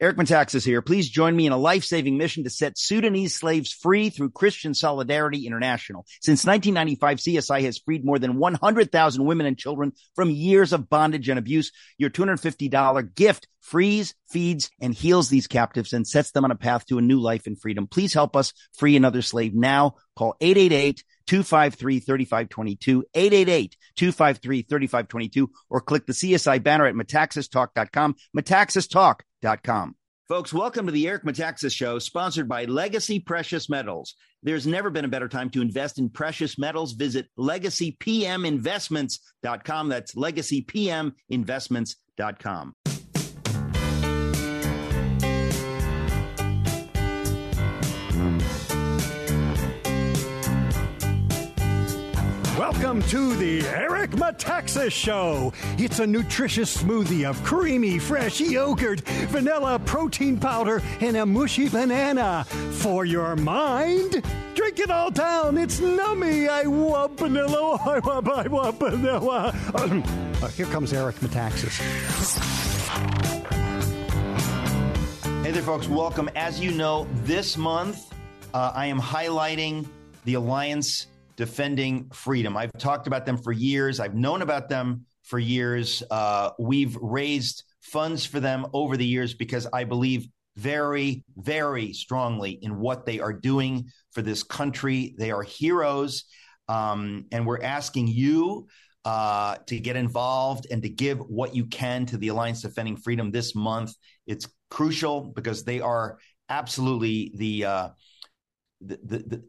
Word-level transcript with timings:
Eric 0.00 0.16
Metaxas 0.16 0.64
here. 0.64 0.80
Please 0.80 1.08
join 1.08 1.34
me 1.34 1.46
in 1.46 1.52
a 1.52 1.58
life-saving 1.58 2.16
mission 2.16 2.44
to 2.44 2.50
set 2.50 2.78
Sudanese 2.78 3.34
slaves 3.34 3.72
free 3.72 4.10
through 4.10 4.30
Christian 4.30 4.72
Solidarity 4.72 5.44
International. 5.44 6.06
Since 6.20 6.46
1995, 6.46 7.18
CSI 7.18 7.62
has 7.62 7.78
freed 7.78 8.04
more 8.04 8.20
than 8.20 8.38
100,000 8.38 9.24
women 9.24 9.46
and 9.46 9.58
children 9.58 9.92
from 10.14 10.30
years 10.30 10.72
of 10.72 10.88
bondage 10.88 11.28
and 11.28 11.38
abuse. 11.38 11.72
Your 11.98 12.10
$250 12.10 13.14
gift 13.16 13.48
frees, 13.60 14.14
feeds, 14.28 14.70
and 14.80 14.94
heals 14.94 15.30
these 15.30 15.48
captives 15.48 15.92
and 15.92 16.06
sets 16.06 16.30
them 16.30 16.44
on 16.44 16.52
a 16.52 16.56
path 16.56 16.86
to 16.86 16.98
a 16.98 17.02
new 17.02 17.18
life 17.18 17.48
in 17.48 17.56
freedom. 17.56 17.88
Please 17.88 18.14
help 18.14 18.36
us 18.36 18.52
free 18.74 18.94
another 18.94 19.20
slave 19.20 19.52
now. 19.52 19.96
Call 20.16 20.36
888 20.40 21.02
253 21.28 22.00
3522, 22.00 23.04
888 23.14 23.76
253 23.96 24.62
3522, 24.62 25.50
or 25.70 25.80
click 25.80 26.06
the 26.06 26.12
CSI 26.12 26.62
banner 26.62 26.86
at 26.86 26.94
metaxastalk.com, 26.94 28.14
metaxastalk.com. 28.36 29.94
Folks, 30.28 30.52
welcome 30.52 30.84
to 30.84 30.92
the 30.92 31.08
Eric 31.08 31.24
Metaxas 31.24 31.74
Show, 31.74 31.98
sponsored 31.98 32.46
by 32.48 32.66
Legacy 32.66 33.18
Precious 33.18 33.70
Metals. 33.70 34.14
There's 34.42 34.66
never 34.66 34.90
been 34.90 35.06
a 35.06 35.08
better 35.08 35.28
time 35.28 35.48
to 35.50 35.60
invest 35.62 35.98
in 35.98 36.10
precious 36.10 36.58
metals. 36.58 36.92
Visit 36.92 37.28
legacypminvestments.com. 37.38 39.88
That's 39.88 40.14
legacypminvestments.com. 40.14 42.97
Welcome 52.70 53.00
to 53.04 53.34
the 53.34 53.66
Eric 53.68 54.10
Metaxas 54.10 54.92
Show. 54.92 55.54
It's 55.78 56.00
a 56.00 56.06
nutritious 56.06 56.76
smoothie 56.76 57.26
of 57.26 57.42
creamy, 57.42 57.98
fresh 57.98 58.40
yogurt, 58.40 59.00
vanilla 59.30 59.78
protein 59.78 60.38
powder, 60.38 60.82
and 61.00 61.16
a 61.16 61.24
mushy 61.24 61.70
banana. 61.70 62.44
For 62.72 63.06
your 63.06 63.36
mind, 63.36 64.22
drink 64.54 64.80
it 64.80 64.90
all 64.90 65.10
down. 65.10 65.56
It's 65.56 65.80
nummy. 65.80 66.46
I 66.46 66.66
want 66.66 67.18
vanilla. 67.18 67.76
I 67.86 68.00
want, 68.00 68.28
I 68.28 68.48
want 68.48 68.78
vanilla. 68.78 69.54
Uh, 70.40 70.46
here 70.48 70.66
comes 70.66 70.92
Eric 70.92 71.16
Metaxas. 71.16 71.78
Hey 75.42 75.52
there, 75.52 75.62
folks. 75.62 75.88
Welcome. 75.88 76.28
As 76.36 76.60
you 76.60 76.70
know, 76.72 77.08
this 77.24 77.56
month 77.56 78.12
uh, 78.52 78.72
I 78.74 78.86
am 78.86 79.00
highlighting 79.00 79.88
the 80.26 80.34
Alliance 80.34 81.06
defending 81.38 82.10
freedom. 82.10 82.56
I've 82.56 82.72
talked 82.78 83.06
about 83.06 83.24
them 83.24 83.38
for 83.38 83.52
years. 83.52 84.00
I've 84.00 84.16
known 84.16 84.42
about 84.42 84.68
them 84.68 85.06
for 85.22 85.38
years. 85.38 86.02
Uh, 86.10 86.50
we've 86.58 86.96
raised 87.00 87.62
funds 87.80 88.26
for 88.26 88.40
them 88.40 88.66
over 88.72 88.96
the 88.96 89.06
years 89.06 89.34
because 89.34 89.66
I 89.72 89.84
believe 89.84 90.26
very, 90.56 91.24
very 91.36 91.92
strongly 91.92 92.58
in 92.60 92.80
what 92.80 93.06
they 93.06 93.20
are 93.20 93.32
doing 93.32 93.88
for 94.10 94.20
this 94.20 94.42
country. 94.42 95.14
They 95.16 95.30
are 95.30 95.44
heroes. 95.44 96.24
Um, 96.66 97.26
and 97.30 97.46
we're 97.46 97.62
asking 97.62 98.08
you 98.08 98.66
uh, 99.04 99.58
to 99.68 99.78
get 99.78 99.94
involved 99.94 100.66
and 100.72 100.82
to 100.82 100.88
give 100.88 101.20
what 101.20 101.54
you 101.54 101.66
can 101.66 102.04
to 102.06 102.18
the 102.18 102.28
Alliance 102.28 102.62
Defending 102.62 102.96
Freedom 102.96 103.30
this 103.30 103.54
month. 103.54 103.92
It's 104.26 104.48
crucial 104.70 105.20
because 105.20 105.62
they 105.62 105.80
are 105.80 106.18
absolutely 106.48 107.30
the, 107.36 107.64
uh, 107.64 107.88
the, 108.80 108.98
the, 109.04 109.18
the 109.18 109.44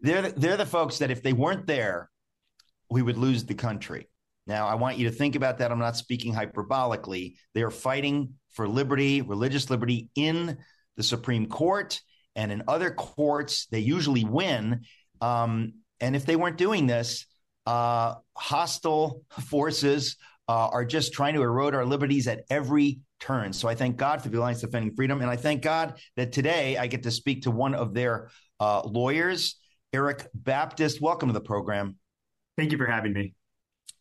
they're 0.00 0.30
they're 0.30 0.56
the 0.56 0.66
folks 0.66 0.98
that 0.98 1.10
if 1.10 1.22
they 1.22 1.32
weren't 1.32 1.66
there, 1.66 2.10
we 2.90 3.02
would 3.02 3.18
lose 3.18 3.44
the 3.44 3.54
country. 3.54 4.08
Now, 4.46 4.66
I 4.66 4.76
want 4.76 4.96
you 4.96 5.10
to 5.10 5.14
think 5.14 5.36
about 5.36 5.58
that. 5.58 5.70
I'm 5.70 5.78
not 5.78 5.96
speaking 5.96 6.32
hyperbolically. 6.32 7.34
They 7.54 7.62
are 7.62 7.70
fighting 7.70 8.34
for 8.50 8.66
liberty, 8.66 9.20
religious 9.20 9.68
liberty 9.68 10.08
in 10.14 10.56
the 10.96 11.02
Supreme 11.02 11.46
Court 11.46 12.00
and 12.34 12.50
in 12.50 12.62
other 12.66 12.90
courts. 12.90 13.66
They 13.66 13.80
usually 13.80 14.24
win. 14.24 14.84
Um, 15.20 15.74
and 16.00 16.16
if 16.16 16.24
they 16.24 16.36
weren't 16.36 16.56
doing 16.56 16.86
this, 16.86 17.26
uh, 17.66 18.14
hostile 18.34 19.22
forces 19.48 20.16
uh, 20.48 20.68
are 20.68 20.84
just 20.84 21.12
trying 21.12 21.34
to 21.34 21.42
erode 21.42 21.74
our 21.74 21.84
liberties 21.84 22.26
at 22.26 22.44
every 22.48 23.00
turn. 23.20 23.52
So 23.52 23.68
I 23.68 23.74
thank 23.74 23.96
God 23.96 24.22
for 24.22 24.30
the 24.30 24.38
Alliance 24.38 24.62
Defending 24.62 24.94
Freedom. 24.94 25.20
And 25.20 25.30
I 25.30 25.36
thank 25.36 25.62
God 25.62 26.00
that 26.16 26.32
today 26.32 26.78
I 26.78 26.86
get 26.86 27.02
to 27.02 27.10
speak 27.10 27.42
to 27.42 27.50
one 27.50 27.74
of 27.74 27.92
their 27.92 28.30
uh, 28.58 28.80
lawyers. 28.86 29.56
Erik 29.92 30.26
Baptist. 30.34 31.00
Welcome 31.00 31.28
to 31.30 31.32
the 31.32 31.40
program. 31.40 31.96
Thank 32.56 32.72
you 32.72 32.78
for 32.78 32.86
having 32.86 33.12
me. 33.12 33.34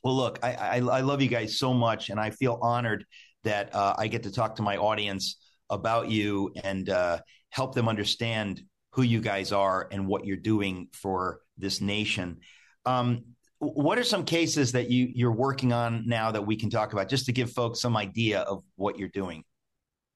Well, 0.03 0.15
look, 0.15 0.39
I, 0.43 0.53
I, 0.53 0.75
I 0.77 0.99
love 1.01 1.21
you 1.21 1.29
guys 1.29 1.57
so 1.57 1.73
much, 1.73 2.09
and 2.09 2.19
I 2.19 2.31
feel 2.31 2.59
honored 2.61 3.05
that 3.43 3.73
uh, 3.73 3.95
I 3.97 4.07
get 4.07 4.23
to 4.23 4.31
talk 4.31 4.57
to 4.57 4.61
my 4.61 4.77
audience 4.77 5.37
about 5.69 6.09
you 6.09 6.51
and 6.63 6.89
uh, 6.89 7.19
help 7.49 7.73
them 7.73 7.87
understand 7.87 8.61
who 8.91 9.01
you 9.01 9.21
guys 9.21 9.51
are 9.51 9.87
and 9.91 10.07
what 10.07 10.25
you're 10.25 10.37
doing 10.37 10.87
for 10.91 11.39
this 11.57 11.81
nation. 11.81 12.39
Um, 12.85 13.23
what 13.59 13.97
are 13.97 14.03
some 14.03 14.23
cases 14.23 14.73
that 14.73 14.91
you 14.91 15.09
you're 15.13 15.31
working 15.31 15.73
on 15.73 16.03
now 16.07 16.31
that 16.31 16.45
we 16.45 16.57
can 16.57 16.69
talk 16.69 16.93
about, 16.93 17.09
just 17.09 17.25
to 17.25 17.31
give 17.31 17.51
folks 17.51 17.81
some 17.81 17.97
idea 17.97 18.41
of 18.41 18.63
what 18.75 18.99
you're 18.99 19.09
doing? 19.09 19.43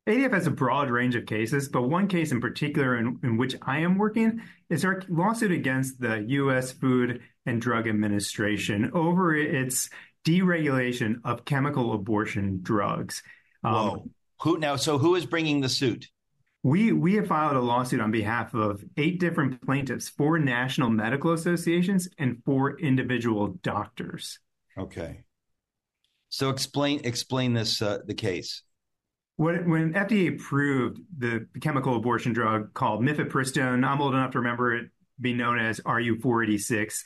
ADF 0.08 0.34
has 0.34 0.48
a 0.48 0.52
broad 0.52 0.90
range 0.90 1.16
of 1.16 1.28
cases, 1.28 1.70
but 1.70 1.84
one 1.84 2.08
case 2.08 2.32
in 2.32 2.42
particular 2.42 2.98
in, 2.98 3.20
in, 3.24 3.38
which 3.38 3.56
I 3.62 3.80
am 3.80 3.98
working 3.98 4.42
is 4.70 4.84
our 4.84 5.04
lawsuit 5.08 5.52
against 5.52 6.00
the 6.00 6.26
U.S. 6.28 6.72
Food 6.72 7.22
and 7.46 7.62
Drug 7.62 7.88
Administration 7.88 8.92
over 8.94 9.36
its 9.36 9.90
deregulation 10.26 11.18
of 11.24 11.46
chemical 11.46 11.94
abortion 11.94 12.60
drugs. 12.64 13.22
Um, 13.64 13.74
Whoa. 13.74 14.10
Who 14.42 14.58
now? 14.58 14.76
So 14.76 14.98
who 14.98 15.14
is 15.16 15.28
bringing 15.28 15.62
the 15.62 15.70
suit? 15.70 16.08
We 16.64 16.92
we 16.92 17.16
have 17.16 17.28
filed 17.28 17.56
a 17.56 17.62
lawsuit 17.62 18.02
on 18.02 18.10
behalf 18.10 18.56
of 18.56 18.84
eight 18.98 19.20
different 19.20 19.64
plaintiffs, 19.64 20.10
four 20.10 20.40
national 20.40 20.90
medical 20.90 21.34
associations, 21.34 22.08
and 22.18 22.42
four 22.44 22.80
individual 22.80 23.60
doctors. 23.62 24.40
Okay. 24.76 25.22
So 26.30 26.50
explain 26.50 27.02
explain 27.04 27.54
this 27.54 27.84
uh, 27.84 28.00
the 28.06 28.16
case. 28.16 28.64
When, 29.42 29.94
FDA 29.94 30.36
approved 30.36 31.00
the 31.18 31.48
chemical 31.62 31.96
abortion 31.96 32.32
drug 32.32 32.76
called 32.76 33.02
mifepristone, 33.02 33.84
I'm 33.84 34.00
old 34.00 34.14
enough 34.14 34.34
to 34.34 34.38
remember 34.38 34.76
it 34.76 34.92
being 35.20 35.38
known 35.38 35.58
as 35.58 35.80
RU486. 35.80 37.04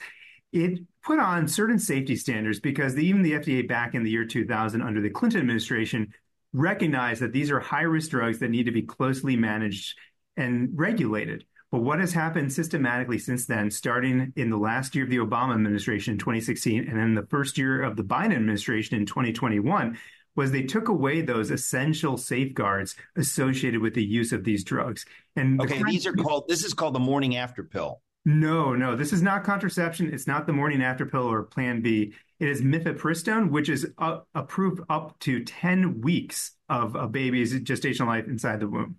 It 0.52 0.80
put 1.02 1.20
on 1.20 1.48
certain 1.48 1.80
safety 1.80 2.18
standards 2.18 2.60
because 2.60 2.98
even 2.98 3.22
the 3.22 3.32
FDA 3.32 3.66
back 3.66 3.96
in 3.96 4.04
the 4.04 4.12
year 4.12 4.26
2000 4.26 4.82
under 4.82 5.00
the 5.00 5.10
Clinton 5.10 5.40
administration 5.40 6.14
recognized 6.52 7.22
that 7.22 7.32
these 7.32 7.50
are 7.52 7.62
high 7.62 7.84
risk 7.84 8.10
drugs 8.10 8.40
that 8.40 8.50
need 8.50 8.66
to 8.66 8.72
be 8.74 8.82
closely 8.82 9.38
managed 9.38 9.98
and 10.36 10.72
regulated. 10.74 11.46
But 11.72 11.84
what 11.84 12.00
has 12.00 12.12
happened 12.12 12.52
systematically 12.52 13.18
since 13.18 13.46
then, 13.46 13.72
starting 13.72 14.34
in 14.36 14.50
the 14.50 14.58
last 14.58 14.94
year 14.94 15.06
of 15.06 15.10
the 15.10 15.20
Obama 15.20 15.54
administration 15.54 16.16
in 16.16 16.20
2016 16.20 16.86
and 16.90 17.00
then 17.00 17.16
the 17.16 17.28
first 17.28 17.58
year 17.58 17.82
of 17.82 17.96
the 17.96 18.04
Biden 18.04 18.36
administration 18.36 18.98
in 18.98 19.06
2021, 19.06 19.98
was 20.36 20.52
they 20.52 20.64
took 20.64 20.90
away 20.90 21.22
those 21.22 21.52
essential 21.52 22.18
safeguards 22.18 22.96
associated 23.16 23.82
with 23.82 23.94
the 23.94 24.04
use 24.04 24.32
of 24.32 24.44
these 24.44 24.64
drugs. 24.64 25.06
And 25.36 25.62
okay, 25.62 25.80
the 25.80 25.86
these 25.86 26.06
are 26.06 26.14
called. 26.14 26.48
This 26.48 26.64
is 26.64 26.74
called 26.74 26.96
the 26.96 27.00
morning 27.00 27.38
after 27.38 27.64
pill. 27.64 28.02
No, 28.26 28.74
no, 28.74 28.96
this 28.96 29.14
is 29.14 29.22
not 29.22 29.44
contraception. 29.44 30.12
It's 30.12 30.26
not 30.26 30.48
the 30.48 30.54
morning 30.54 30.82
after 30.82 31.06
pill 31.06 31.32
or 31.32 31.44
Plan 31.44 31.82
B. 31.82 32.14
It 32.40 32.50
is 32.50 32.62
mifepristone, 32.62 33.52
which 33.52 33.70
is 33.70 33.88
uh, 33.98 34.20
approved 34.34 34.82
up 34.90 35.18
to 35.20 35.44
ten 35.44 36.02
weeks 36.02 36.52
of 36.68 36.96
a 36.96 37.08
baby's 37.08 37.54
gestational 37.54 38.08
life 38.08 38.28
inside 38.28 38.60
the 38.60 38.68
womb. 38.68 38.98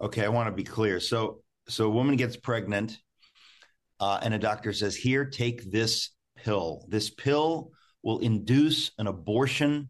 Okay, 0.00 0.24
I 0.24 0.28
want 0.28 0.48
to 0.48 0.52
be 0.52 0.64
clear. 0.64 0.98
So, 0.98 1.42
so 1.68 1.86
a 1.86 1.90
woman 1.90 2.16
gets 2.16 2.36
pregnant, 2.36 2.98
uh, 4.00 4.18
and 4.20 4.34
a 4.34 4.38
doctor 4.38 4.72
says, 4.72 4.96
"Here, 4.96 5.24
take 5.24 5.70
this 5.70 6.10
pill. 6.36 6.84
This 6.88 7.10
pill 7.10 7.70
will 8.02 8.18
induce 8.18 8.90
an 8.98 9.06
abortion 9.06 9.88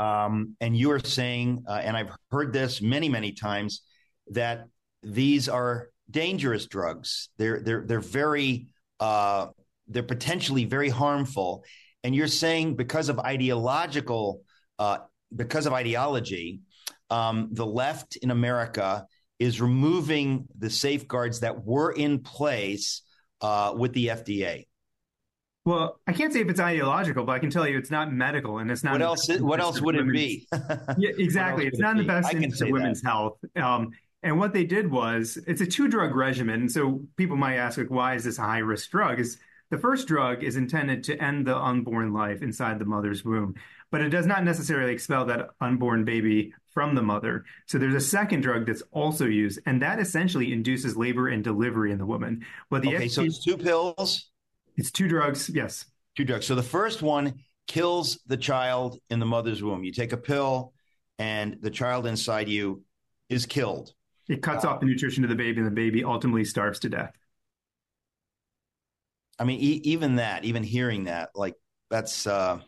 um, 0.00 0.56
and 0.62 0.74
you 0.74 0.90
are 0.92 0.98
saying, 0.98 1.64
uh, 1.68 1.74
and 1.74 1.94
I've 1.94 2.10
heard 2.30 2.54
this 2.54 2.80
many, 2.80 3.10
many 3.10 3.32
times, 3.32 3.82
that 4.30 4.64
these 5.02 5.46
are 5.46 5.90
dangerous 6.10 6.66
drugs. 6.66 7.28
They're 7.36 7.60
they're 7.60 7.84
they're 7.86 8.00
very 8.00 8.68
uh, 8.98 9.48
they're 9.88 10.02
potentially 10.02 10.64
very 10.64 10.88
harmful. 10.88 11.64
And 12.02 12.14
you're 12.14 12.28
saying 12.28 12.76
because 12.76 13.10
of 13.10 13.18
ideological 13.18 14.40
uh, 14.78 14.98
because 15.36 15.66
of 15.66 15.74
ideology, 15.74 16.60
um, 17.10 17.50
the 17.52 17.66
left 17.66 18.16
in 18.16 18.30
America 18.30 19.04
is 19.38 19.60
removing 19.60 20.46
the 20.58 20.70
safeguards 20.70 21.40
that 21.40 21.62
were 21.62 21.92
in 21.92 22.20
place 22.20 23.02
uh, 23.42 23.74
with 23.76 23.92
the 23.92 24.06
FDA. 24.06 24.64
Well, 25.70 26.00
I 26.04 26.12
can't 26.12 26.32
say 26.32 26.40
if 26.40 26.48
it's 26.48 26.58
ideological, 26.58 27.22
but 27.22 27.30
I 27.30 27.38
can 27.38 27.48
tell 27.48 27.64
you 27.64 27.78
it's 27.78 27.92
not 27.92 28.12
medical, 28.12 28.58
and 28.58 28.72
it's 28.72 28.82
not. 28.82 28.94
What 28.94 29.02
else? 29.02 29.28
What 29.38 29.60
else 29.60 29.80
would 29.80 29.94
it 29.94 30.10
be? 30.10 30.48
yeah, 30.98 31.10
exactly. 31.16 31.68
It's 31.68 31.78
not 31.78 31.92
in 31.92 31.98
the 31.98 32.04
best 32.08 32.34
interest 32.34 32.62
of 32.62 32.70
women's 32.70 33.02
that. 33.02 33.08
health. 33.08 33.38
Um, 33.54 33.92
and 34.24 34.36
what 34.36 34.52
they 34.52 34.64
did 34.64 34.90
was, 34.90 35.38
it's 35.46 35.60
a 35.60 35.66
two 35.66 35.86
drug 35.86 36.16
regimen. 36.16 36.62
And 36.62 36.72
so 36.72 37.02
people 37.16 37.36
might 37.36 37.54
ask, 37.54 37.78
like, 37.78 37.88
why 37.88 38.16
is 38.16 38.24
this 38.24 38.38
a 38.38 38.42
high 38.42 38.58
risk 38.58 38.90
drug? 38.90 39.20
Is 39.20 39.38
the 39.70 39.78
first 39.78 40.08
drug 40.08 40.42
is 40.42 40.56
intended 40.56 41.04
to 41.04 41.22
end 41.22 41.46
the 41.46 41.56
unborn 41.56 42.12
life 42.12 42.42
inside 42.42 42.80
the 42.80 42.84
mother's 42.84 43.24
womb, 43.24 43.54
but 43.92 44.00
it 44.00 44.08
does 44.08 44.26
not 44.26 44.42
necessarily 44.42 44.92
expel 44.92 45.24
that 45.26 45.50
unborn 45.60 46.04
baby 46.04 46.52
from 46.74 46.96
the 46.96 47.02
mother. 47.02 47.44
So 47.66 47.78
there's 47.78 47.94
a 47.94 48.00
second 48.00 48.40
drug 48.40 48.66
that's 48.66 48.82
also 48.90 49.26
used, 49.26 49.60
and 49.66 49.80
that 49.82 50.00
essentially 50.00 50.52
induces 50.52 50.96
labor 50.96 51.28
and 51.28 51.44
delivery 51.44 51.92
in 51.92 51.98
the 51.98 52.06
woman. 52.06 52.44
Well, 52.70 52.80
the 52.80 52.96
okay, 52.96 53.06
so 53.06 53.22
it's 53.22 53.44
two 53.44 53.56
pills. 53.56 54.29
It's 54.76 54.90
two 54.90 55.08
drugs. 55.08 55.50
Yes, 55.52 55.84
two 56.16 56.24
drugs. 56.24 56.46
So 56.46 56.54
the 56.54 56.62
first 56.62 57.02
one 57.02 57.34
kills 57.66 58.20
the 58.26 58.36
child 58.36 58.98
in 59.10 59.20
the 59.20 59.26
mother's 59.26 59.62
womb. 59.62 59.84
You 59.84 59.92
take 59.92 60.12
a 60.12 60.16
pill, 60.16 60.72
and 61.18 61.58
the 61.60 61.70
child 61.70 62.06
inside 62.06 62.48
you 62.48 62.82
is 63.28 63.46
killed. 63.46 63.92
It 64.28 64.42
cuts 64.42 64.64
uh, 64.64 64.70
off 64.70 64.80
the 64.80 64.86
nutrition 64.86 65.22
to 65.22 65.28
the 65.28 65.34
baby, 65.34 65.58
and 65.58 65.66
the 65.66 65.72
baby 65.72 66.04
ultimately 66.04 66.44
starves 66.44 66.78
to 66.80 66.88
death. 66.88 67.12
I 69.38 69.44
mean, 69.44 69.60
e- 69.60 69.80
even 69.84 70.16
that, 70.16 70.44
even 70.44 70.62
hearing 70.62 71.04
that, 71.04 71.30
like 71.34 71.54
that's. 71.90 72.26
Uh, 72.26 72.60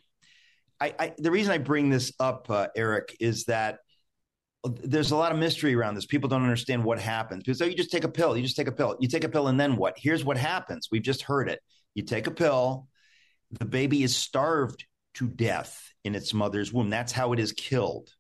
I, 0.80 0.94
I, 0.98 1.12
the 1.16 1.30
reason 1.30 1.52
I 1.52 1.58
bring 1.58 1.90
this 1.90 2.12
up, 2.18 2.50
uh, 2.50 2.66
Eric, 2.74 3.16
is 3.20 3.44
that 3.44 3.78
there's 4.64 5.10
a 5.10 5.16
lot 5.16 5.32
of 5.32 5.38
mystery 5.38 5.74
around 5.74 5.94
this. 5.94 6.06
People 6.06 6.28
don't 6.28 6.42
understand 6.42 6.82
what 6.82 6.98
happens 6.98 7.42
because 7.42 7.60
oh, 7.62 7.66
you 7.66 7.74
just 7.76 7.90
take 7.90 8.04
a 8.04 8.08
pill, 8.08 8.36
you 8.36 8.42
just 8.42 8.56
take 8.56 8.68
a 8.68 8.72
pill, 8.72 8.96
you 9.00 9.08
take 9.08 9.24
a 9.24 9.28
pill, 9.28 9.48
and 9.48 9.58
then 9.58 9.76
what? 9.76 9.94
Here's 9.96 10.24
what 10.24 10.36
happens. 10.36 10.88
We've 10.90 11.02
just 11.02 11.22
heard 11.22 11.48
it. 11.48 11.60
You 11.94 12.02
take 12.02 12.26
a 12.26 12.30
pill, 12.30 12.88
the 13.50 13.64
baby 13.64 14.02
is 14.02 14.16
starved 14.16 14.86
to 15.14 15.28
death 15.28 15.92
in 16.04 16.14
its 16.14 16.32
mother's 16.32 16.72
womb. 16.72 16.90
That's 16.90 17.12
how 17.12 17.32
it 17.32 17.38
is 17.38 17.52
killed. 17.52 18.10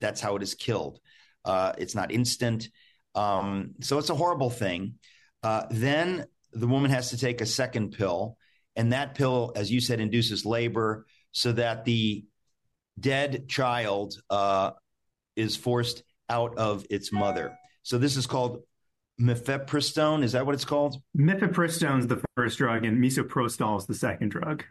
That's 0.00 0.20
how 0.20 0.36
it 0.36 0.42
is 0.42 0.54
killed. 0.54 1.00
Uh, 1.44 1.72
it's 1.78 1.94
not 1.94 2.12
instant. 2.12 2.68
Um, 3.14 3.74
so 3.80 3.98
it's 3.98 4.10
a 4.10 4.14
horrible 4.14 4.50
thing. 4.50 4.94
Uh, 5.42 5.64
then 5.70 6.24
the 6.52 6.66
woman 6.66 6.90
has 6.90 7.10
to 7.10 7.18
take 7.18 7.40
a 7.40 7.46
second 7.46 7.92
pill. 7.92 8.36
And 8.76 8.92
that 8.92 9.14
pill, 9.14 9.52
as 9.56 9.70
you 9.70 9.80
said, 9.80 10.00
induces 10.00 10.46
labor 10.46 11.06
so 11.32 11.52
that 11.52 11.84
the 11.84 12.24
dead 12.98 13.48
child 13.48 14.14
uh, 14.30 14.72
is 15.36 15.56
forced 15.56 16.02
out 16.28 16.56
of 16.56 16.86
its 16.88 17.12
mother. 17.12 17.56
So 17.82 17.98
this 17.98 18.16
is 18.16 18.26
called 18.26 18.62
mifepristone. 19.20 20.22
Is 20.24 20.32
that 20.32 20.46
what 20.46 20.54
it's 20.54 20.64
called? 20.64 20.96
Mifepristone 21.16 22.00
is 22.00 22.06
the 22.06 22.22
first 22.36 22.58
drug, 22.58 22.84
and 22.84 23.02
misoprostol 23.02 23.78
is 23.78 23.86
the 23.86 23.94
second 23.94 24.30
drug. 24.30 24.64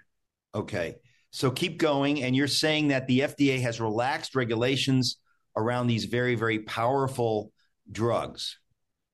Okay. 0.56 0.96
So 1.32 1.52
keep 1.52 1.78
going. 1.78 2.24
And 2.24 2.36
you're 2.36 2.48
saying 2.48 2.88
that 2.88 3.08
the 3.08 3.22
FDA 3.22 3.62
has 3.62 3.80
relaxed 3.80 4.36
regulations 4.36 5.18
around 5.56 5.88
these 5.88 6.06
very, 6.06 6.36
very 6.36 6.60
powerful 6.60 7.52
drugs. 7.92 8.58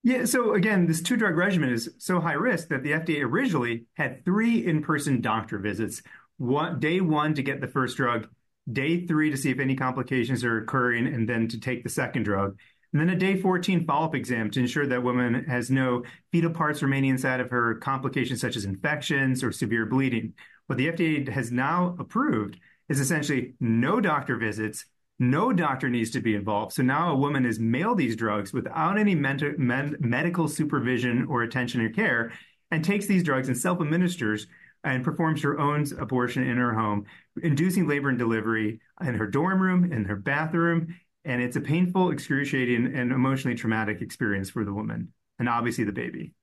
Yeah. 0.04 0.26
So 0.26 0.54
again, 0.54 0.86
this 0.86 1.02
two 1.02 1.18
drug 1.18 1.36
regimen 1.36 1.72
is 1.72 1.90
so 1.98 2.20
high 2.20 2.34
risk 2.34 2.70
that 2.70 2.84
the 2.84 2.92
FDA 2.92 3.24
originally 3.24 3.86
had 3.96 4.24
three 4.24 4.66
in 4.66 4.84
person 4.84 5.20
doctor 5.20 5.58
visits. 5.58 6.02
One, 6.38 6.80
day 6.80 7.02
one 7.02 7.34
to 7.34 7.42
get 7.42 7.60
the 7.60 7.68
first 7.68 7.98
drug, 7.98 8.28
day 8.72 9.06
three 9.06 9.32
to 9.32 9.38
see 9.38 9.50
if 9.50 9.60
any 9.60 9.76
complications 9.76 10.44
are 10.44 10.60
occurring, 10.60 11.08
and 11.08 11.28
then 11.28 11.48
to 11.50 11.60
take 11.60 11.84
the 11.84 11.90
second 11.90 12.24
drug. 12.24 12.58
And 12.96 13.02
then 13.02 13.14
a 13.14 13.20
day 13.20 13.36
14 13.36 13.86
follow 13.86 14.06
up 14.06 14.16
exam 14.16 14.50
to 14.52 14.62
ensure 14.62 14.88
that 14.88 15.04
woman 15.04 15.44
has 15.50 15.70
no 15.70 16.04
fetal 16.32 16.52
parts 16.52 16.82
remaining 16.82 17.10
inside 17.10 17.42
of 17.42 17.50
her, 17.50 17.76
complications 17.76 18.40
such 18.40 18.56
as 18.56 18.64
infections 18.64 19.44
or 19.44 19.52
severe 19.52 19.86
bleeding. 19.86 20.34
What 20.68 20.78
the 20.78 20.88
FDA 20.88 21.28
has 21.28 21.52
now 21.52 21.98
approved 22.00 22.58
is 22.88 23.02
essentially 23.02 23.56
no 23.60 24.00
doctor 24.00 24.38
visits, 24.38 24.86
no 25.20 25.52
doctor 25.52 25.90
needs 25.90 26.10
to 26.12 26.22
be 26.22 26.36
involved. 26.36 26.72
So 26.72 26.84
now 26.84 27.12
a 27.12 27.18
woman 27.18 27.46
is 27.46 27.60
mailed 27.60 27.98
these 27.98 28.16
drugs 28.16 28.54
without 28.54 28.98
any 28.98 29.14
med- 29.14 29.60
medical 30.00 30.48
supervision 30.48 31.26
or 31.26 31.44
attention 31.44 31.82
or 31.82 31.90
care 31.90 32.32
and 32.72 32.82
takes 32.82 33.08
these 33.08 33.24
drugs 33.24 33.50
and 33.50 33.58
self 33.58 33.82
administers 33.82 34.48
and 34.86 35.04
performs 35.04 35.42
her 35.42 35.60
own 35.60 35.86
abortion 36.00 36.48
in 36.48 36.56
her 36.58 36.74
home, 36.74 37.06
inducing 37.44 37.90
labor 37.90 38.08
and 38.08 38.20
delivery 38.20 38.80
in 39.02 39.16
her 39.16 39.28
dorm 39.28 39.60
room, 39.60 39.92
in 39.92 40.06
her 40.06 40.16
bathroom. 40.16 40.96
And 41.26 41.42
it's 41.42 41.56
a 41.56 41.62
painful, 41.62 42.12
excruciating, 42.12 42.96
and 42.96 43.12
emotionally 43.12 43.58
traumatic 43.58 44.02
experience 44.02 44.50
for 44.52 44.64
the 44.64 44.74
woman 44.74 45.12
and 45.40 45.50
obviously 45.50 45.84
the 45.84 45.92
baby. 45.92 46.34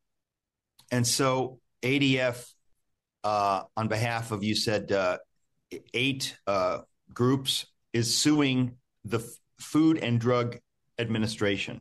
And 0.91 1.07
so 1.07 1.61
ADF, 1.83 2.45
uh, 3.25 3.63
on 3.77 3.89
behalf 3.89 4.33
of, 4.33 4.43
you 4.43 4.55
said, 4.55 4.91
uh, 4.91 5.19
eight 5.95 6.37
uh, 6.47 6.79
groups 7.15 7.67
is 7.93 8.17
suing 8.17 8.77
the 9.05 9.19
F- 9.19 9.25
Food 9.61 9.99
and 9.99 10.21
Drug 10.21 10.59
Administration. 10.99 11.81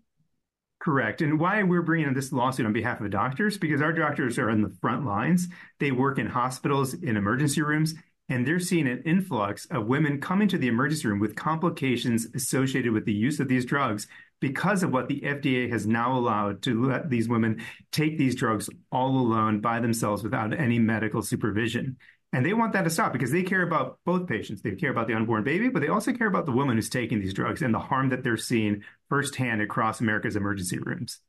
Correct. 0.80 1.22
And 1.22 1.40
why 1.40 1.62
we're 1.64 1.82
bringing 1.84 2.14
this 2.14 2.32
lawsuit 2.32 2.66
on 2.66 2.74
behalf 2.74 3.00
of 3.00 3.04
the 3.04 3.10
doctors, 3.10 3.58
because 3.58 3.82
our 3.82 3.94
doctors 3.94 4.40
are 4.40 4.50
on 4.50 4.62
the 4.62 4.76
front 4.82 5.06
lines. 5.06 5.48
They 5.80 5.92
work 5.92 6.18
in 6.18 6.26
hospitals, 6.26 6.94
in 6.96 7.18
emergency 7.18 7.62
rooms, 7.62 7.94
and 8.32 8.48
they're 8.48 8.62
seeing 8.62 8.88
an 8.88 9.04
influx 9.06 9.66
of 9.66 9.88
women 9.88 10.22
coming 10.22 10.48
to 10.48 10.58
the 10.58 10.70
emergency 10.70 11.06
room 11.06 11.20
with 11.20 11.36
complications 11.36 12.28
associated 12.34 12.94
with 12.94 13.04
the 13.04 13.12
use 13.12 13.42
of 13.42 13.50
these 13.50 13.66
drugs 13.66 14.08
because 14.40 14.84
of 14.84 14.92
what 14.94 15.10
the 15.10 15.20
FDA 15.20 15.70
has 15.70 15.86
now 15.86 16.18
allowed 16.18 16.62
to 16.62 16.82
let 16.86 17.10
these 17.10 17.28
women 17.28 17.62
take 17.92 18.18
these 18.18 18.34
drugs 18.34 18.70
all 18.90 19.18
alone 19.18 19.60
by 19.60 19.82
themselves 19.82 20.24
without 20.24 20.58
any 20.58 20.80
medical 20.80 21.22
supervision. 21.22 21.98
And 22.32 22.46
they 22.46 22.54
want 22.54 22.72
that 22.72 22.84
to 22.84 22.90
stop 22.90 23.12
because 23.12 23.32
they 23.32 23.44
care 23.44 23.64
about 23.64 24.00
both 24.06 24.28
patients. 24.28 24.62
They 24.62 24.76
care 24.76 24.92
about 24.92 25.08
the 25.08 25.14
unborn 25.14 25.44
baby, 25.44 25.68
but 25.68 25.82
they 25.82 25.90
also 25.90 26.14
care 26.14 26.28
about 26.28 26.46
the 26.46 26.54
woman 26.54 26.78
who's 26.78 26.88
taking 26.88 27.20
these 27.20 27.34
drugs 27.34 27.62
and 27.62 27.74
the 27.74 27.80
harm 27.80 28.08
that 28.10 28.24
they're 28.24 28.38
seeing 28.38 28.84
firsthand 29.10 29.62
across 29.62 30.00
America's 30.00 30.38
emergency 30.38 30.80
rooms. 30.80 31.20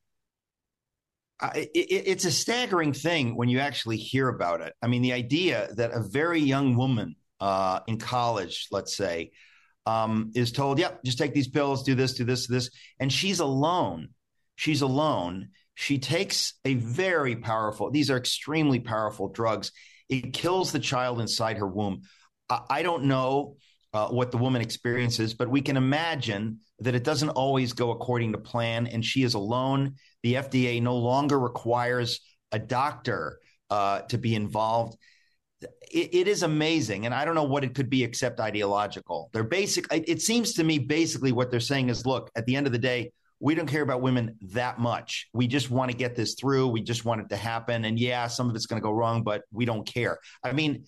It, 1.54 1.70
it's 1.74 2.24
a 2.24 2.30
staggering 2.30 2.92
thing 2.92 3.36
when 3.36 3.48
you 3.48 3.58
actually 3.58 3.96
hear 3.96 4.28
about 4.28 4.60
it. 4.60 4.74
I 4.82 4.86
mean, 4.86 5.02
the 5.02 5.12
idea 5.12 5.68
that 5.76 5.92
a 5.92 6.00
very 6.00 6.40
young 6.40 6.76
woman 6.76 7.16
uh, 7.40 7.80
in 7.86 7.98
college, 7.98 8.68
let's 8.70 8.96
say, 8.96 9.32
um, 9.86 10.30
is 10.34 10.52
told, 10.52 10.78
"Yep, 10.78 11.02
just 11.04 11.18
take 11.18 11.34
these 11.34 11.48
pills, 11.48 11.82
do 11.82 11.94
this, 11.94 12.14
do 12.14 12.24
this, 12.24 12.46
do 12.46 12.54
this," 12.54 12.70
and 13.00 13.12
she's 13.12 13.40
alone. 13.40 14.10
She's 14.54 14.82
alone. 14.82 15.48
She 15.74 15.98
takes 15.98 16.54
a 16.64 16.74
very 16.74 17.36
powerful. 17.36 17.90
These 17.90 18.10
are 18.10 18.16
extremely 18.16 18.78
powerful 18.78 19.28
drugs 19.28 19.72
it 20.12 20.34
kills 20.34 20.72
the 20.72 20.78
child 20.78 21.20
inside 21.20 21.56
her 21.56 21.66
womb. 21.66 22.02
I, 22.50 22.82
don't 22.82 23.04
know 23.04 23.56
uh, 23.92 24.08
what 24.08 24.30
the 24.30 24.38
woman 24.38 24.62
experiences, 24.62 25.34
but 25.34 25.48
we 25.48 25.60
can 25.60 25.76
imagine 25.76 26.60
that 26.80 26.94
it 26.94 27.04
doesn't 27.04 27.30
always 27.30 27.72
go 27.72 27.90
according 27.90 28.32
to 28.32 28.38
plan, 28.38 28.86
and 28.86 29.04
she 29.04 29.22
is 29.22 29.34
alone. 29.34 29.94
The 30.22 30.34
FDA 30.34 30.80
no 30.80 30.96
longer 30.96 31.38
requires 31.38 32.20
a 32.52 32.58
doctor 32.58 33.38
uh, 33.70 34.00
to 34.02 34.18
be 34.18 34.34
involved. 34.34 34.96
It, 35.90 36.14
it 36.14 36.28
is 36.28 36.42
amazing, 36.42 37.06
and 37.06 37.14
I 37.14 37.24
don't 37.24 37.34
know 37.34 37.44
what 37.44 37.64
it 37.64 37.74
could 37.74 37.90
be 37.90 38.02
except 38.02 38.40
ideological. 38.40 39.30
They're 39.32 39.44
basic. 39.44 39.86
It 39.90 40.22
seems 40.22 40.54
to 40.54 40.64
me 40.64 40.78
basically 40.78 41.32
what 41.32 41.50
they're 41.50 41.60
saying 41.60 41.90
is, 41.90 42.06
look, 42.06 42.30
at 42.34 42.46
the 42.46 42.56
end 42.56 42.66
of 42.66 42.72
the 42.72 42.78
day, 42.78 43.12
we 43.40 43.56
don't 43.56 43.66
care 43.66 43.82
about 43.82 44.00
women 44.00 44.36
that 44.52 44.78
much. 44.78 45.28
We 45.34 45.48
just 45.48 45.68
want 45.68 45.90
to 45.90 45.96
get 45.96 46.14
this 46.14 46.34
through. 46.34 46.68
We 46.68 46.80
just 46.80 47.04
want 47.04 47.22
it 47.22 47.28
to 47.30 47.36
happen. 47.36 47.84
And 47.84 47.98
yeah, 47.98 48.28
some 48.28 48.48
of 48.48 48.54
it's 48.54 48.66
going 48.66 48.80
to 48.80 48.84
go 48.84 48.92
wrong, 48.92 49.24
but 49.24 49.42
we 49.50 49.64
don't 49.64 49.84
care. 49.84 50.18
I 50.44 50.52
mean, 50.52 50.84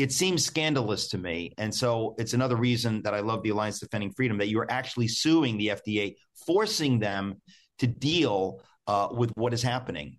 it 0.00 0.12
seems 0.12 0.44
scandalous 0.44 1.08
to 1.08 1.18
me. 1.18 1.52
And 1.58 1.74
so 1.74 2.14
it's 2.18 2.32
another 2.32 2.56
reason 2.56 3.02
that 3.02 3.14
I 3.14 3.20
love 3.20 3.42
the 3.42 3.50
Alliance 3.50 3.80
Defending 3.80 4.12
Freedom 4.12 4.38
that 4.38 4.48
you're 4.48 4.70
actually 4.70 5.08
suing 5.08 5.58
the 5.58 5.68
FDA, 5.68 6.16
forcing 6.46 6.98
them 6.98 7.40
to 7.78 7.86
deal 7.86 8.62
uh, 8.86 9.08
with 9.12 9.30
what 9.36 9.52
is 9.52 9.62
happening. 9.62 10.18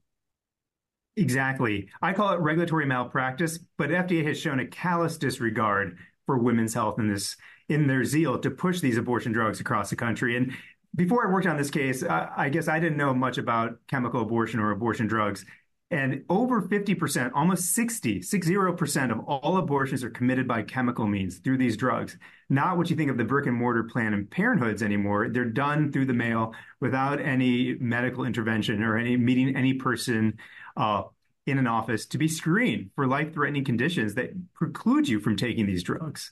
Exactly. 1.17 1.89
I 2.01 2.13
call 2.13 2.33
it 2.33 2.39
regulatory 2.39 2.85
malpractice, 2.85 3.59
but 3.77 3.89
FDA 3.89 4.25
has 4.27 4.39
shown 4.39 4.59
a 4.59 4.67
callous 4.67 5.17
disregard 5.17 5.97
for 6.25 6.37
women's 6.37 6.73
health 6.73 6.99
in 6.99 7.11
this 7.11 7.35
in 7.67 7.87
their 7.87 8.03
zeal 8.03 8.37
to 8.39 8.51
push 8.51 8.81
these 8.81 8.97
abortion 8.97 9.31
drugs 9.31 9.59
across 9.59 9.89
the 9.89 9.95
country. 9.95 10.35
And 10.37 10.53
before 10.95 11.27
I 11.27 11.31
worked 11.31 11.47
on 11.47 11.57
this 11.57 11.69
case, 11.69 12.03
I, 12.03 12.29
I 12.35 12.49
guess 12.49 12.67
I 12.67 12.79
didn't 12.79 12.97
know 12.97 13.13
much 13.13 13.37
about 13.37 13.77
chemical 13.87 14.21
abortion 14.21 14.59
or 14.59 14.71
abortion 14.71 15.07
drugs. 15.07 15.45
And 15.91 16.23
over 16.29 16.61
50%, 16.61 17.31
almost 17.35 17.73
60, 17.73 18.21
60% 18.21 19.11
of 19.11 19.19
all 19.27 19.57
abortions 19.57 20.05
are 20.05 20.09
committed 20.09 20.47
by 20.47 20.63
chemical 20.63 21.05
means 21.05 21.39
through 21.39 21.57
these 21.57 21.75
drugs. 21.75 22.17
Not 22.49 22.77
what 22.77 22.89
you 22.89 22.95
think 22.95 23.11
of 23.11 23.17
the 23.17 23.25
brick 23.25 23.45
and 23.45 23.57
mortar 23.57 23.83
Planned 23.83 24.29
Parenthoods 24.29 24.81
anymore. 24.81 25.27
They're 25.27 25.43
done 25.43 25.91
through 25.91 26.05
the 26.05 26.13
mail 26.13 26.53
without 26.79 27.19
any 27.19 27.75
medical 27.75 28.23
intervention 28.23 28.81
or 28.83 28.97
any 28.97 29.17
meeting 29.17 29.53
any 29.57 29.73
person 29.73 30.37
uh, 30.77 31.03
in 31.45 31.57
an 31.57 31.67
office 31.67 32.05
to 32.07 32.17
be 32.17 32.29
screened 32.29 32.91
for 32.95 33.05
life 33.05 33.33
threatening 33.33 33.65
conditions 33.65 34.13
that 34.13 34.31
preclude 34.53 35.09
you 35.09 35.19
from 35.19 35.35
taking 35.35 35.65
these 35.65 35.83
drugs. 35.83 36.31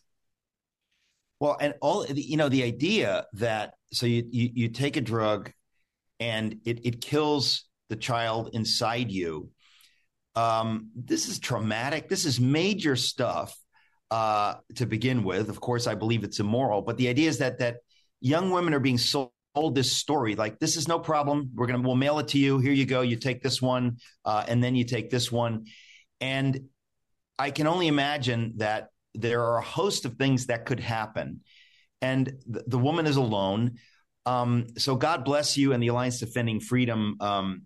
Well, 1.41 1.57
and 1.59 1.73
all 1.81 2.05
you 2.05 2.37
know, 2.37 2.47
the 2.47 2.63
idea 2.63 3.25
that 3.33 3.73
so 3.91 4.05
you 4.05 4.25
you, 4.31 4.49
you 4.53 4.69
take 4.69 4.95
a 4.95 5.01
drug 5.01 5.51
and 6.19 6.61
it 6.65 6.85
it 6.85 7.01
kills 7.01 7.65
the 7.89 7.95
child 7.95 8.51
inside 8.53 9.11
you. 9.11 9.49
Um, 10.35 10.91
this 10.95 11.27
is 11.27 11.39
traumatic. 11.39 12.07
This 12.07 12.25
is 12.25 12.39
major 12.39 12.95
stuff 12.95 13.57
uh, 14.11 14.55
to 14.75 14.85
begin 14.85 15.23
with. 15.23 15.49
Of 15.49 15.59
course, 15.59 15.87
I 15.87 15.95
believe 15.95 16.23
it's 16.23 16.39
immoral, 16.39 16.81
but 16.81 16.97
the 16.97 17.09
idea 17.09 17.29
is 17.29 17.39
that 17.39 17.59
that 17.59 17.77
young 18.21 18.51
women 18.51 18.73
are 18.73 18.79
being 18.79 18.97
sold 18.97 19.31
this 19.73 19.91
story 19.91 20.35
like 20.35 20.59
this 20.59 20.77
is 20.77 20.87
no 20.87 20.99
problem. 20.99 21.51
We're 21.55 21.67
gonna 21.67 21.81
we'll 21.81 21.95
mail 21.95 22.19
it 22.19 22.29
to 22.29 22.39
you. 22.39 22.59
Here 22.59 22.71
you 22.71 22.85
go. 22.85 23.01
You 23.01 23.17
take 23.17 23.41
this 23.41 23.61
one, 23.61 23.97
uh, 24.23 24.45
and 24.47 24.63
then 24.63 24.75
you 24.75 24.85
take 24.85 25.09
this 25.09 25.31
one, 25.31 25.65
and 26.21 26.69
I 27.37 27.51
can 27.51 27.67
only 27.67 27.87
imagine 27.87 28.53
that 28.57 28.89
there 29.15 29.43
are 29.43 29.57
a 29.57 29.63
host 29.63 30.05
of 30.05 30.15
things 30.15 30.47
that 30.47 30.65
could 30.65 30.79
happen. 30.79 31.41
And 32.01 32.33
the, 32.47 32.63
the 32.67 32.77
woman 32.77 33.05
is 33.07 33.17
alone. 33.17 33.79
Um, 34.25 34.67
so 34.77 34.95
God 34.95 35.25
bless 35.25 35.57
you 35.57 35.73
and 35.73 35.81
the 35.81 35.87
Alliance 35.87 36.19
Defending 36.19 36.59
Freedom 36.59 37.15
um, 37.19 37.63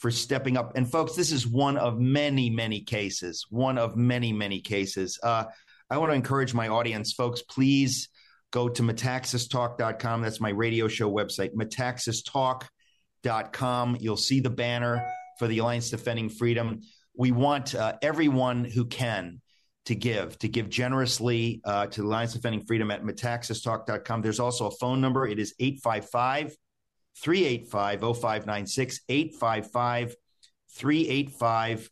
for 0.00 0.10
stepping 0.10 0.56
up. 0.56 0.72
And 0.76 0.90
folks, 0.90 1.14
this 1.14 1.30
is 1.30 1.46
one 1.46 1.76
of 1.76 2.00
many, 2.00 2.50
many 2.50 2.80
cases. 2.80 3.44
One 3.50 3.76
of 3.76 3.96
many, 3.96 4.32
many 4.32 4.60
cases. 4.60 5.20
Uh, 5.22 5.44
I 5.90 5.98
want 5.98 6.10
to 6.10 6.16
encourage 6.16 6.54
my 6.54 6.68
audience, 6.68 7.12
folks. 7.12 7.42
Please 7.42 8.08
go 8.50 8.70
to 8.70 8.82
metaxastalk.com. 8.82 10.22
That's 10.22 10.40
my 10.40 10.50
radio 10.50 10.88
show 10.88 11.12
website, 11.12 11.54
metaxastalk.com. 11.54 13.98
You'll 14.00 14.16
see 14.16 14.40
the 14.40 14.50
banner 14.50 15.06
for 15.38 15.46
the 15.46 15.58
Alliance 15.58 15.90
Defending 15.90 16.30
Freedom. 16.30 16.80
We 17.14 17.32
want 17.32 17.74
uh, 17.74 17.98
everyone 18.00 18.64
who 18.64 18.86
can 18.86 19.42
to 19.84 19.94
give, 19.94 20.38
to 20.38 20.48
give 20.48 20.70
generously 20.70 21.60
uh, 21.64 21.88
to 21.88 22.00
the 22.00 22.06
Alliance 22.06 22.32
Defending 22.32 22.62
Freedom 22.62 22.90
at 22.90 23.02
metaxastalk.com. 23.02 24.22
There's 24.22 24.40
also 24.40 24.68
a 24.68 24.70
phone 24.70 25.02
number. 25.02 25.26
It 25.26 25.38
is 25.38 25.54
855 25.58 26.56
385 27.18 28.00
0596, 28.00 29.00
855 29.08 30.16
385 30.76 31.90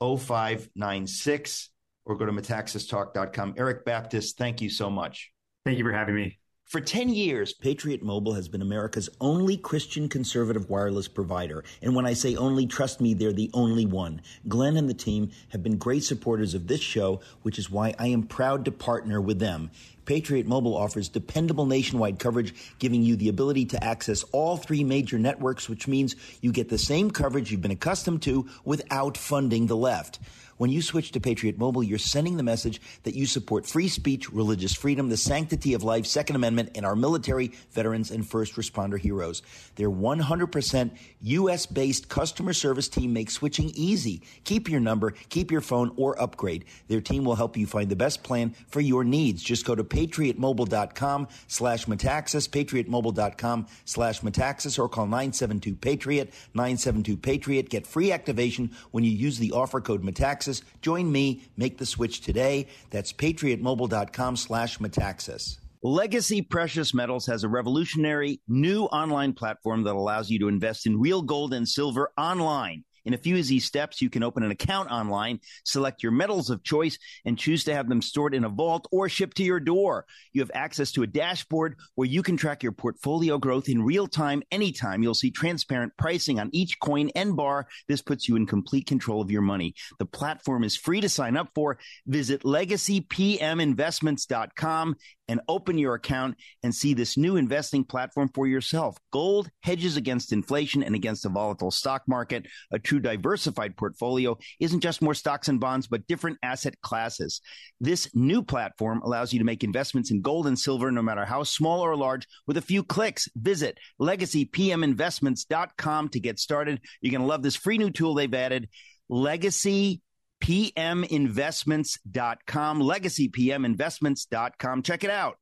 0596, 0.00 1.70
or 2.04 2.16
go 2.16 2.26
to 2.26 2.32
metaxastalk.com. 2.32 3.54
Erik 3.56 3.84
Baptist, 3.84 4.38
thank 4.38 4.60
you 4.60 4.70
so 4.70 4.90
much. 4.90 5.30
Thank 5.64 5.78
you 5.78 5.84
for 5.84 5.92
having 5.92 6.14
me. 6.14 6.38
For 6.72 6.80
10 6.80 7.10
years, 7.10 7.52
Patriot 7.52 8.02
Mobile 8.02 8.32
has 8.32 8.48
been 8.48 8.62
America's 8.62 9.10
only 9.20 9.58
Christian 9.58 10.08
conservative 10.08 10.70
wireless 10.70 11.06
provider. 11.06 11.64
And 11.82 11.94
when 11.94 12.06
I 12.06 12.14
say 12.14 12.34
only, 12.34 12.66
trust 12.66 12.98
me, 12.98 13.12
they're 13.12 13.34
the 13.34 13.50
only 13.52 13.84
one. 13.84 14.22
Glenn 14.48 14.78
and 14.78 14.88
the 14.88 14.94
team 14.94 15.32
have 15.50 15.62
been 15.62 15.76
great 15.76 16.02
supporters 16.02 16.54
of 16.54 16.68
this 16.68 16.80
show, 16.80 17.20
which 17.42 17.58
is 17.58 17.70
why 17.70 17.94
I 17.98 18.06
am 18.06 18.22
proud 18.22 18.64
to 18.64 18.72
partner 18.72 19.20
with 19.20 19.38
them. 19.38 19.70
Patriot 20.06 20.46
Mobile 20.46 20.74
offers 20.74 21.10
dependable 21.10 21.66
nationwide 21.66 22.18
coverage, 22.18 22.54
giving 22.78 23.02
you 23.02 23.16
the 23.16 23.28
ability 23.28 23.66
to 23.66 23.84
access 23.84 24.22
all 24.32 24.56
three 24.56 24.82
major 24.82 25.18
networks, 25.18 25.68
which 25.68 25.86
means 25.86 26.16
you 26.40 26.52
get 26.52 26.70
the 26.70 26.78
same 26.78 27.10
coverage 27.10 27.52
you've 27.52 27.60
been 27.60 27.70
accustomed 27.70 28.22
to 28.22 28.48
without 28.64 29.18
funding 29.18 29.66
the 29.66 29.76
left. 29.76 30.20
When 30.58 30.70
you 30.70 30.82
switch 30.82 31.12
to 31.12 31.20
Patriot 31.20 31.58
Mobile, 31.58 31.82
you're 31.82 31.98
sending 31.98 32.36
the 32.36 32.42
message 32.42 32.80
that 33.04 33.14
you 33.14 33.26
support 33.26 33.66
free 33.66 33.88
speech, 33.88 34.30
religious 34.30 34.74
freedom, 34.74 35.08
the 35.08 35.16
sanctity 35.16 35.74
of 35.74 35.82
life, 35.82 36.06
Second 36.06 36.36
Amendment, 36.36 36.72
and 36.74 36.84
our 36.86 36.94
military, 36.94 37.52
veterans, 37.72 38.10
and 38.10 38.28
first 38.28 38.56
responder 38.56 38.98
heroes. 38.98 39.42
Their 39.76 39.90
100% 39.90 40.90
U.S. 41.22 41.66
based 41.66 42.08
customer 42.08 42.52
service 42.52 42.88
team 42.88 43.12
makes 43.12 43.34
switching 43.34 43.70
easy. 43.74 44.22
Keep 44.44 44.68
your 44.68 44.80
number, 44.80 45.12
keep 45.28 45.50
your 45.50 45.60
phone, 45.60 45.92
or 45.96 46.20
upgrade. 46.20 46.64
Their 46.88 47.00
team 47.00 47.24
will 47.24 47.36
help 47.36 47.56
you 47.56 47.66
find 47.66 47.88
the 47.88 47.96
best 47.96 48.22
plan 48.22 48.54
for 48.68 48.80
your 48.80 49.04
needs. 49.04 49.42
Just 49.42 49.64
go 49.64 49.74
to 49.74 49.84
patriotmobile.com 49.84 51.28
slash 51.48 51.86
metaxas, 51.86 52.48
patriotmobile.com 52.48 53.66
slash 53.84 54.20
metaxas, 54.20 54.78
or 54.78 54.88
call 54.88 55.06
972 55.06 55.74
Patriot, 55.76 56.32
972 56.54 57.16
Patriot. 57.16 57.68
Get 57.68 57.86
free 57.86 58.12
activation 58.12 58.70
when 58.90 59.04
you 59.04 59.10
use 59.10 59.38
the 59.38 59.52
offer 59.52 59.80
code 59.80 60.02
metaxas 60.02 60.41
Join 60.80 61.10
me. 61.10 61.42
Make 61.56 61.78
the 61.78 61.86
switch 61.86 62.20
today. 62.20 62.66
That's 62.90 63.12
patriotmobile.com 63.12 64.36
slash 64.36 64.78
metaxas. 64.78 65.58
Legacy 65.84 66.42
Precious 66.42 66.94
Metals 66.94 67.26
has 67.26 67.42
a 67.42 67.48
revolutionary 67.48 68.40
new 68.46 68.84
online 68.84 69.32
platform 69.32 69.82
that 69.82 69.96
allows 69.96 70.30
you 70.30 70.38
to 70.38 70.48
invest 70.48 70.86
in 70.86 71.00
real 71.00 71.22
gold 71.22 71.52
and 71.52 71.68
silver 71.68 72.12
online. 72.16 72.84
In 73.04 73.14
a 73.14 73.18
few 73.18 73.36
easy 73.36 73.60
steps, 73.60 74.00
you 74.00 74.10
can 74.10 74.22
open 74.22 74.42
an 74.42 74.50
account 74.50 74.90
online, 74.90 75.40
select 75.64 76.02
your 76.02 76.12
metals 76.12 76.50
of 76.50 76.62
choice, 76.62 76.98
and 77.24 77.38
choose 77.38 77.64
to 77.64 77.74
have 77.74 77.88
them 77.88 78.02
stored 78.02 78.34
in 78.34 78.44
a 78.44 78.48
vault 78.48 78.86
or 78.92 79.08
shipped 79.08 79.36
to 79.38 79.42
your 79.42 79.60
door. 79.60 80.06
You 80.32 80.40
have 80.40 80.50
access 80.54 80.92
to 80.92 81.02
a 81.02 81.06
dashboard 81.06 81.76
where 81.94 82.08
you 82.08 82.22
can 82.22 82.36
track 82.36 82.62
your 82.62 82.72
portfolio 82.72 83.38
growth 83.38 83.68
in 83.68 83.82
real 83.82 84.06
time, 84.06 84.42
anytime. 84.50 85.02
You'll 85.02 85.14
see 85.14 85.30
transparent 85.30 85.96
pricing 85.96 86.38
on 86.38 86.50
each 86.52 86.78
coin 86.80 87.10
and 87.14 87.36
bar. 87.36 87.66
This 87.88 88.02
puts 88.02 88.28
you 88.28 88.36
in 88.36 88.46
complete 88.46 88.86
control 88.86 89.20
of 89.20 89.30
your 89.30 89.42
money. 89.42 89.74
The 89.98 90.06
platform 90.06 90.64
is 90.64 90.76
free 90.76 91.00
to 91.00 91.08
sign 91.08 91.36
up 91.36 91.48
for. 91.54 91.78
Visit 92.06 92.42
legacypminvestments.com 92.42 94.96
and 95.28 95.40
open 95.48 95.78
your 95.78 95.94
account 95.94 96.36
and 96.62 96.74
see 96.74 96.94
this 96.94 97.16
new 97.16 97.36
investing 97.36 97.84
platform 97.84 98.30
for 98.34 98.46
yourself. 98.46 98.96
Gold 99.12 99.50
hedges 99.60 99.96
against 99.96 100.32
inflation 100.32 100.82
and 100.82 100.94
against 100.94 101.24
a 101.24 101.28
volatile 101.28 101.70
stock 101.70 102.02
market. 102.06 102.46
A 102.70 102.78
true 102.78 103.00
diversified 103.00 103.76
portfolio 103.76 104.36
isn't 104.60 104.80
just 104.80 105.02
more 105.02 105.14
stocks 105.14 105.48
and 105.48 105.60
bonds, 105.60 105.86
but 105.86 106.06
different 106.06 106.38
asset 106.42 106.80
classes. 106.82 107.40
This 107.80 108.08
new 108.14 108.42
platform 108.42 109.00
allows 109.02 109.32
you 109.32 109.38
to 109.38 109.44
make 109.44 109.64
investments 109.64 110.10
in 110.10 110.22
gold 110.22 110.46
and 110.46 110.58
silver, 110.58 110.90
no 110.90 111.02
matter 111.02 111.24
how 111.24 111.44
small 111.44 111.80
or 111.80 111.96
large, 111.96 112.26
with 112.46 112.56
a 112.56 112.62
few 112.62 112.82
clicks. 112.82 113.28
Visit 113.36 113.78
legacypminvestments.com 114.00 116.08
to 116.10 116.20
get 116.20 116.38
started. 116.38 116.80
You're 117.00 117.12
going 117.12 117.22
to 117.22 117.26
love 117.26 117.42
this 117.42 117.56
free 117.56 117.78
new 117.78 117.90
tool 117.90 118.14
they've 118.14 118.34
added. 118.34 118.68
Legacy 119.08 120.00
pminvestments.com, 120.42 122.80
legacypminvestments.com. 122.80 124.82
Check 124.82 125.04
it 125.04 125.10
out. 125.10 125.41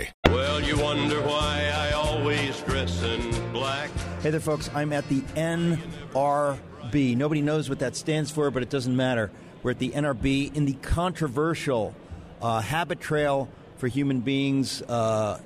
Well, 0.25 0.61
you 0.61 0.77
wonder 0.77 1.21
why 1.21 1.71
I 1.73 1.91
always 1.91 2.59
dress 2.61 3.01
in 3.03 3.51
black. 3.51 3.89
Hey 4.21 4.29
there, 4.29 4.39
folks. 4.39 4.69
I'm 4.73 4.93
at 4.93 5.07
the 5.09 5.21
NRB. 5.35 7.17
Nobody 7.17 7.41
knows 7.41 7.69
what 7.69 7.79
that 7.79 7.95
stands 7.95 8.31
for, 8.31 8.51
but 8.51 8.63
it 8.63 8.69
doesn't 8.69 8.95
matter. 8.95 9.31
We're 9.63 9.71
at 9.71 9.79
the 9.79 9.89
NRB 9.89 10.55
in 10.55 10.65
the 10.65 10.73
controversial 10.73 11.95
uh, 12.41 12.61
Habitrail 12.61 13.47
for 13.77 13.87
Human 13.87 14.21
Beings. 14.21 14.81
Uh, 14.81 15.39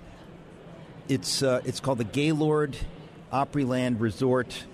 it's 1.07 1.43
uh, 1.43 1.61
it's 1.65 1.79
called 1.79 1.97
the 1.97 2.03
Gaylord 2.03 2.77
Opryland 3.31 3.99
Resort 3.99 4.65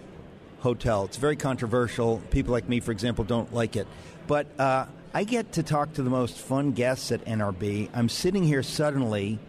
Hotel. 0.59 1.05
It's 1.05 1.17
very 1.17 1.35
controversial. 1.35 2.21
People 2.29 2.51
like 2.51 2.69
me, 2.69 2.79
for 2.79 2.91
example, 2.91 3.23
don't 3.23 3.53
like 3.53 3.75
it. 3.75 3.87
But 4.27 4.47
uh, 4.59 4.85
I 5.13 5.23
get 5.23 5.53
to 5.53 5.63
talk 5.63 5.93
to 5.93 6.03
the 6.03 6.09
most 6.09 6.37
fun 6.37 6.71
guests 6.71 7.11
at 7.11 7.25
NRB. 7.25 7.89
I'm 7.93 8.09
sitting 8.09 8.43
here 8.43 8.63
suddenly 8.63 9.39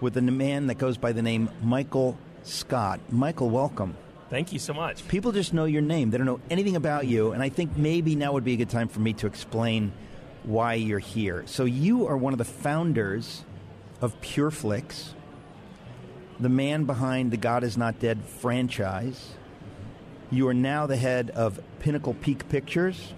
with 0.00 0.16
a 0.16 0.22
man 0.22 0.66
that 0.68 0.76
goes 0.76 0.96
by 0.96 1.12
the 1.12 1.22
name 1.22 1.50
Michael 1.62 2.18
Scott. 2.42 3.00
Michael, 3.10 3.50
welcome. 3.50 3.96
Thank 4.30 4.52
you 4.52 4.58
so 4.58 4.72
much. 4.72 5.06
People 5.08 5.32
just 5.32 5.52
know 5.52 5.64
your 5.64 5.82
name. 5.82 6.10
They 6.10 6.18
don't 6.18 6.26
know 6.26 6.40
anything 6.50 6.76
about 6.76 7.06
you, 7.06 7.32
and 7.32 7.42
I 7.42 7.48
think 7.48 7.76
maybe 7.76 8.14
now 8.14 8.32
would 8.32 8.44
be 8.44 8.54
a 8.54 8.56
good 8.56 8.70
time 8.70 8.88
for 8.88 9.00
me 9.00 9.12
to 9.14 9.26
explain 9.26 9.92
why 10.44 10.74
you're 10.74 11.00
here. 11.00 11.42
So 11.46 11.64
you 11.64 12.06
are 12.06 12.16
one 12.16 12.32
of 12.32 12.38
the 12.38 12.44
founders 12.44 13.44
of 14.00 14.18
PureFlix, 14.20 15.10
the 16.38 16.48
man 16.48 16.84
behind 16.84 17.32
the 17.32 17.36
God 17.36 17.64
Is 17.64 17.76
Not 17.76 17.98
Dead 17.98 18.24
franchise. 18.24 19.34
You 20.30 20.46
are 20.48 20.54
now 20.54 20.86
the 20.86 20.96
head 20.96 21.30
of 21.30 21.60
Pinnacle 21.80 22.14
Peak 22.14 22.48
Pictures. 22.48 23.12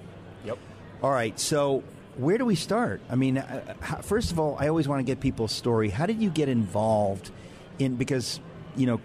Yep. 0.45 0.59
All 1.03 1.11
right, 1.11 1.39
so 1.39 1.85
where 2.17 2.39
do 2.39 2.45
we 2.45 2.55
start? 2.55 3.01
I 3.09 3.17
mean, 3.17 3.39
uh, 3.39 3.75
first 4.03 4.33
of 4.33 4.39
all, 4.39 4.57
I 4.59 4.69
always 4.69 4.87
want 4.87 5.01
to 5.01 5.05
get 5.05 5.21
people's 5.21 5.53
story. 5.53 5.89
How 5.89 6.07
did 6.07 6.21
you 6.21 6.31
get 6.31 6.49
involved 6.49 7.31
in 7.79 7.97
because 7.97 8.41
you 8.77 8.87
know 8.87 9.01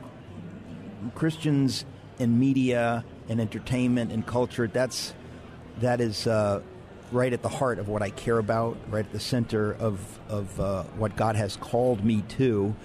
Christians 1.15 1.85
and 2.19 2.39
media 2.39 3.05
and 3.29 3.39
entertainment 3.39 4.11
and 4.11 4.25
culture 4.25 4.67
that's 4.67 5.13
that 5.79 6.01
is 6.01 6.27
uh, 6.27 6.61
right 7.11 7.31
at 7.31 7.41
the 7.41 7.49
heart 7.49 7.79
of 7.79 7.87
what 7.87 8.01
I 8.01 8.09
care 8.09 8.37
about, 8.37 8.77
right 8.89 9.05
at 9.05 9.11
the 9.11 9.19
center 9.19 9.73
of 9.73 9.99
of 10.29 10.59
uh, 10.59 10.83
what 10.97 11.15
God 11.15 11.35
has 11.35 11.55
called 11.57 12.03
me 12.03 12.23
to. 12.29 12.75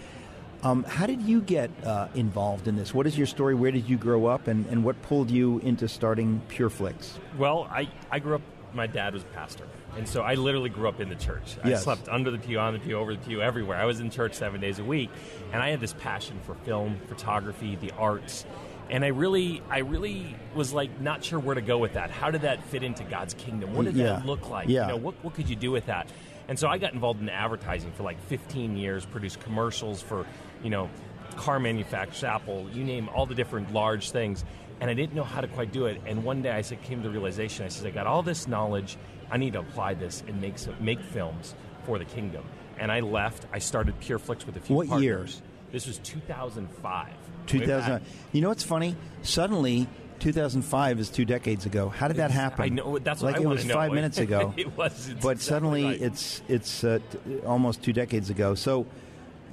Um, 0.63 0.85
how 0.85 1.07
did 1.07 1.23
you 1.23 1.41
get 1.41 1.71
uh, 1.85 2.07
involved 2.15 2.69
in 2.69 2.77
this? 2.77 2.95
What 2.95 3.09
is 3.09 3.19
your 3.19 3.27
story? 3.27 3.57
Where 3.57 3.73
did 3.73 3.89
you 3.89 3.97
grow 3.97 4.27
up, 4.27 4.47
and, 4.47 4.65
and 4.67 4.85
what 4.85 5.01
pulled 5.03 5.29
you 5.29 5.59
into 5.59 5.89
starting 5.89 6.41
PureFlix? 6.49 7.19
Well, 7.37 7.67
I, 7.69 7.89
I 8.13 8.21
grew 8.21 8.37
up. 8.37 8.43
My 8.73 8.87
dad 8.87 9.13
was 9.13 9.25
a 9.25 9.27
pastor, 9.27 9.67
and 9.97 10.09
so 10.09 10.23
I 10.23 10.35
literally 10.35 10.71
grew 10.71 10.89
up 10.89 11.01
in 11.01 11.09
the 11.09 11.15
church. 11.15 11.57
I 11.63 11.71
Yes. 11.71 11.85
slept 11.85 12.09
under 12.09 12.31
the 12.31 12.39
pew, 12.39 12.59
on 12.59 12.73
the 12.73 12.79
pew, 12.79 12.97
over 12.99 13.13
the 13.15 13.21
pew, 13.21 13.43
everywhere. 13.43 13.79
I 13.79 13.85
was 13.85 14.01
in 14.01 14.11
church 14.11 14.35
seven 14.35 14.61
days 14.61 14.79
a 14.79 14.85
week, 14.85 15.11
and 15.53 15.63
I 15.63 15.71
had 15.71 15.81
this 15.81 15.93
passion 15.95 16.41
for 16.45 16.55
film, 16.55 16.99
photography, 17.09 17.77
the 17.77 17.93
arts, 17.99 18.45
and 18.91 19.05
I 19.05 19.09
really, 19.09 19.63
I 19.71 19.79
really 19.79 20.35
was 20.55 20.73
like 20.73 21.01
not 21.01 21.25
sure 21.25 21.39
where 21.39 21.55
to 21.55 21.61
go 21.63 21.79
with 21.79 21.95
that. 21.95 22.11
How 22.11 22.31
did 22.31 22.43
that 22.43 22.63
fit 22.65 22.83
into 22.83 23.05
God's 23.05 23.35
kingdom? 23.35 23.75
What 23.75 23.85
did 23.87 23.95
Yeah. 23.97 24.05
that 24.17 24.27
look 24.27 24.51
like? 24.51 24.69
Yeah. 24.69 24.83
You 24.83 24.89
know, 24.93 24.97
what 24.97 25.15
what 25.23 25.35
could 25.35 25.49
you 25.49 25.57
do 25.57 25.71
with 25.71 25.87
that? 25.87 26.09
And 26.49 26.59
so 26.59 26.69
I 26.69 26.77
got 26.79 26.93
involved 26.93 27.21
in 27.23 27.29
advertising 27.29 27.93
for 27.93 28.03
like 28.03 28.21
15 28.27 28.77
years, 28.77 29.07
produced 29.07 29.41
commercials 29.41 30.03
for, 30.03 30.27
you 30.63 30.71
know, 30.71 30.91
car 31.37 31.59
manufacturers, 31.61 32.25
Apple, 32.25 32.69
you 32.73 32.85
name 32.85 33.09
all 33.15 33.25
the 33.27 33.35
different 33.35 33.73
large 33.73 34.11
things. 34.11 34.45
And 34.81 34.91
I 34.91 34.95
didn't 34.95 35.15
know 35.15 35.23
how 35.25 35.41
to 35.41 35.47
quite 35.47 35.73
do 35.73 35.87
it. 35.87 36.01
And 36.05 36.25
one 36.25 36.43
day 36.43 36.51
I 36.51 36.61
said, 36.63 36.83
came 36.83 36.99
to 37.03 37.09
the 37.09 37.13
realization, 37.13 37.65
I 37.65 37.69
said, 37.69 37.87
I 37.87 37.91
got 37.91 38.07
all 38.09 38.23
this 38.23 38.49
knowledge, 38.49 38.97
I 39.33 39.39
need 39.39 39.55
to 39.55 39.61
apply 39.61 39.95
this 39.95 40.23
and 40.29 40.41
make 40.41 40.59
some, 40.59 40.77
make 40.79 41.01
films 41.01 41.55
for 41.85 41.99
the 41.99 42.05
kingdom. 42.05 42.45
And 42.79 42.93
I 42.93 43.01
left. 43.01 43.47
I 43.51 43.59
started 43.59 43.99
PureFlix 44.01 44.45
with 44.45 44.57
a 44.57 44.61
few 44.61 44.77
What 44.77 44.89
partners. 44.89 45.03
year? 45.03 45.27
This 45.73 45.87
was 45.87 45.99
2005. 45.99 47.09
2000. 47.47 47.91
back. 47.91 48.03
You 48.33 48.43
know 48.43 48.51
what's 48.51 48.63
funny? 48.63 48.95
Suddenly, 49.23 49.89
2005 50.21 51.01
is 51.01 51.09
two 51.09 51.25
decades 51.25 51.65
ago. 51.65 51.89
How 51.89 52.09
did 52.09 52.19
that 52.19 52.31
happen? 52.31 52.63
I 52.63 52.69
know 52.69 52.99
that's 52.99 53.23
what 53.23 53.33
like 53.33 53.43
it 53.43 53.47
was 53.47 53.65
know. 53.65 53.75
five 53.75 53.93
minutes 53.93 54.19
ago. 54.19 54.53
it 54.59 54.77
was. 54.77 55.09
but 55.23 55.33
exactly 55.33 55.37
suddenly 55.37 55.85
right. 55.85 56.03
it's 56.03 56.43
it's 56.49 56.85
uh, 56.85 56.99
t- 57.11 57.39
almost 57.41 57.83
two 57.83 57.93
decades 57.95 58.29
ago. 58.29 58.55
So 58.55 58.87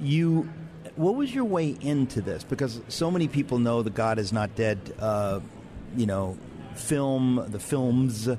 you, 0.02 0.50
what 0.98 1.16
was 1.16 1.34
your 1.34 1.46
way 1.46 1.78
into 1.80 2.22
this? 2.22 2.44
Because 2.44 2.82
so 2.90 3.10
many 3.10 3.30
people 3.30 3.60
know 3.60 3.82
the 3.82 3.90
God 3.90 4.20
is 4.20 4.34
not 4.34 4.56
dead. 4.56 4.78
Uh, 5.00 5.40
you 5.96 6.06
know, 6.06 6.38
film 6.76 7.46
the 7.48 7.60
films 7.60 8.30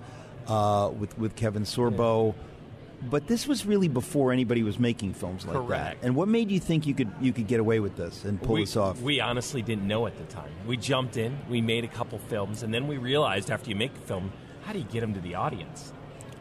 uh, 0.50 0.90
with 0.90 1.16
with 1.18 1.36
Kevin 1.36 1.62
Sorbo. 1.62 2.34
But 3.02 3.26
this 3.28 3.48
was 3.48 3.64
really 3.64 3.88
before 3.88 4.30
anybody 4.30 4.62
was 4.62 4.78
making 4.78 5.14
films 5.14 5.46
like 5.46 5.56
Correct. 5.56 6.02
that. 6.02 6.06
And 6.06 6.14
what 6.14 6.28
made 6.28 6.50
you 6.50 6.60
think 6.60 6.86
you 6.86 6.92
could 6.92 7.10
you 7.18 7.32
could 7.32 7.46
get 7.46 7.58
away 7.58 7.80
with 7.80 7.96
this 7.96 8.24
and 8.24 8.40
pull 8.42 8.56
we, 8.56 8.62
this 8.62 8.76
off? 8.76 9.00
We 9.00 9.20
honestly 9.20 9.62
didn't 9.62 9.88
know 9.88 10.06
at 10.06 10.18
the 10.18 10.24
time. 10.24 10.50
We 10.66 10.76
jumped 10.76 11.16
in, 11.16 11.38
we 11.48 11.62
made 11.62 11.84
a 11.84 11.88
couple 11.88 12.18
films, 12.18 12.62
and 12.62 12.74
then 12.74 12.86
we 12.88 12.98
realized 12.98 13.50
after 13.50 13.70
you 13.70 13.76
make 13.76 13.92
a 13.96 14.00
film, 14.00 14.32
how 14.64 14.74
do 14.74 14.80
you 14.80 14.84
get 14.84 15.00
them 15.00 15.14
to 15.14 15.20
the 15.20 15.36
audience? 15.36 15.94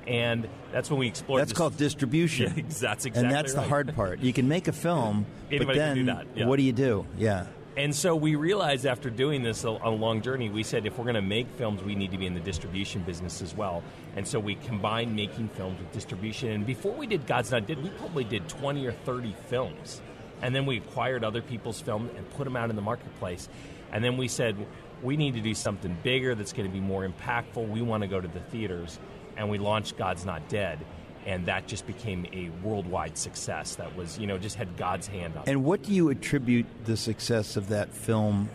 And 0.06 0.50
that's 0.74 0.90
when 0.90 1.00
we 1.00 1.08
explored. 1.08 1.40
That's 1.40 1.52
this- 1.52 1.58
called 1.58 1.78
distribution. 1.78 2.54
Yeah, 2.58 2.64
that's 2.68 3.06
exactly 3.06 3.24
and 3.24 3.32
that's 3.32 3.54
the 3.54 3.62
hard 3.62 3.96
part. 3.96 4.20
You 4.20 4.34
can 4.34 4.50
make 4.50 4.68
a 4.68 4.74
film, 4.74 5.28
but 5.50 5.68
then 5.74 6.06
do 6.06 6.14
yeah. 6.36 6.46
what 6.46 6.58
do 6.58 6.64
you 6.64 6.74
do? 6.74 7.06
Yeah. 7.18 7.46
And 7.78 7.96
so 7.96 8.16
we 8.16 8.36
realized 8.36 8.86
after 8.86 9.10
doing 9.10 9.44
this 9.44 9.64
a, 9.64 9.70
a 9.70 9.90
long 9.90 10.22
journey, 10.22 10.50
we 10.50 10.64
said 10.64 10.86
if 10.86 10.98
we're 10.98 11.06
going 11.06 11.16
to 11.16 11.22
make 11.22 11.48
films, 11.58 11.84
we 11.84 11.96
need 11.96 12.12
to 12.12 12.18
be 12.18 12.26
in 12.26 12.34
the 12.34 12.40
distribution 12.40 13.04
business 13.04 13.42
as 13.42 13.56
well. 13.56 13.84
And 14.16 14.28
so 14.28 14.40
we 14.40 14.56
combined 14.56 15.16
making 15.16 15.50
films 15.50 15.80
with 15.80 15.92
distribution. 15.92 16.50
And 16.50 16.66
before 16.66 16.94
we 16.94 17.08
did 17.08 17.26
God's 17.26 17.52
Not 17.52 17.68
Dead, 17.68 17.82
we 17.82 17.90
probably 17.90 18.24
did 18.24 18.50
20 18.50 18.86
or 18.86 18.92
30 18.92 19.36
films. 19.48 20.02
And 20.42 20.56
then 20.56 20.66
we 20.66 20.78
acquired 20.78 21.24
other 21.24 21.42
people's 21.42 21.80
films 21.80 22.12
and 22.18 22.30
put 22.32 22.46
them 22.46 22.56
out 22.56 22.70
in 22.70 22.76
the 22.76 22.82
marketplace. 22.82 23.48
And 23.92 24.04
then 24.04 24.18
we 24.18 24.28
said, 24.28 24.56
we 25.02 25.16
need 25.16 25.36
to 25.36 25.42
do 25.42 25.54
something 25.54 25.96
bigger 26.04 26.36
that's 26.36 26.54
going 26.54 26.68
to 26.68 26.74
be 26.74 26.82
more 26.82 27.08
impactful. 27.08 27.70
We 27.70 27.82
want 27.82 28.02
to 28.02 28.08
go 28.08 28.20
to 28.20 28.28
the 28.28 28.40
theaters. 28.40 29.00
And 29.38 29.50
we 29.50 29.58
launched 29.58 29.98
God's 29.98 30.26
Not 30.26 30.50
Dead. 30.50 30.80
And 31.26 31.46
that 31.46 31.68
just 31.68 31.86
became 31.86 32.26
a 32.32 32.50
worldwide 32.64 33.18
success 33.18 33.76
that 33.76 33.96
was, 33.96 34.18
you 34.18 34.28
know, 34.28 34.38
just 34.38 34.56
had 34.56 34.78
God's 34.78 35.08
hand 35.08 35.36
on 35.36 35.44
it. 35.44 35.50
And 35.50 35.64
what 35.64 35.84
do 35.84 35.94
you 35.94 36.10
attribute 36.10 36.66
the 36.86 36.98
success 36.98 37.56
of 37.58 37.70
that 37.70 37.94
film 37.94 38.50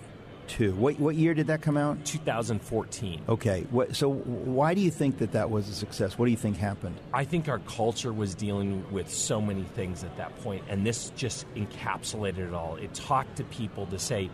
to? 0.46 0.72
What 0.74 0.98
what 0.98 1.14
year 1.14 1.34
did 1.34 1.48
that 1.48 1.62
come 1.62 1.76
out? 1.76 2.04
2014. 2.04 3.22
Okay. 3.28 3.66
What, 3.70 3.94
so 3.96 4.12
why 4.12 4.74
do 4.74 4.80
you 4.80 4.90
think 4.90 5.18
that 5.18 5.32
that 5.32 5.50
was 5.50 5.68
a 5.68 5.74
success? 5.74 6.18
What 6.18 6.26
do 6.26 6.30
you 6.30 6.36
think 6.36 6.56
happened? 6.56 6.96
I 7.12 7.24
think 7.24 7.48
our 7.48 7.60
culture 7.60 8.12
was 8.12 8.34
dealing 8.34 8.84
with 8.90 9.10
so 9.10 9.40
many 9.40 9.62
things 9.62 10.04
at 10.04 10.16
that 10.16 10.36
point, 10.42 10.64
and 10.68 10.86
this 10.86 11.10
just 11.16 11.46
encapsulated 11.54 12.48
it 12.48 12.54
all. 12.54 12.76
It 12.76 12.94
talked 12.94 13.36
to 13.36 13.44
people 13.44 13.86
to 13.86 13.98
say, 13.98 14.30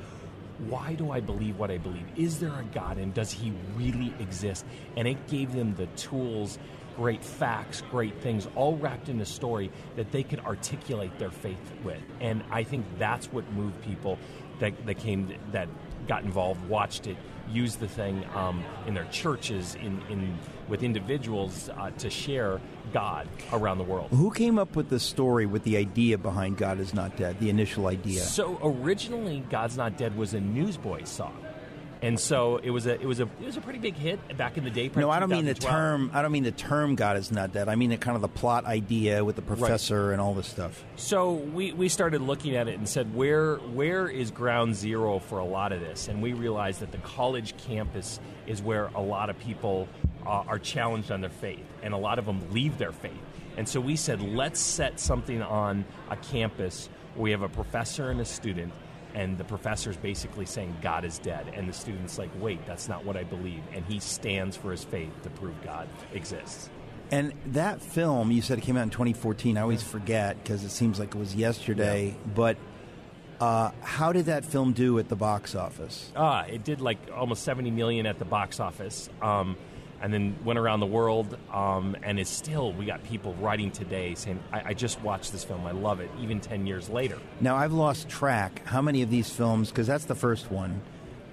why 0.69 0.95
do 0.95 1.11
I 1.11 1.21
believe 1.21 1.59
what 1.59 1.71
I 1.71 1.79
believe? 1.79 2.05
Is 2.17 2.41
there 2.41 2.53
a 2.53 2.65
God, 2.75 2.99
and 2.99 3.15
does 3.15 3.33
He 3.33 3.53
really 3.77 4.13
exist? 4.21 4.65
And 4.97 5.09
it 5.09 5.27
gave 5.29 5.53
them 5.53 5.75
the 5.77 5.87
tools, 5.87 6.59
great 7.01 7.25
facts, 7.25 7.83
great 7.91 8.15
things, 8.21 8.47
all 8.55 8.77
wrapped 8.77 9.09
in 9.09 9.19
a 9.23 9.25
story 9.25 9.71
that 9.97 10.13
they 10.13 10.23
could 10.23 10.39
articulate 10.41 11.19
their 11.19 11.31
faith 11.31 11.73
with. 11.83 12.03
And 12.21 12.45
I 12.51 12.63
think 12.63 12.85
that's 12.99 13.33
what 13.33 13.51
moved 13.53 13.81
people 13.81 14.19
that, 14.59 14.75
that 14.85 14.99
came, 14.99 15.33
that 15.53 15.67
got 16.07 16.25
involved, 16.25 16.63
watched 16.69 17.07
it, 17.07 17.17
used 17.51 17.81
the 17.81 17.89
thing 17.89 18.23
um, 18.35 18.63
in 18.87 18.93
their 18.93 19.07
churches, 19.07 19.77
in, 19.77 20.03
in 20.11 20.39
with 20.69 20.83
individuals 20.83 21.71
uh, 21.71 21.91
to 21.93 22.11
share 22.11 22.61
God 22.93 23.27
around 23.51 23.79
the 23.79 23.85
world. 23.85 24.11
Who 24.11 24.31
came 24.31 24.59
up 24.59 24.77
with 24.77 24.91
the 24.91 25.01
story 25.01 25.47
with 25.47 25.65
the 25.65 25.79
idea 25.79 26.19
behind 26.19 26.59
God 26.59 26.81
is 26.81 26.93
not 26.93 27.17
dead? 27.17 27.41
The 27.41 27.49
initial 27.49 27.87
idea. 27.87 28.21
So 28.21 28.59
originally, 28.63 29.43
"God's 29.49 29.79
Not 29.79 29.97
Dead" 29.97 30.17
was 30.19 30.35
a 30.35 30.41
Newsboys 30.41 31.09
song, 31.09 31.35
and 32.03 32.19
so 32.19 32.59
it 32.59 32.71
was 32.71 32.87
a 32.87 33.01
it 33.01 33.07
was 33.07 33.21
a 33.21 33.25
it 33.25 33.45
was 33.45 33.57
a 33.57 33.61
pretty 33.61 33.79
big 33.79 33.95
hit 33.95 34.37
back 34.37 34.57
in 34.57 34.65
the 34.65 34.71
day. 34.71 34.91
no, 34.95 35.11
I 35.11 35.21
don't 35.21 35.29
mean 35.29 35.45
the 35.45 35.55
term. 35.55 36.11
I 36.15 36.23
don't 36.23 36.33
mean 36.33 36.45
the 36.45 36.51
term 36.51 36.95
God 36.95 37.17
is 37.17 37.31
not 37.31 37.53
dead. 37.53 37.69
I 37.69 37.75
mean 37.75 37.91
the 37.91 37.97
kind 37.97 38.17
of 38.17 38.23
the 38.23 38.29
plot 38.29 38.65
idea 38.65 39.25
with 39.25 39.37
the 39.37 39.43
professor 39.43 40.13
and 40.13 40.21
all 40.21 40.35
this 40.35 40.47
stuff. 40.47 40.83
So 40.97 41.33
we, 41.33 41.73
we 41.73 41.89
started 41.89 42.23
looking 42.23 42.57
at 42.57 42.69
it 42.69 42.79
and 42.79 42.89
said, 42.89 43.15
where 43.15 43.57
where 43.57 44.09
is 44.09 44.31
ground 44.31 44.75
zero 44.75 45.19
for 45.19 45.39
a 45.39 45.45
lot 45.45 45.73
of 45.73 45.81
this? 45.81 46.09
And 46.09 46.23
we 46.23 46.33
realized 46.33 46.81
that 46.81 46.93
the 46.93 46.99
college 46.99 47.57
campus 47.59 48.21
is 48.47 48.63
where 48.63 48.87
a 48.95 49.03
lot 49.03 49.31
of 49.31 49.39
people 49.39 49.89
uh, 50.25 50.45
are 50.47 50.59
challenged 50.59 51.11
on 51.11 51.21
their 51.21 51.31
faith, 51.31 51.65
and 51.83 51.95
a 51.95 51.99
lot 51.99 52.19
of 52.19 52.27
them 52.27 52.41
leave 52.51 52.79
their 52.79 52.93
faith. 52.93 53.13
And 53.57 53.69
so 53.69 53.81
we 53.81 53.97
said, 53.97 54.23
let's 54.23 54.61
set 54.61 55.01
something 55.01 55.43
on 55.43 55.85
a 56.09 56.17
campus 56.17 56.89
where 57.15 57.25
we 57.25 57.31
have 57.33 57.43
a 57.43 57.49
professor 57.49 58.11
and 58.11 58.21
a 58.21 58.25
student, 58.25 58.73
and 59.15 59.39
the 59.39 59.45
professor's 59.45 59.97
basically 59.97 60.47
saying 60.47 60.77
God 60.83 61.05
is 61.05 61.19
dead, 61.19 61.53
and 61.55 61.69
the 61.69 61.73
student's 61.73 62.19
like, 62.19 62.31
wait, 62.41 62.65
that's 62.67 62.89
not 62.89 63.05
what 63.05 63.17
I 63.17 63.25
believe, 63.25 63.63
and 63.73 63.85
he 63.85 63.99
stands 64.01 64.57
for 64.57 64.71
his 64.71 64.85
faith 64.85 65.11
to 65.23 65.31
prove 65.31 65.55
God 65.63 65.89
exists. 66.13 66.71
And 67.11 67.33
that 67.47 67.83
film, 67.83 68.31
you 68.31 68.41
said 68.41 68.59
it 68.59 68.61
came 68.61 68.77
out 68.77 68.85
in 68.85 68.91
2014. 68.91 69.59
I 69.59 69.63
always 69.63 69.83
forget 69.83 70.43
because 70.43 70.63
it 70.63 70.71
seems 70.71 71.01
like 71.01 71.15
it 71.15 71.19
was 71.19 71.35
yesterday. 71.35 72.15
But 72.37 72.57
uh, 73.41 73.73
how 73.81 74.13
did 74.13 74.27
that 74.27 74.45
film 74.45 74.73
do 74.73 74.99
at 74.99 75.09
the 75.09 75.17
box 75.17 75.57
office? 75.57 76.13
Ah, 76.15 76.45
it 76.45 76.63
did 76.63 76.81
like 76.81 76.99
almost 77.13 77.43
70 77.43 77.73
million 77.73 78.07
at 78.07 78.19
the 78.19 78.25
box 78.25 78.61
office. 78.61 79.09
Um, 79.21 79.57
and 80.03 80.13
then 80.13 80.37
went 80.45 80.59
around 80.59 80.81
the 80.81 80.87
world, 80.87 81.37
um, 81.53 81.97
and 82.03 82.19
is 82.19 82.29
still. 82.29 82.73
We 82.73 82.85
got 82.87 83.03
people 83.05 83.35
writing 83.35 83.71
today 83.71 84.15
saying, 84.15 84.41
I, 84.53 84.63
"I 84.71 84.75
just 84.75 85.01
watched 85.03 85.33
this 85.33 85.45
film. 85.45 85.67
I 85.67 85.73
love 85.73 86.01
it." 86.01 86.11
Even 86.21 86.41
ten 86.41 86.67
years 86.67 86.89
later, 86.89 87.19
Now, 87.41 87.57
I've 87.57 87.73
lost 87.73 88.09
track 88.09 88.63
how 88.67 88.81
many 88.83 89.03
of 89.03 89.11
these 89.11 89.31
films, 89.31 89.71
because 89.71 89.87
that's 89.87 90.07
the 90.07 90.15
first 90.15 90.51
one, 90.51 90.81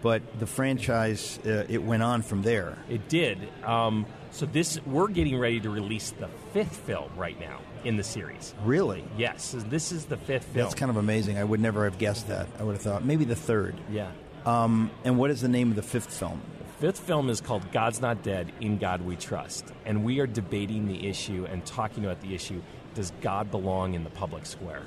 but 0.02 0.22
the 0.40 0.48
franchise, 0.48 1.40
uh, 1.46 1.66
it 1.70 1.82
went 1.84 2.04
on 2.04 2.22
from 2.22 2.42
there. 2.44 2.78
it 2.90 3.08
did. 3.10 3.38
Um, 3.64 4.06
So 4.32 4.46
this 4.46 4.80
we're 4.86 5.08
getting 5.08 5.40
ready 5.40 5.60
to 5.62 5.70
release 5.70 6.12
the 6.12 6.28
fifth 6.54 6.76
film 6.86 7.10
right 7.16 7.40
now 7.40 7.60
in 7.86 7.96
the 7.96 8.04
series. 8.04 8.54
Really? 8.64 9.04
Yes, 9.18 9.56
this 9.70 9.92
is 9.92 10.06
the 10.06 10.18
fifth 10.18 10.44
film. 10.46 10.64
That's 10.66 10.76
kind 10.76 10.92
of 10.92 10.98
amazing. 10.98 11.38
I 11.40 11.44
would 11.44 11.62
never 11.62 11.86
have 11.86 11.98
guessed 11.98 12.28
that. 12.28 12.46
I 12.60 12.64
would 12.64 12.74
have 12.74 12.82
thought 12.82 13.04
maybe 13.06 13.24
the 13.26 13.36
third. 13.36 13.76
yeah. 13.90 14.12
Um, 14.46 14.92
and 15.04 15.18
what 15.18 15.32
is 15.32 15.42
the 15.42 15.48
name 15.50 15.70
of 15.72 15.76
the 15.76 15.82
fifth 15.82 16.14
film? 16.14 16.42
Fifth 16.80 17.00
film 17.00 17.32
is 17.32 17.42
called 17.42 17.72
God's 17.72 18.02
Not 18.02 18.22
Dead, 18.22 18.52
In 18.62 18.78
God 18.78 19.02
We 19.02 19.16
Trust. 19.16 19.66
And 19.84 20.04
we 20.04 20.20
are 20.20 20.28
debating 20.28 20.88
the 20.88 21.08
issue 21.08 21.48
and 21.50 21.66
talking 21.66 22.06
about 22.06 22.22
the 22.22 22.36
issue 22.36 22.62
does 22.94 23.12
God 23.22 23.50
belong 23.50 23.96
in 23.96 24.04
the 24.04 24.12
public 24.12 24.46
square? 24.46 24.84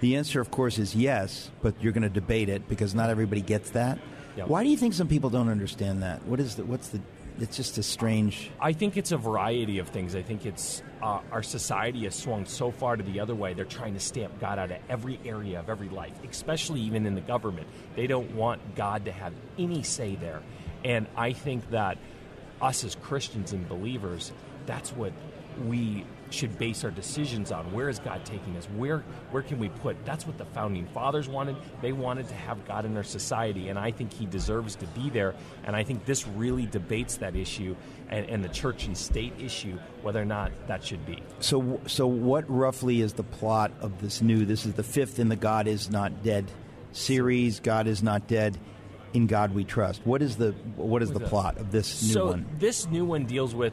The 0.00 0.16
answer, 0.16 0.40
of 0.40 0.50
course, 0.50 0.78
is 0.78 0.96
yes, 0.96 1.50
but 1.60 1.74
you're 1.82 1.92
going 1.92 2.04
to 2.04 2.08
debate 2.08 2.48
it 2.48 2.66
because 2.70 2.94
not 2.94 3.10
everybody 3.10 3.42
gets 3.42 3.70
that. 3.70 3.98
Yep. 4.38 4.48
Why 4.48 4.62
do 4.62 4.70
you 4.70 4.78
think 4.78 4.94
some 4.94 5.08
people 5.08 5.28
don't 5.28 5.50
understand 5.50 6.02
that? 6.02 6.24
What 6.24 6.40
is 6.40 6.54
the, 6.54 6.64
what's 6.64 6.88
the? 6.88 7.00
It's 7.38 7.56
just 7.56 7.76
a 7.76 7.82
strange. 7.82 8.50
I 8.58 8.72
think 8.72 8.96
it's 8.96 9.12
a 9.12 9.18
variety 9.18 9.80
of 9.80 9.88
things. 9.88 10.14
I 10.14 10.22
think 10.22 10.46
it's 10.46 10.82
uh, 11.02 11.20
our 11.30 11.42
society 11.42 12.04
has 12.04 12.14
swung 12.14 12.46
so 12.46 12.70
far 12.70 12.96
to 12.96 13.02
the 13.02 13.20
other 13.20 13.34
way. 13.34 13.52
They're 13.52 13.64
trying 13.64 13.94
to 13.94 14.00
stamp 14.00 14.40
God 14.40 14.58
out 14.58 14.70
of 14.70 14.78
every 14.88 15.18
area 15.24 15.60
of 15.60 15.68
every 15.68 15.88
life, 15.88 16.14
especially 16.30 16.80
even 16.80 17.04
in 17.04 17.14
the 17.14 17.20
government. 17.20 17.66
They 17.94 18.06
don't 18.06 18.34
want 18.34 18.74
God 18.74 19.04
to 19.04 19.12
have 19.12 19.34
any 19.58 19.82
say 19.82 20.14
there. 20.16 20.40
And 20.84 21.06
I 21.16 21.32
think 21.32 21.70
that 21.70 21.98
us 22.60 22.84
as 22.84 22.94
Christians 22.94 23.52
and 23.52 23.68
believers, 23.68 24.32
that's 24.66 24.90
what 24.92 25.12
we 25.66 26.04
should 26.30 26.58
base 26.58 26.84
our 26.84 26.90
decisions 26.90 27.52
on. 27.52 27.72
Where 27.72 27.88
is 27.88 27.98
God 27.98 28.24
taking 28.24 28.56
us? 28.56 28.66
Where 28.76 29.04
where 29.30 29.42
can 29.42 29.58
we 29.58 29.68
put? 29.68 30.04
That's 30.04 30.26
what 30.26 30.36
the 30.36 30.44
founding 30.46 30.86
fathers 30.86 31.28
wanted. 31.28 31.56
They 31.80 31.92
wanted 31.92 32.28
to 32.28 32.34
have 32.34 32.66
God 32.66 32.84
in 32.84 32.94
their 32.94 33.04
society, 33.04 33.68
and 33.68 33.78
I 33.78 33.90
think 33.90 34.12
He 34.12 34.26
deserves 34.26 34.74
to 34.76 34.86
be 34.88 35.10
there. 35.10 35.34
And 35.64 35.76
I 35.76 35.84
think 35.84 36.04
this 36.04 36.26
really 36.26 36.66
debates 36.66 37.18
that 37.18 37.36
issue 37.36 37.76
and, 38.08 38.28
and 38.28 38.44
the 38.44 38.48
church 38.48 38.86
and 38.86 38.96
state 38.96 39.34
issue, 39.38 39.78
whether 40.02 40.20
or 40.20 40.26
not 40.26 40.52
that 40.66 40.84
should 40.84 41.04
be. 41.06 41.22
So, 41.40 41.80
so 41.86 42.06
what 42.06 42.44
roughly 42.48 43.00
is 43.00 43.12
the 43.12 43.22
plot 43.22 43.72
of 43.80 44.00
this 44.00 44.20
new? 44.20 44.44
This 44.44 44.66
is 44.66 44.74
the 44.74 44.82
fifth 44.82 45.18
in 45.18 45.28
the 45.28 45.36
God 45.36 45.66
is 45.68 45.90
not 45.90 46.22
dead 46.22 46.50
series. 46.92 47.60
God 47.60 47.86
is 47.86 48.02
not 48.02 48.26
dead. 48.26 48.58
In 49.14 49.28
God 49.28 49.54
we 49.54 49.64
trust. 49.64 50.02
What 50.04 50.22
is 50.22 50.36
the 50.36 50.52
what 50.76 51.00
is 51.02 51.12
the 51.12 51.20
that? 51.20 51.28
plot 51.28 51.56
of 51.58 51.70
this 51.70 52.02
new 52.02 52.08
one? 52.08 52.14
so 52.14 52.26
one? 52.26 52.46
this 52.58 52.86
new 52.88 53.04
one 53.04 53.24
deals 53.24 53.54
with 53.54 53.72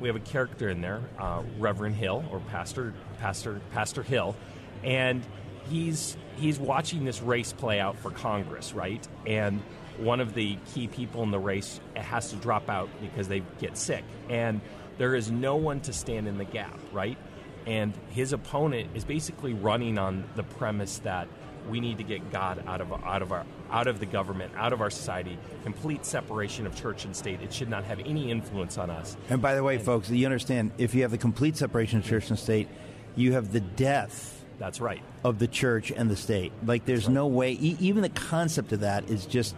we 0.00 0.08
have 0.08 0.16
a 0.16 0.20
character 0.20 0.68
in 0.68 0.80
there, 0.80 1.02
uh, 1.18 1.42
Reverend 1.58 1.96
Hill 1.96 2.24
or 2.30 2.40
Pastor 2.40 2.94
Pastor 3.18 3.60
Pastor 3.72 4.02
Hill, 4.02 4.36
and 4.84 5.24
he's 5.68 6.16
he's 6.36 6.58
watching 6.58 7.04
this 7.04 7.20
race 7.20 7.52
play 7.52 7.80
out 7.80 7.98
for 7.98 8.10
Congress, 8.10 8.72
right? 8.72 9.06
And 9.26 9.60
one 9.98 10.20
of 10.20 10.34
the 10.34 10.58
key 10.72 10.86
people 10.86 11.22
in 11.22 11.30
the 11.30 11.38
race 11.38 11.80
has 11.94 12.30
to 12.30 12.36
drop 12.36 12.68
out 12.68 12.88
because 13.00 13.28
they 13.28 13.42
get 13.58 13.76
sick, 13.76 14.04
and 14.28 14.60
there 14.98 15.14
is 15.14 15.30
no 15.30 15.56
one 15.56 15.80
to 15.80 15.92
stand 15.92 16.28
in 16.28 16.38
the 16.38 16.44
gap, 16.44 16.78
right? 16.92 17.18
And 17.66 17.92
his 18.10 18.32
opponent 18.32 18.90
is 18.94 19.04
basically 19.04 19.52
running 19.52 19.98
on 19.98 20.24
the 20.36 20.44
premise 20.44 20.98
that 20.98 21.26
we 21.68 21.80
need 21.80 21.98
to 21.98 22.04
get 22.04 22.30
God 22.30 22.62
out 22.66 22.80
of 22.80 22.92
out 22.92 23.22
of 23.22 23.32
our 23.32 23.44
out 23.70 23.86
of 23.86 24.00
the 24.00 24.06
government, 24.06 24.52
out 24.56 24.72
of 24.72 24.80
our 24.80 24.90
society, 24.90 25.38
complete 25.64 26.04
separation 26.04 26.66
of 26.66 26.74
church 26.74 27.04
and 27.04 27.14
state. 27.16 27.40
It 27.42 27.52
should 27.52 27.68
not 27.68 27.84
have 27.84 27.98
any 28.00 28.30
influence 28.30 28.78
on 28.78 28.90
us. 28.90 29.16
And 29.28 29.40
by 29.42 29.54
the 29.54 29.62
way, 29.62 29.78
folks, 29.78 30.08
you 30.10 30.24
understand 30.26 30.72
if 30.78 30.94
you 30.94 31.02
have 31.02 31.10
the 31.10 31.18
complete 31.18 31.56
separation 31.56 31.98
of 31.98 32.04
church 32.04 32.30
and 32.30 32.38
state, 32.38 32.68
you 33.16 33.32
have 33.32 33.52
the 33.52 33.60
death 33.60 34.44
That's 34.58 34.80
right. 34.80 35.02
of 35.24 35.38
the 35.38 35.48
church 35.48 35.90
and 35.90 36.10
the 36.10 36.16
state. 36.16 36.52
Like, 36.64 36.84
there's 36.84 37.08
no 37.08 37.26
way. 37.26 37.52
E- 37.52 37.76
even 37.80 38.02
the 38.02 38.08
concept 38.08 38.72
of 38.72 38.80
that 38.80 39.10
is 39.10 39.26
just. 39.26 39.54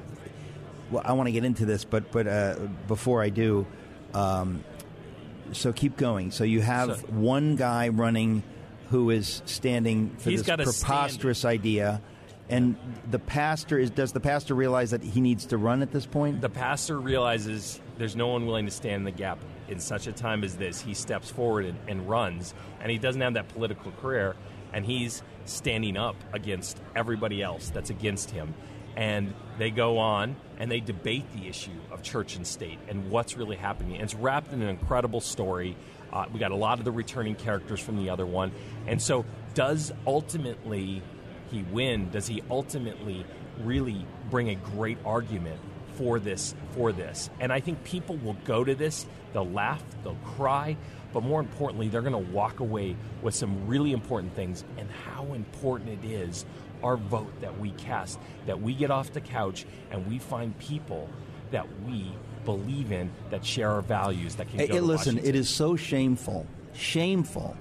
Well, 0.90 1.02
I 1.04 1.12
want 1.12 1.26
to 1.26 1.32
get 1.32 1.44
into 1.44 1.66
this, 1.66 1.84
but 1.84 2.10
but 2.12 2.26
uh, 2.26 2.56
before 2.86 3.22
I 3.22 3.28
do, 3.28 3.66
um, 4.14 4.64
so 5.52 5.72
keep 5.72 5.96
going. 5.98 6.30
So 6.30 6.44
you 6.44 6.62
have 6.62 7.00
So- 7.00 7.06
one 7.08 7.56
guy 7.56 7.88
running 7.88 8.42
who 8.90 9.10
is 9.10 9.42
standing 9.44 10.10
for 10.16 10.30
this 10.30 10.42
preposterous 10.44 11.44
idea, 11.44 12.00
and 12.48 12.76
the 13.10 13.18
pastor 13.18 13.78
is. 13.78 13.90
Does 13.90 14.12
the 14.12 14.20
pastor 14.20 14.54
realize 14.54 14.90
that 14.90 15.02
he 15.02 15.20
needs 15.20 15.46
to 15.46 15.58
run 15.58 15.82
at 15.82 15.92
this 15.92 16.06
point? 16.06 16.40
The 16.40 16.48
pastor 16.48 16.98
realizes 16.98 17.80
there's 17.98 18.16
no 18.16 18.28
one 18.28 18.46
willing 18.46 18.64
to 18.64 18.70
stand 18.70 18.96
in 18.96 19.04
the 19.04 19.10
gap 19.10 19.38
in 19.68 19.80
such 19.80 20.06
a 20.06 20.12
time 20.12 20.44
as 20.44 20.56
this. 20.56 20.80
He 20.80 20.94
steps 20.94 21.30
forward 21.30 21.66
and, 21.66 21.78
and 21.88 22.08
runs, 22.08 22.54
and 22.80 22.90
he 22.90 22.98
doesn't 22.98 23.20
have 23.20 23.34
that 23.34 23.48
political 23.48 23.92
career, 23.92 24.34
and 24.72 24.84
he's 24.84 25.22
standing 25.44 25.96
up 25.96 26.16
against 26.32 26.78
everybody 26.96 27.42
else 27.42 27.70
that's 27.70 27.90
against 27.90 28.30
him. 28.30 28.54
And 28.96 29.34
they 29.58 29.70
go 29.70 29.98
on 29.98 30.36
and 30.58 30.70
they 30.70 30.80
debate 30.80 31.24
the 31.32 31.46
issue 31.46 31.70
of 31.92 32.02
church 32.02 32.34
and 32.34 32.46
state 32.46 32.78
and 32.88 33.10
what's 33.10 33.36
really 33.36 33.56
happening. 33.56 33.94
And 33.94 34.02
it's 34.02 34.14
wrapped 34.14 34.52
in 34.52 34.60
an 34.60 34.68
incredible 34.68 35.20
story. 35.20 35.76
Uh, 36.12 36.24
we 36.32 36.40
got 36.40 36.50
a 36.50 36.56
lot 36.56 36.78
of 36.78 36.84
the 36.84 36.90
returning 36.90 37.36
characters 37.36 37.78
from 37.78 37.96
the 37.96 38.10
other 38.10 38.26
one. 38.26 38.50
And 38.86 39.00
so, 39.00 39.24
does 39.54 39.92
ultimately 40.06 41.02
he 41.50 41.62
win? 41.64 42.10
Does 42.10 42.26
he 42.26 42.42
ultimately 42.50 43.24
really 43.62 44.04
bring 44.30 44.48
a 44.50 44.54
great 44.54 44.98
argument 45.04 45.60
for 45.94 46.18
this 46.18 46.54
for 46.72 46.92
this? 46.92 47.30
And 47.40 47.52
I 47.52 47.60
think 47.60 47.82
people 47.84 48.16
will 48.16 48.36
go 48.44 48.64
to 48.64 48.74
this, 48.74 49.06
they'll 49.32 49.48
laugh, 49.50 49.82
they'll 50.04 50.14
cry, 50.36 50.76
but 51.12 51.22
more 51.22 51.40
importantly, 51.40 51.88
they're 51.88 52.02
going 52.02 52.12
to 52.12 52.32
walk 52.32 52.60
away 52.60 52.96
with 53.22 53.34
some 53.34 53.66
really 53.66 53.92
important 53.92 54.34
things 54.34 54.64
and 54.76 54.88
how 54.90 55.32
important 55.32 56.04
it 56.04 56.08
is 56.08 56.44
our 56.82 56.96
vote 56.96 57.40
that 57.40 57.58
we 57.58 57.70
cast, 57.72 58.18
that 58.46 58.60
we 58.60 58.72
get 58.74 58.90
off 58.90 59.12
the 59.12 59.20
couch 59.20 59.66
and 59.90 60.06
we 60.06 60.18
find 60.18 60.56
people 60.58 61.08
that 61.50 61.66
we 61.84 62.12
believe 62.44 62.92
in 62.92 63.10
that 63.30 63.44
share 63.44 63.70
our 63.70 63.82
values 63.82 64.36
that 64.36 64.48
can 64.48 64.60
Hey, 64.60 64.66
go 64.68 64.74
hey, 64.74 64.80
to 64.80 64.84
listen, 64.86 65.16
Washington. 65.16 65.28
it 65.28 65.34
is 65.38 65.48
so 65.48 65.74
shameful, 65.76 66.46
shameful 66.74 67.56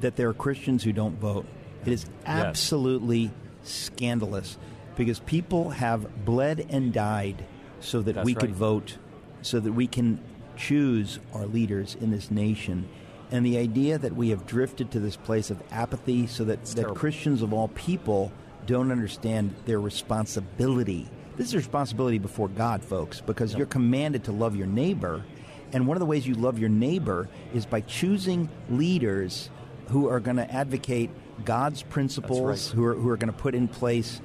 that 0.00 0.16
there 0.16 0.28
are 0.28 0.34
Christians 0.34 0.82
who 0.82 0.92
don't 0.92 1.18
vote. 1.18 1.44
It 1.84 1.92
is 1.92 2.06
absolutely 2.26 3.30
scandalous 3.64 4.58
because 4.96 5.18
people 5.20 5.70
have 5.70 6.24
bled 6.24 6.66
and 6.70 6.92
died 6.92 7.44
so 7.80 8.02
that 8.02 8.14
That's 8.14 8.24
we 8.24 8.34
could 8.34 8.50
right. 8.50 8.58
vote, 8.58 8.98
so 9.42 9.58
that 9.58 9.72
we 9.72 9.86
can 9.86 10.20
choose 10.56 11.18
our 11.34 11.46
leaders 11.46 11.96
in 12.00 12.10
this 12.10 12.30
nation. 12.30 12.88
And 13.30 13.44
the 13.46 13.58
idea 13.58 13.98
that 13.98 14.14
we 14.14 14.28
have 14.28 14.46
drifted 14.46 14.90
to 14.92 15.00
this 15.00 15.16
place 15.16 15.50
of 15.50 15.62
apathy 15.70 16.26
so 16.26 16.44
that, 16.44 16.64
that 16.64 16.74
terrible. 16.76 16.94
Christians 16.94 17.42
of 17.42 17.52
all 17.52 17.68
people 17.68 18.30
don't 18.66 18.92
understand 18.92 19.54
their 19.64 19.80
responsibility. 19.80 21.08
This 21.36 21.48
is 21.48 21.54
a 21.54 21.58
responsibility 21.58 22.18
before 22.18 22.48
God, 22.48 22.84
folks, 22.84 23.20
because 23.20 23.54
you're 23.54 23.66
commanded 23.66 24.24
to 24.24 24.32
love 24.32 24.54
your 24.54 24.66
neighbor. 24.66 25.24
And 25.72 25.86
one 25.86 25.96
of 25.96 26.00
the 26.00 26.06
ways 26.06 26.26
you 26.26 26.34
love 26.34 26.58
your 26.58 26.68
neighbor 26.68 27.28
is 27.54 27.64
by 27.64 27.80
choosing 27.80 28.50
leaders 28.68 29.48
who 29.88 30.08
are 30.08 30.20
going 30.20 30.36
to 30.36 30.52
advocate 30.52 31.10
God's 31.44 31.82
principles, 31.82 32.68
right. 32.68 32.76
who 32.76 32.84
are, 32.84 32.94
who 32.94 33.08
are 33.08 33.16
going 33.16 33.32
to 33.32 33.38
put 33.38 33.54
in 33.54 33.68
place 33.68 34.20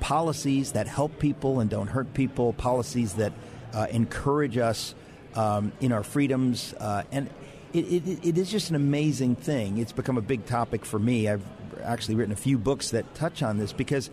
policies 0.00 0.72
that 0.72 0.86
help 0.86 1.18
people 1.18 1.60
and 1.60 1.68
don't 1.68 1.88
hurt 1.88 2.14
people, 2.14 2.52
policies 2.52 3.14
that 3.14 3.32
uh, 3.74 3.86
encourage 3.90 4.56
us 4.56 4.94
um, 5.34 5.72
in 5.80 5.92
our 5.92 6.02
freedoms. 6.02 6.74
Uh, 6.74 7.02
and 7.12 7.28
it, 7.72 7.84
it, 7.84 8.26
it 8.26 8.38
is 8.38 8.50
just 8.50 8.70
an 8.70 8.76
amazing 8.76 9.36
thing. 9.36 9.78
It's 9.78 9.92
become 9.92 10.18
a 10.18 10.22
big 10.22 10.46
topic 10.46 10.84
for 10.84 10.98
me. 10.98 11.28
I've 11.28 11.44
actually 11.82 12.14
written 12.14 12.32
a 12.32 12.36
few 12.36 12.58
books 12.58 12.90
that 12.90 13.14
touch 13.14 13.42
on 13.42 13.58
this 13.58 13.72
because 13.72 14.10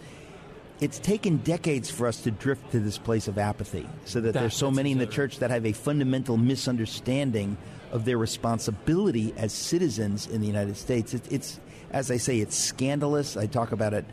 it's 0.82 0.99
taken 0.99 1.38
decades 1.38 1.89
for 1.89 2.06
us 2.08 2.21
to 2.21 2.32
drift 2.32 2.71
to 2.71 2.80
this 2.80 2.97
place 2.97 3.28
of 3.28 3.38
apathy 3.38 3.88
so 4.06 4.19
that 4.21 4.34
That- 4.34 4.41
there's 4.41 4.56
so 4.56 4.71
many 4.71 4.91
in 4.91 4.97
the 4.97 5.08
church 5.08 5.39
that 5.39 5.51
have 5.51 5.65
a 5.65 5.71
fundamental 5.71 6.38
misunderstanding 6.38 7.58
of 7.91 8.04
their 8.04 8.17
responsibility 8.17 9.34
as 9.38 9.54
citizens 9.54 10.28
in 10.28 10.41
the 10.41 10.47
United 10.47 10.75
States. 10.75 11.13
It, 11.13 11.32
it's, 11.32 11.60
as 11.95 12.12
I 12.12 12.17
say, 12.17 12.39
it's 12.39 12.58
scandalous. 12.58 13.38
I 13.38 13.47
talk 13.47 13.71
about 13.71 13.93
it 13.93 14.03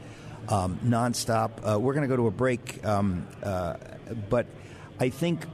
um, 0.48 0.78
nonstop. 0.84 1.50
Uh, 1.68 1.80
we're 1.80 1.94
going 1.94 2.08
to 2.08 2.08
go 2.08 2.16
to 2.16 2.28
a 2.28 2.30
break, 2.30 2.84
um, 2.86 3.26
uh, 3.42 3.74
but 4.30 4.46
I 5.00 5.08
think 5.08 5.44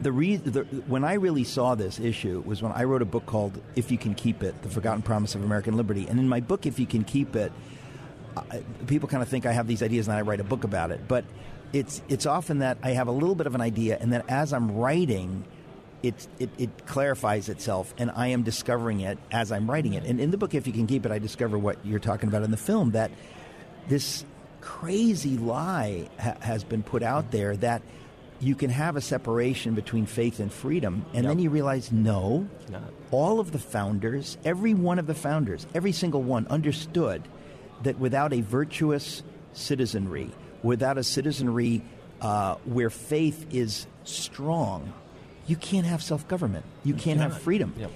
the, 0.00 0.10
re- 0.12 0.36
the 0.36 0.62
when 0.86 1.04
I 1.04 1.14
really 1.14 1.44
saw 1.44 1.74
this 1.74 2.00
issue 2.00 2.42
was 2.46 2.62
when 2.62 2.72
I 2.72 2.84
wrote 2.84 3.02
a 3.02 3.06
book 3.06 3.26
called 3.26 3.60
"If 3.76 3.90
You 3.90 3.98
Can 3.98 4.14
Keep 4.14 4.42
It: 4.42 4.62
The 4.62 4.70
Forgotten 4.70 5.02
Promise 5.02 5.34
of 5.34 5.44
American 5.44 5.76
Liberty." 5.76 6.06
And 6.08 6.18
in 6.18 6.26
my 6.26 6.40
book, 6.40 6.64
"If 6.64 6.78
You 6.78 6.86
Can 6.86 7.04
Keep 7.04 7.36
It," 7.36 7.52
I- 8.34 8.62
people 8.86 9.06
kind 9.06 9.22
of 9.22 9.28
think 9.28 9.44
I 9.44 9.52
have 9.52 9.66
these 9.66 9.82
ideas 9.82 10.08
and 10.08 10.16
I 10.16 10.22
write 10.22 10.40
a 10.40 10.44
book 10.44 10.64
about 10.64 10.90
it, 10.90 11.06
but 11.06 11.26
it's 11.74 12.00
it's 12.08 12.24
often 12.24 12.60
that 12.60 12.78
I 12.82 12.90
have 12.92 13.08
a 13.08 13.12
little 13.12 13.34
bit 13.34 13.46
of 13.46 13.54
an 13.54 13.60
idea, 13.60 13.98
and 14.00 14.10
then 14.10 14.22
as 14.26 14.54
I'm 14.54 14.74
writing, 14.74 15.44
it, 16.02 16.28
it 16.38 16.50
it 16.58 16.86
clarifies 16.86 17.48
itself, 17.48 17.94
and 17.98 18.10
I 18.14 18.28
am 18.28 18.42
discovering 18.42 19.00
it 19.00 19.18
as 19.30 19.52
I'm 19.52 19.70
writing 19.70 19.94
it. 19.94 20.04
And 20.04 20.20
in 20.20 20.30
the 20.30 20.36
book, 20.36 20.54
if 20.54 20.66
you 20.66 20.72
can 20.72 20.86
keep 20.86 21.06
it, 21.06 21.12
I 21.12 21.18
discover 21.18 21.58
what 21.58 21.84
you're 21.84 21.98
talking 21.98 22.28
about 22.28 22.42
in 22.42 22.50
the 22.50 22.56
film 22.56 22.92
that 22.92 23.10
this 23.88 24.24
crazy 24.60 25.36
lie 25.36 26.08
ha- 26.18 26.36
has 26.40 26.64
been 26.64 26.82
put 26.82 27.02
out 27.02 27.30
there 27.30 27.56
that 27.58 27.82
you 28.40 28.54
can 28.54 28.68
have 28.68 28.96
a 28.96 29.00
separation 29.00 29.74
between 29.74 30.06
faith 30.06 30.40
and 30.40 30.52
freedom, 30.52 31.06
and 31.14 31.26
then 31.26 31.38
you 31.38 31.48
realize 31.50 31.90
no, 31.90 32.46
all 33.10 33.40
of 33.40 33.52
the 33.52 33.58
founders, 33.58 34.36
every 34.44 34.74
one 34.74 34.98
of 34.98 35.06
the 35.06 35.14
founders, 35.14 35.66
every 35.74 35.92
single 35.92 36.22
one 36.22 36.46
understood 36.48 37.22
that 37.82 37.98
without 37.98 38.32
a 38.34 38.42
virtuous 38.42 39.22
citizenry, 39.54 40.30
without 40.62 40.98
a 40.98 41.02
citizenry 41.02 41.82
uh, 42.20 42.56
where 42.64 42.90
faith 42.90 43.46
is 43.52 43.86
strong, 44.04 44.92
you 45.46 45.56
can't 45.56 45.86
have 45.86 46.02
self 46.02 46.26
government. 46.28 46.64
You 46.84 46.94
can't 46.94 47.20
have 47.20 47.40
freedom. 47.40 47.74
Yep. 47.78 47.90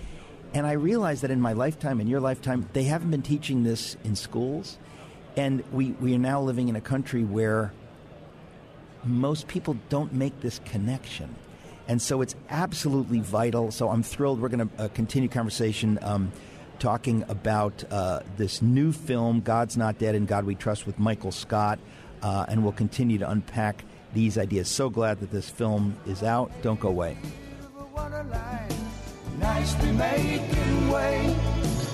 And 0.53 0.67
I 0.67 0.73
realized 0.73 1.23
that 1.23 1.31
in 1.31 1.41
my 1.41 1.53
lifetime, 1.53 2.01
in 2.01 2.09
your 2.09 2.21
lifetime, 2.21 2.69
they 2.73 2.85
haven't 2.85 3.11
been 3.11 3.23
teaching 3.23 3.63
this 3.63 3.97
in 4.05 4.17
schools. 4.17 4.79
And 5.37 5.63
we, 5.73 5.93
we 5.93 6.15
are 6.15 6.19
now 6.19 6.41
living 6.41 6.69
in 6.69 6.75
a 6.75 6.81
country 6.81 7.23
where 7.23 7.73
most 9.05 9.47
people 9.47 9.77
don't 9.89 10.13
make 10.13 10.41
this 10.41 10.61
connection. 10.65 11.35
And 11.87 12.03
so 12.03 12.21
it's 12.21 12.35
absolutely 12.49 13.21
vital. 13.21 13.71
So 13.71 13.89
I'm 13.89 14.03
thrilled. 14.03 14.41
We're 14.41 14.49
going 14.49 14.69
to 14.69 14.85
uh, 14.85 14.89
continue 14.89 15.29
conversation 15.29 15.99
um, 16.03 16.33
talking 16.79 17.25
about 17.29 17.85
uh, 17.91 18.21
this 18.37 18.61
new 18.61 18.93
film, 18.93 19.41
God's 19.41 19.77
Not 19.77 19.99
Dead 19.99 20.15
and 20.15 20.27
God 20.27 20.45
We 20.45 20.57
Trust, 20.57 20.87
with 20.87 20.99
Michael 20.99 21.33
Scott. 21.33 21.79
Uh, 22.23 22.45
and 22.49 22.63
we'll 22.63 22.73
continue 22.73 23.19
to 23.19 23.31
unpack 23.31 23.85
these 24.15 24.39
ideas. 24.39 24.69
So 24.69 24.91
glad 24.91 25.21
that 25.21 25.31
this 25.31 25.49
film 25.49 25.97
is 26.07 26.23
out. 26.23 26.51
Don't 26.63 26.81
go 26.81 26.89
away. 26.89 27.17
Nicely 29.39 29.93
making 29.93 30.91
way 30.91 31.37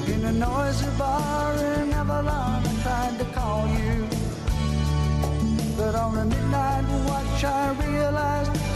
in 0.09 0.25
a 0.25 0.33
noisy 0.33 0.87
bar 0.99 1.55
in 1.55 1.93
Avalon. 1.93 2.67
I 2.67 2.83
tried 2.83 3.19
to 3.19 3.25
call 3.27 3.69
you, 3.69 4.07
but 5.77 5.95
on 5.95 6.19
a 6.19 6.25
midnight 6.25 6.85
watch 7.09 7.45
I 7.45 7.71
realized 7.87 8.76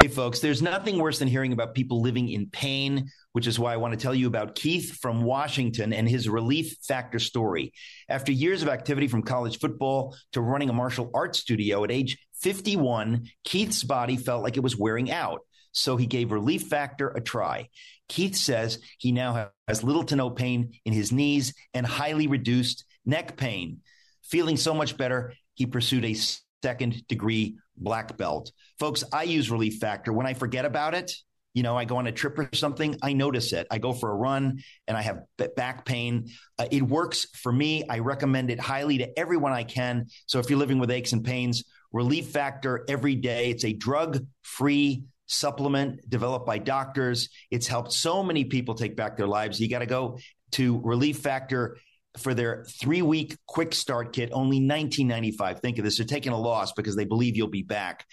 Hey, 0.00 0.08
folks, 0.08 0.40
there's 0.40 0.62
nothing 0.62 0.98
worse 0.98 1.18
than 1.18 1.28
hearing 1.28 1.52
about 1.52 1.74
people 1.74 2.00
living 2.00 2.28
in 2.30 2.48
pain, 2.50 3.10
which 3.32 3.46
is 3.46 3.58
why 3.58 3.72
I 3.72 3.76
want 3.76 3.92
to 3.92 4.00
tell 4.00 4.14
you 4.14 4.26
about 4.26 4.54
Keith 4.54 4.96
from 5.00 5.22
Washington 5.22 5.92
and 5.92 6.08
his 6.08 6.28
relief 6.28 6.76
factor 6.86 7.18
story. 7.18 7.72
After 8.08 8.32
years 8.32 8.62
of 8.62 8.68
activity 8.68 9.08
from 9.08 9.22
college 9.22 9.58
football 9.58 10.16
to 10.32 10.40
running 10.40 10.70
a 10.70 10.72
martial 10.72 11.10
arts 11.14 11.38
studio 11.38 11.84
at 11.84 11.90
age 11.90 12.18
51, 12.40 13.26
Keith's 13.44 13.84
body 13.84 14.16
felt 14.16 14.42
like 14.42 14.56
it 14.56 14.62
was 14.62 14.76
wearing 14.76 15.10
out. 15.10 15.40
So 15.72 15.96
he 15.96 16.06
gave 16.06 16.32
Relief 16.32 16.62
Factor 16.62 17.10
a 17.10 17.20
try. 17.20 17.68
Keith 18.08 18.36
says 18.36 18.78
he 18.98 19.12
now 19.12 19.50
has 19.68 19.84
little 19.84 20.04
to 20.04 20.16
no 20.16 20.30
pain 20.30 20.72
in 20.84 20.92
his 20.92 21.12
knees 21.12 21.54
and 21.74 21.86
highly 21.86 22.26
reduced 22.26 22.84
neck 23.04 23.36
pain. 23.36 23.80
Feeling 24.22 24.56
so 24.56 24.74
much 24.74 24.96
better, 24.96 25.34
he 25.54 25.66
pursued 25.66 26.04
a 26.04 26.16
second 26.62 27.06
degree 27.06 27.58
black 27.80 28.16
belt. 28.16 28.52
Folks, 28.78 29.04
I 29.12 29.24
use 29.24 29.50
Relief 29.50 29.78
Factor. 29.78 30.12
When 30.12 30.26
I 30.26 30.34
forget 30.34 30.64
about 30.64 30.94
it, 30.94 31.12
you 31.54 31.62
know, 31.62 31.76
I 31.76 31.84
go 31.84 31.96
on 31.96 32.06
a 32.06 32.12
trip 32.12 32.38
or 32.38 32.48
something, 32.52 32.96
I 33.02 33.14
notice 33.14 33.52
it. 33.52 33.66
I 33.70 33.78
go 33.78 33.92
for 33.92 34.10
a 34.10 34.14
run 34.14 34.60
and 34.86 34.96
I 34.96 35.02
have 35.02 35.22
back 35.56 35.84
pain. 35.84 36.28
Uh, 36.58 36.66
it 36.70 36.82
works 36.82 37.26
for 37.34 37.50
me. 37.50 37.84
I 37.88 37.98
recommend 37.98 38.50
it 38.50 38.60
highly 38.60 38.98
to 38.98 39.18
everyone 39.18 39.52
I 39.52 39.64
can. 39.64 40.06
So 40.26 40.38
if 40.38 40.50
you're 40.50 40.58
living 40.58 40.78
with 40.78 40.90
aches 40.90 41.12
and 41.12 41.24
pains, 41.24 41.64
Relief 41.92 42.28
Factor 42.28 42.84
every 42.88 43.14
day. 43.14 43.50
It's 43.50 43.64
a 43.64 43.72
drug 43.72 44.24
free 44.42 45.04
supplement 45.26 46.08
developed 46.08 46.46
by 46.46 46.58
doctors. 46.58 47.28
It's 47.50 47.66
helped 47.66 47.92
so 47.92 48.22
many 48.22 48.44
people 48.44 48.74
take 48.74 48.96
back 48.96 49.16
their 49.16 49.26
lives. 49.26 49.60
You 49.60 49.68
got 49.68 49.80
to 49.80 49.86
go 49.86 50.18
to 50.52 50.80
Relief 50.82 51.18
Factor 51.18 51.76
for 52.18 52.34
their 52.34 52.64
three 52.64 53.02
week 53.02 53.36
quick 53.46 53.74
start 53.74 54.12
kit, 54.12 54.30
only 54.32 54.60
$19.95. 54.60 55.60
Think 55.60 55.78
of 55.78 55.84
this. 55.84 55.98
They're 55.98 56.06
taking 56.06 56.32
a 56.32 56.38
loss 56.38 56.72
because 56.72 56.96
they 56.96 57.04
believe 57.04 57.36
you'll 57.36 57.48
be 57.48 57.62
back. 57.62 58.04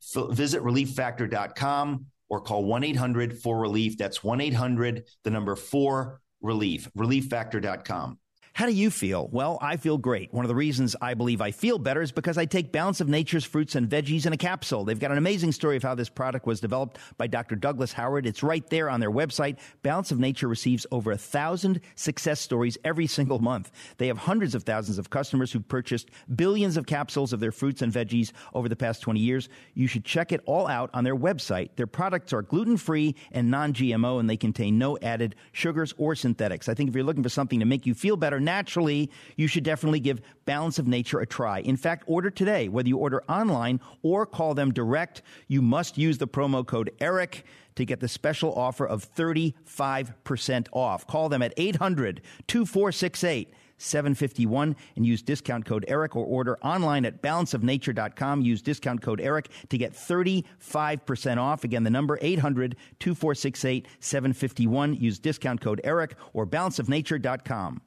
So 0.00 0.28
visit 0.28 0.62
relieffactor.com 0.62 2.06
or 2.28 2.40
call 2.40 2.64
1 2.64 2.84
800 2.84 3.38
4 3.38 3.58
relief. 3.58 3.98
That's 3.98 4.22
1 4.22 4.40
800, 4.40 5.04
the 5.24 5.30
number 5.30 5.56
4 5.56 6.20
relief, 6.40 6.88
relieffactor.com. 6.96 8.18
How 8.54 8.66
do 8.66 8.72
you 8.72 8.88
feel? 8.88 9.28
Well, 9.32 9.58
I 9.60 9.76
feel 9.78 9.98
great. 9.98 10.32
One 10.32 10.44
of 10.44 10.48
the 10.48 10.54
reasons 10.54 10.94
I 11.02 11.14
believe 11.14 11.40
I 11.40 11.50
feel 11.50 11.76
better 11.76 12.02
is 12.02 12.12
because 12.12 12.38
I 12.38 12.44
take 12.44 12.70
Balance 12.70 13.00
of 13.00 13.08
Nature's 13.08 13.44
fruits 13.44 13.74
and 13.74 13.90
veggies 13.90 14.26
in 14.26 14.32
a 14.32 14.36
capsule. 14.36 14.84
They've 14.84 14.96
got 14.96 15.10
an 15.10 15.18
amazing 15.18 15.50
story 15.50 15.76
of 15.76 15.82
how 15.82 15.96
this 15.96 16.08
product 16.08 16.46
was 16.46 16.60
developed 16.60 16.98
by 17.18 17.26
Dr. 17.26 17.56
Douglas 17.56 17.92
Howard. 17.92 18.26
It's 18.26 18.44
right 18.44 18.64
there 18.70 18.88
on 18.88 19.00
their 19.00 19.10
website. 19.10 19.58
Balance 19.82 20.12
of 20.12 20.20
Nature 20.20 20.46
receives 20.46 20.86
over 20.92 21.10
a 21.10 21.18
thousand 21.18 21.80
success 21.96 22.38
stories 22.38 22.78
every 22.84 23.08
single 23.08 23.40
month. 23.40 23.72
They 23.98 24.06
have 24.06 24.18
hundreds 24.18 24.54
of 24.54 24.62
thousands 24.62 24.98
of 24.98 25.10
customers 25.10 25.50
who've 25.50 25.66
purchased 25.66 26.10
billions 26.36 26.76
of 26.76 26.86
capsules 26.86 27.32
of 27.32 27.40
their 27.40 27.50
fruits 27.50 27.82
and 27.82 27.92
veggies 27.92 28.30
over 28.54 28.68
the 28.68 28.76
past 28.76 29.02
20 29.02 29.18
years. 29.18 29.48
You 29.74 29.88
should 29.88 30.04
check 30.04 30.30
it 30.30 30.40
all 30.46 30.68
out 30.68 30.90
on 30.94 31.02
their 31.02 31.16
website. 31.16 31.70
Their 31.74 31.88
products 31.88 32.32
are 32.32 32.42
gluten 32.42 32.76
free 32.76 33.16
and 33.32 33.50
non 33.50 33.72
GMO, 33.72 34.20
and 34.20 34.30
they 34.30 34.36
contain 34.36 34.78
no 34.78 34.96
added 35.02 35.34
sugars 35.50 35.92
or 35.98 36.14
synthetics. 36.14 36.68
I 36.68 36.74
think 36.74 36.88
if 36.88 36.94
you're 36.94 37.02
looking 37.02 37.24
for 37.24 37.28
something 37.28 37.58
to 37.58 37.66
make 37.66 37.84
you 37.84 37.94
feel 37.94 38.16
better, 38.16 38.43
naturally, 38.44 39.10
you 39.36 39.46
should 39.46 39.64
definitely 39.64 40.00
give 40.00 40.20
Balance 40.44 40.78
of 40.78 40.86
Nature 40.86 41.20
a 41.20 41.26
try. 41.26 41.60
In 41.60 41.76
fact, 41.76 42.04
order 42.06 42.30
today. 42.30 42.68
Whether 42.68 42.88
you 42.88 42.98
order 42.98 43.22
online 43.28 43.80
or 44.02 44.26
call 44.26 44.54
them 44.54 44.72
direct, 44.72 45.22
you 45.48 45.62
must 45.62 45.98
use 45.98 46.18
the 46.18 46.28
promo 46.28 46.66
code 46.66 46.90
ERIC 47.00 47.44
to 47.76 47.84
get 47.84 48.00
the 48.00 48.08
special 48.08 48.54
offer 48.54 48.86
of 48.86 49.12
35% 49.14 50.68
off. 50.72 51.06
Call 51.06 51.28
them 51.28 51.42
at 51.42 51.52
800 51.56 52.22
2468 52.46 53.52
751 53.76 54.76
and 54.96 55.06
use 55.06 55.22
discount 55.22 55.64
code 55.64 55.84
ERIC 55.88 56.16
or 56.16 56.24
order 56.24 56.58
online 56.58 57.04
at 57.04 57.22
balanceofnature.com. 57.22 58.40
Use 58.40 58.62
discount 58.62 59.02
code 59.02 59.20
ERIC 59.20 59.48
to 59.68 59.78
get 59.78 59.92
35% 59.92 61.38
off. 61.38 61.64
Again, 61.64 61.84
the 61.84 61.90
number 61.90 62.18
800 62.20 62.76
2468 63.00 63.86
751. 64.00 64.94
Use 64.94 65.18
discount 65.18 65.60
code 65.60 65.80
ERIC 65.84 66.14
or 66.32 66.46
balanceofnature.com. 66.46 67.80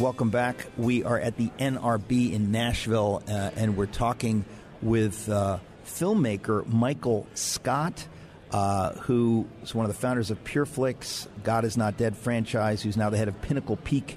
Welcome 0.00 0.30
back. 0.30 0.66
We 0.78 1.04
are 1.04 1.20
at 1.20 1.36
the 1.36 1.50
NRB 1.58 2.32
in 2.32 2.50
Nashville, 2.50 3.22
uh, 3.28 3.50
and 3.54 3.76
we're 3.76 3.84
talking 3.84 4.46
with 4.80 5.28
uh, 5.28 5.58
filmmaker 5.84 6.66
Michael 6.66 7.26
Scott, 7.34 8.08
uh, 8.50 8.94
who 8.94 9.46
is 9.62 9.74
one 9.74 9.84
of 9.84 9.92
the 9.92 9.98
founders 9.98 10.30
of 10.30 10.42
PureFlix, 10.42 11.28
God 11.44 11.66
Is 11.66 11.76
Not 11.76 11.98
Dead 11.98 12.16
franchise, 12.16 12.82
who's 12.82 12.96
now 12.96 13.10
the 13.10 13.18
head 13.18 13.28
of 13.28 13.42
Pinnacle 13.42 13.76
Peak 13.76 14.16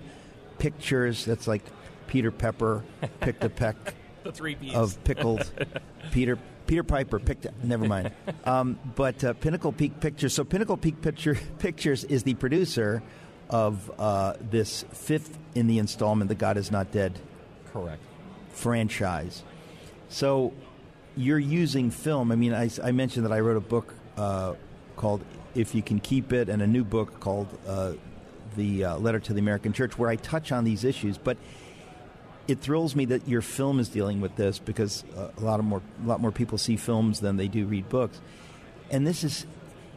Pictures. 0.58 1.26
That's 1.26 1.50
like 1.50 1.64
Peter 2.08 2.32
Pepper, 2.32 2.86
Pick 3.20 3.42
the 3.42 3.50
Peck. 3.50 3.96
The 4.24 4.32
three 4.32 4.58
of 4.74 5.04
pickled 5.04 5.52
Peter 6.12 6.38
Peter 6.68 6.84
Piper 6.84 7.20
picked. 7.20 7.48
Never 7.64 7.86
mind. 7.88 8.12
Um, 8.46 8.80
but 8.96 9.24
uh, 9.24 9.34
Pinnacle 9.34 9.72
Peak 9.72 10.00
Pictures. 10.00 10.34
So 10.34 10.44
Pinnacle 10.44 10.78
Peak 10.78 11.02
Picture 11.02 11.38
Pictures 11.60 12.04
is 12.04 12.24
the 12.24 12.34
producer 12.36 13.04
of 13.50 13.92
uh, 14.00 14.34
this 14.40 14.86
fifth 14.94 15.38
in 15.56 15.68
the 15.68 15.80
installment, 15.80 16.30
"The 16.30 16.36
God 16.36 16.58
Is 16.58 16.72
Not 16.72 16.92
Dead" 16.92 17.20
Correct. 17.72 18.02
franchise. 18.50 19.44
So 20.10 20.54
you're 21.16 21.40
using 21.40 21.92
film. 21.92 22.32
I 22.32 22.36
mean, 22.36 22.54
I, 22.54 22.70
I 22.84 22.92
mentioned 22.92 23.26
that 23.26 23.34
I 23.34 23.40
wrote 23.40 23.58
a 23.58 23.62
book 23.62 23.94
uh, 24.18 24.54
called 24.96 25.24
"If 25.56 25.76
You 25.76 25.82
Can 25.82 26.00
Keep 26.00 26.34
It" 26.34 26.50
and 26.50 26.62
a 26.62 26.68
new 26.68 26.84
book 26.84 27.20
called 27.20 27.48
uh, 27.68 27.94
"The 28.56 28.86
uh, 28.86 28.98
Letter 28.98 29.20
to 29.20 29.34
the 29.34 29.40
American 29.40 29.74
Church," 29.74 29.98
where 29.98 30.10
I 30.10 30.16
touch 30.16 30.52
on 30.52 30.64
these 30.64 30.84
issues, 30.84 31.18
but 31.18 31.38
it 32.48 32.60
thrills 32.60 32.96
me 32.96 33.06
that 33.06 33.28
your 33.28 33.42
film 33.42 33.80
is 33.80 33.90
dealing 33.90 34.22
with 34.22 34.36
this 34.36 34.60
because 34.60 35.04
uh, 35.16 35.30
a 35.38 35.42
lot 35.42 35.60
of 35.60 35.66
more 35.66 35.82
a 36.04 36.08
lot 36.08 36.20
more 36.20 36.32
people 36.32 36.58
see 36.58 36.76
films 36.76 37.20
than 37.20 37.38
they 37.38 37.48
do 37.48 37.66
read 37.66 37.88
books, 37.90 38.20
and 38.92 39.08
this 39.08 39.24
is 39.24 39.46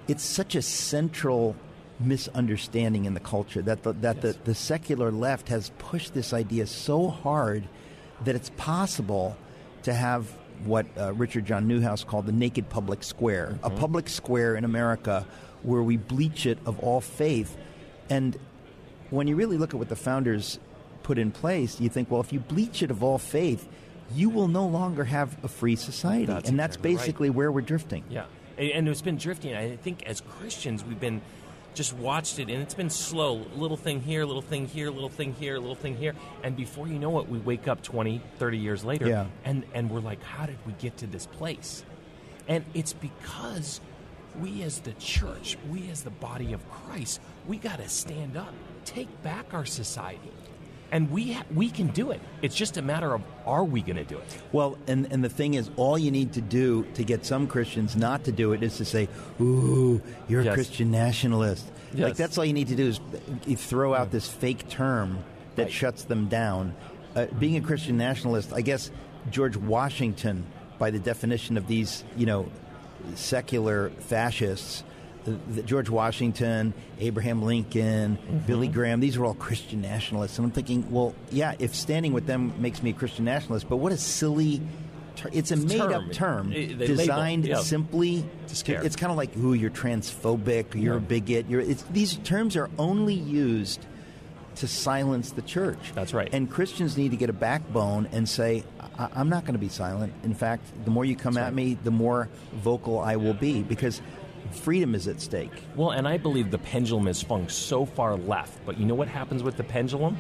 it's 0.09 0.23
such 0.23 0.55
a 0.55 0.63
central 0.63 1.57
misunderstanding 1.99 3.07
in 3.07 3.15
the 3.15 3.21
culture 3.21 3.63
that 3.63 3.83
the, 3.83 3.93
that 3.95 4.21
the, 4.21 4.37
the 4.45 4.55
secular 4.55 5.11
left 5.11 5.49
has 5.49 5.71
pushed 5.79 6.13
this 6.15 6.33
idea 6.33 6.67
so 6.67 7.09
hard 7.09 7.65
that 8.25 8.35
it's 8.35 8.51
possible 8.51 9.37
to 9.83 9.95
have 9.95 10.31
what 10.65 10.87
uh, 10.99 11.13
Richard 11.15 11.47
John 11.47 11.69
Neuhaus 11.69 12.07
called 12.07 12.27
the 12.27 12.33
naked 12.33 12.69
public 12.69 13.03
square, 13.03 13.59
a 13.63 13.71
public 13.71 14.09
square 14.09 14.57
in 14.57 14.65
America 14.65 15.27
where 15.63 15.83
we 15.83 15.97
bleach 15.97 16.47
it 16.47 16.59
of 16.67 16.79
all 16.81 17.01
faith, 17.01 17.57
and 18.09 18.39
when 19.11 19.27
you 19.27 19.37
really 19.37 19.59
look 19.59 19.75
at 19.75 19.79
what 19.79 19.89
the 19.89 19.97
founders 19.97 20.59
put 21.07 21.19
in 21.19 21.31
place, 21.31 21.81
you 21.81 21.89
think, 21.89 22.11
well, 22.11 22.21
if 22.21 22.33
you 22.33 22.41
bleach 22.41 22.83
it 22.83 22.91
of 22.91 23.01
all 23.01 23.17
faith, 23.17 23.69
you 24.13 24.29
will 24.29 24.49
no 24.49 24.67
longer 24.67 25.05
have 25.05 25.37
a 25.45 25.49
free 25.49 25.77
society. 25.77 26.27
That's 26.27 26.51
and 26.51 26.59
that's 26.59 26.75
exactly 26.75 26.91
right. 26.91 26.99
basically 26.99 27.31
where 27.31 27.53
we're 27.53 27.61
drifting. 27.61 28.03
Yeah, 28.11 28.25
and, 28.59 28.71
and 28.71 28.89
it's 28.89 29.03
been 29.03 29.17
drifting. 29.17 29.55
I 29.55 29.77
think 29.77 30.03
as 30.05 30.21
Christians, 30.21 30.85
we've 30.85 30.99
been 30.99 31.23
just 31.75 31.93
watched 31.93 32.41
it, 32.41 32.49
and 32.49 32.61
it's 32.61 32.75
been 32.75 32.91
slow. 32.91 33.47
Little 33.55 33.77
thing 33.77 34.01
here, 34.01 34.25
little 34.25 34.43
thing 34.43 34.67
here, 34.67 34.91
little 34.91 35.09
thing 35.09 35.33
here, 35.35 35.59
little 35.61 35.77
thing 35.77 35.97
here, 35.97 36.15
and 36.43 36.57
before 36.57 36.89
you 36.89 36.99
know 36.99 37.21
it, 37.21 37.29
we 37.29 37.39
wake 37.39 37.69
up 37.69 37.83
20, 37.83 38.21
30 38.39 38.59
years 38.59 38.85
later, 38.85 39.07
Yeah. 39.07 39.27
and 39.45 39.65
and 39.75 39.89
we're 39.89 40.01
like, 40.01 40.23
how 40.25 40.47
did 40.47 40.59
we 40.67 40.73
get 40.73 40.97
to 40.99 41.07
this 41.07 41.27
place? 41.27 41.85
And 42.49 42.65
it's 42.75 42.95
because 42.95 43.81
we 44.41 44.63
as 44.63 44.81
the 44.81 44.93
church, 44.95 45.57
we 45.71 45.89
as 45.89 46.03
the 46.03 46.11
body 46.11 46.53
of 46.53 46.69
Christ, 46.69 47.21
we 47.47 47.59
got 47.59 47.79
to 47.79 47.89
stand 47.89 48.37
up, 48.37 48.55
take 48.85 49.23
back 49.23 49.55
our 49.55 49.65
society. 49.67 50.33
And 50.93 51.11
we 51.11 51.33
ha- 51.33 51.45
we 51.55 51.69
can 51.69 51.89
do 51.89 52.11
it. 52.13 52.21
It's 52.43 52.55
just 52.55 52.77
a 52.77 52.83
matter 52.83 53.13
of 53.13 53.23
are 53.45 53.65
we 53.65 53.83
going 53.83 53.97
to 53.97 54.05
do 54.05 54.17
it? 54.19 54.39
Well, 54.53 54.79
and, 54.87 55.11
and 55.13 55.23
the 55.25 55.29
thing 55.29 55.55
is, 55.55 55.69
all 55.77 55.99
you 55.99 56.11
need 56.13 56.35
to 56.35 56.41
do 56.41 56.85
to 56.95 57.03
get 57.05 57.27
some 57.27 57.47
Christians 57.49 57.97
not 57.97 58.25
to 58.25 58.33
do 58.33 58.53
it 58.53 58.63
is 58.63 58.77
to 58.77 58.85
say, 58.85 59.09
ooh, 59.41 60.01
you're 60.29 60.43
a 60.43 60.55
Christian 60.55 60.91
nationalist. 60.93 61.65
Like, 61.93 62.17
that's 62.17 62.39
all 62.39 62.45
you 62.45 62.53
need 62.53 62.69
to 62.69 62.77
do 62.77 62.87
is 62.89 63.01
you 63.47 63.57
throw 63.57 63.95
out 63.95 64.11
this 64.11 64.29
fake 64.29 64.69
term 64.69 65.19
that 65.57 65.65
Right. 65.65 65.73
shuts 65.73 66.05
them 66.05 66.29
down. 66.29 66.75
Uh, 67.15 67.27
being 67.39 67.57
a 67.57 67.61
Christian 67.63 67.97
nationalist, 67.97 68.53
I 68.53 68.61
guess 68.61 68.91
George 69.31 69.57
Washington, 69.57 70.45
by 70.79 70.91
the 70.91 70.99
definition 70.99 71.57
of 71.57 71.67
these, 71.67 72.05
you 72.17 72.27
know, 72.27 72.49
secular 73.15 73.91
fascists, 74.01 74.85
George 75.65 75.89
Washington, 75.91 76.75
Abraham 77.01 77.43
Lincoln, 77.43 78.17
mm-hmm. 78.17 78.39
Billy 78.47 78.69
Graham, 78.69 79.01
these 79.01 79.17
are 79.17 79.25
all 79.25 79.35
Christian 79.35 79.81
nationalists. 79.81 80.39
And 80.39 80.45
I'm 80.47 80.53
thinking, 80.53 80.91
well, 80.91 81.15
yeah, 81.31 81.55
if 81.59 81.75
standing 81.75 82.13
with 82.13 82.27
them 82.27 82.53
makes 82.61 82.83
me 82.83 82.91
a 82.91 82.93
Christian 82.93 83.25
nationalist, 83.25 83.69
but 83.69 83.77
what 83.77 83.93
a 83.93 83.97
silly 83.97 84.61
ter- 85.17 85.31
it's 85.33 85.51
a 85.51 85.57
made 85.57 85.81
up 85.81 86.13
term. 86.13 86.53
It- 86.53 86.79
they 86.79 86.87
label, 86.89 86.97
designed 86.97 87.45
yeah. 87.47 87.57
simply 87.61 88.25
To 88.49 88.57
scare. 88.57 88.83
it's 88.85 88.97
kind 88.97 89.11
of 89.11 89.17
like 89.17 89.37
ooh 89.37 89.55
you're 89.55 89.71
transphobic 89.71 90.81
you're 90.81 90.97
a 90.99 91.01
bigot 91.01 91.47
you're 91.49 91.61
it's, 91.61 91.83
these 91.85 92.17
terms 92.17 92.57
are 92.57 92.69
only 92.79 93.15
used 93.15 93.85
to 94.57 94.67
silence 94.69 95.33
the 95.33 95.43
church 95.43 95.93
That's 95.95 96.15
right. 96.15 96.29
and 96.33 96.51
christians 96.51 96.97
need 96.97 97.11
to 97.11 97.17
get 97.17 97.29
a 97.31 97.35
backbone 97.35 98.09
and 98.13 98.29
say 98.29 98.65
I- 98.99 99.09
i'm 99.15 99.29
not 99.29 99.45
going 99.45 99.55
to 99.55 99.59
be 99.59 99.69
silent 99.69 100.13
in 100.23 100.35
fact 100.35 100.63
the 100.85 100.91
more 100.91 101.05
you 101.05 101.17
come 101.17 101.35
That's 101.35 101.43
at 101.45 101.49
right. 101.49 101.55
me 101.55 101.79
the 101.83 101.91
more 101.91 102.29
vocal 102.55 102.99
i 103.01 103.17
will 103.17 103.35
be 103.35 103.63
because 103.63 104.01
freedom 104.55 104.95
is 104.95 105.09
at 105.09 105.21
stake 105.21 105.53
Well, 105.75 105.91
and 105.91 106.07
I 106.07 106.17
believe 106.19 106.51
the 106.51 106.59
pendulum 106.59 107.07
has 107.07 107.19
swung 107.19 107.49
so 107.49 107.85
far 107.85 108.17
left, 108.17 108.59
but 108.67 108.79
you 108.79 108.87
know 108.87 108.95
what 108.95 109.09
happens 109.09 109.43
with 109.43 109.57
the 109.57 109.65
pendulum? 109.65 110.17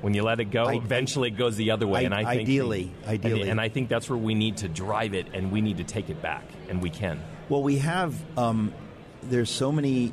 When 0.00 0.14
you 0.14 0.22
let 0.22 0.38
it 0.38 0.46
go, 0.52 0.64
I- 0.66 0.74
eventually 0.74 1.28
it 1.28 1.36
goes 1.36 1.56
the 1.56 1.72
other 1.72 1.86
way. 1.86 2.00
I- 2.00 2.02
and 2.04 2.14
I 2.14 2.24
think 2.24 2.42
ideally- 2.42 2.92
ideally. 3.06 3.48
and 3.50 3.60
I 3.60 3.68
think 3.68 3.88
that's 3.88 4.08
where 4.08 4.18
we 4.18 4.34
need 4.34 4.58
to 4.58 4.68
drive 4.68 5.12
it, 5.14 5.26
and 5.34 5.50
we 5.50 5.60
need 5.60 5.78
to 5.78 5.84
take 5.84 6.08
it 6.08 6.22
back, 6.22 6.44
and 6.68 6.80
we 6.80 6.88
can. 6.90 7.20
Well, 7.48 7.62
we 7.62 7.78
have. 7.78 8.14
Um, 8.38 8.72
there's 9.22 9.50
so 9.50 9.72
many 9.72 10.12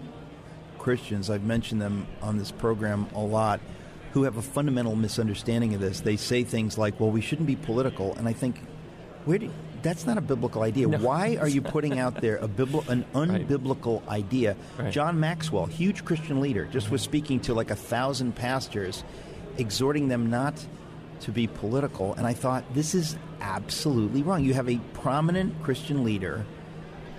Christians. 0.80 1.30
I've 1.30 1.43
mentioned 1.43 1.82
them 1.82 2.08
on 2.21 2.38
this 2.38 2.51
program 2.51 3.08
a 3.13 3.19
lot, 3.19 3.60
who 4.13 4.23
have 4.23 4.38
a 4.38 4.41
fundamental 4.41 4.95
misunderstanding 4.95 5.73
of 5.75 5.82
this. 5.82 5.99
They 5.99 6.15
say 6.15 6.43
things 6.43 6.78
like, 6.78 6.99
"Well, 6.99 7.12
we 7.12 7.21
shouldn't 7.21 7.47
be 7.47 7.56
political," 7.56 8.15
and 8.17 8.28
I 8.28 8.34
think, 8.34 8.62
where 9.25 9.38
do, 9.38 9.49
that's 9.86 10.08
not 10.08 10.17
a 10.17 10.21
biblical 10.21 10.63
idea. 10.63 10.88
No. 10.88 10.98
Why 10.98 11.38
are 11.39 11.48
you 11.48 11.62
putting 11.62 12.00
out 12.00 12.19
there 12.19 12.38
a 12.38 12.48
bibl- 12.48 12.88
an 12.89 13.06
unbiblical 13.13 14.06
idea? 14.08 14.58
Right. 14.80 14.91
John 14.91 15.19
Maxwell, 15.19 15.67
huge 15.67 16.04
Christian 16.04 16.41
leader, 16.41 16.65
just 16.65 16.89
was 16.89 17.04
speaking 17.04 17.39
to 17.41 17.54
like 17.54 17.69
a 17.69 17.76
thousand 17.76 18.36
pastors, 18.36 19.04
exhorting 19.58 20.08
them 20.08 20.32
not 20.32 20.65
to 21.21 21.32
be 21.32 21.45
political. 21.45 22.15
And 22.15 22.26
I 22.26 22.34
thought, 22.34 22.63
this 22.74 22.95
is 22.95 23.15
absolutely 23.41 24.24
wrong. 24.24 24.43
You 24.43 24.56
have 24.56 24.67
a 24.67 24.80
prominent 24.93 25.62
Christian 25.62 26.04
leader 26.04 26.45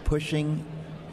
pushing 0.04 0.64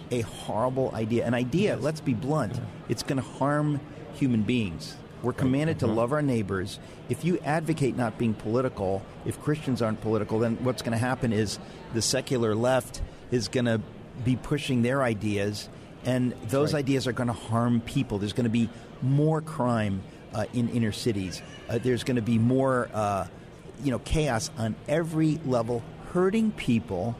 a 0.09 0.21
horrible 0.21 0.91
idea. 0.95 1.25
An 1.25 1.35
idea, 1.35 1.77
let's 1.77 2.01
be 2.01 2.15
blunt, 2.15 2.59
it's 2.89 3.03
going 3.03 3.21
to 3.21 3.27
harm 3.27 3.79
human 4.15 4.41
beings. 4.41 4.95
We're 5.23 5.33
commanded 5.33 5.79
to 5.79 5.87
love 5.87 6.11
our 6.11 6.21
neighbors. 6.21 6.79
If 7.07 7.23
you 7.23 7.39
advocate 7.45 7.95
not 7.95 8.17
being 8.17 8.33
political, 8.33 9.01
if 9.25 9.41
Christians 9.41 9.81
aren't 9.81 10.01
political, 10.01 10.39
then 10.39 10.57
what's 10.65 10.81
going 10.81 10.91
to 10.91 10.97
happen 10.97 11.31
is 11.31 11.59
the 11.93 12.01
secular 12.01 12.53
left 12.53 13.01
is 13.31 13.47
going 13.47 13.65
to 13.65 13.79
be 14.25 14.35
pushing 14.35 14.81
their 14.81 15.01
ideas, 15.01 15.69
and 16.03 16.33
those 16.49 16.73
right. 16.73 16.79
ideas 16.79 17.07
are 17.07 17.13
going 17.13 17.27
to 17.27 17.33
harm 17.33 17.79
people. 17.79 18.19
There's 18.19 18.33
going 18.33 18.43
to 18.43 18.49
be 18.49 18.69
more 19.01 19.41
crime 19.41 20.03
uh, 20.33 20.45
in 20.53 20.69
inner 20.69 20.91
cities. 20.91 21.41
Uh, 21.69 21.77
there's 21.77 22.03
going 22.03 22.17
to 22.17 22.21
be 22.21 22.37
more, 22.37 22.89
uh, 22.93 23.27
you 23.81 23.91
know, 23.91 23.99
chaos 23.99 24.51
on 24.57 24.75
every 24.89 25.39
level, 25.45 25.81
hurting 26.11 26.51
people, 26.51 27.15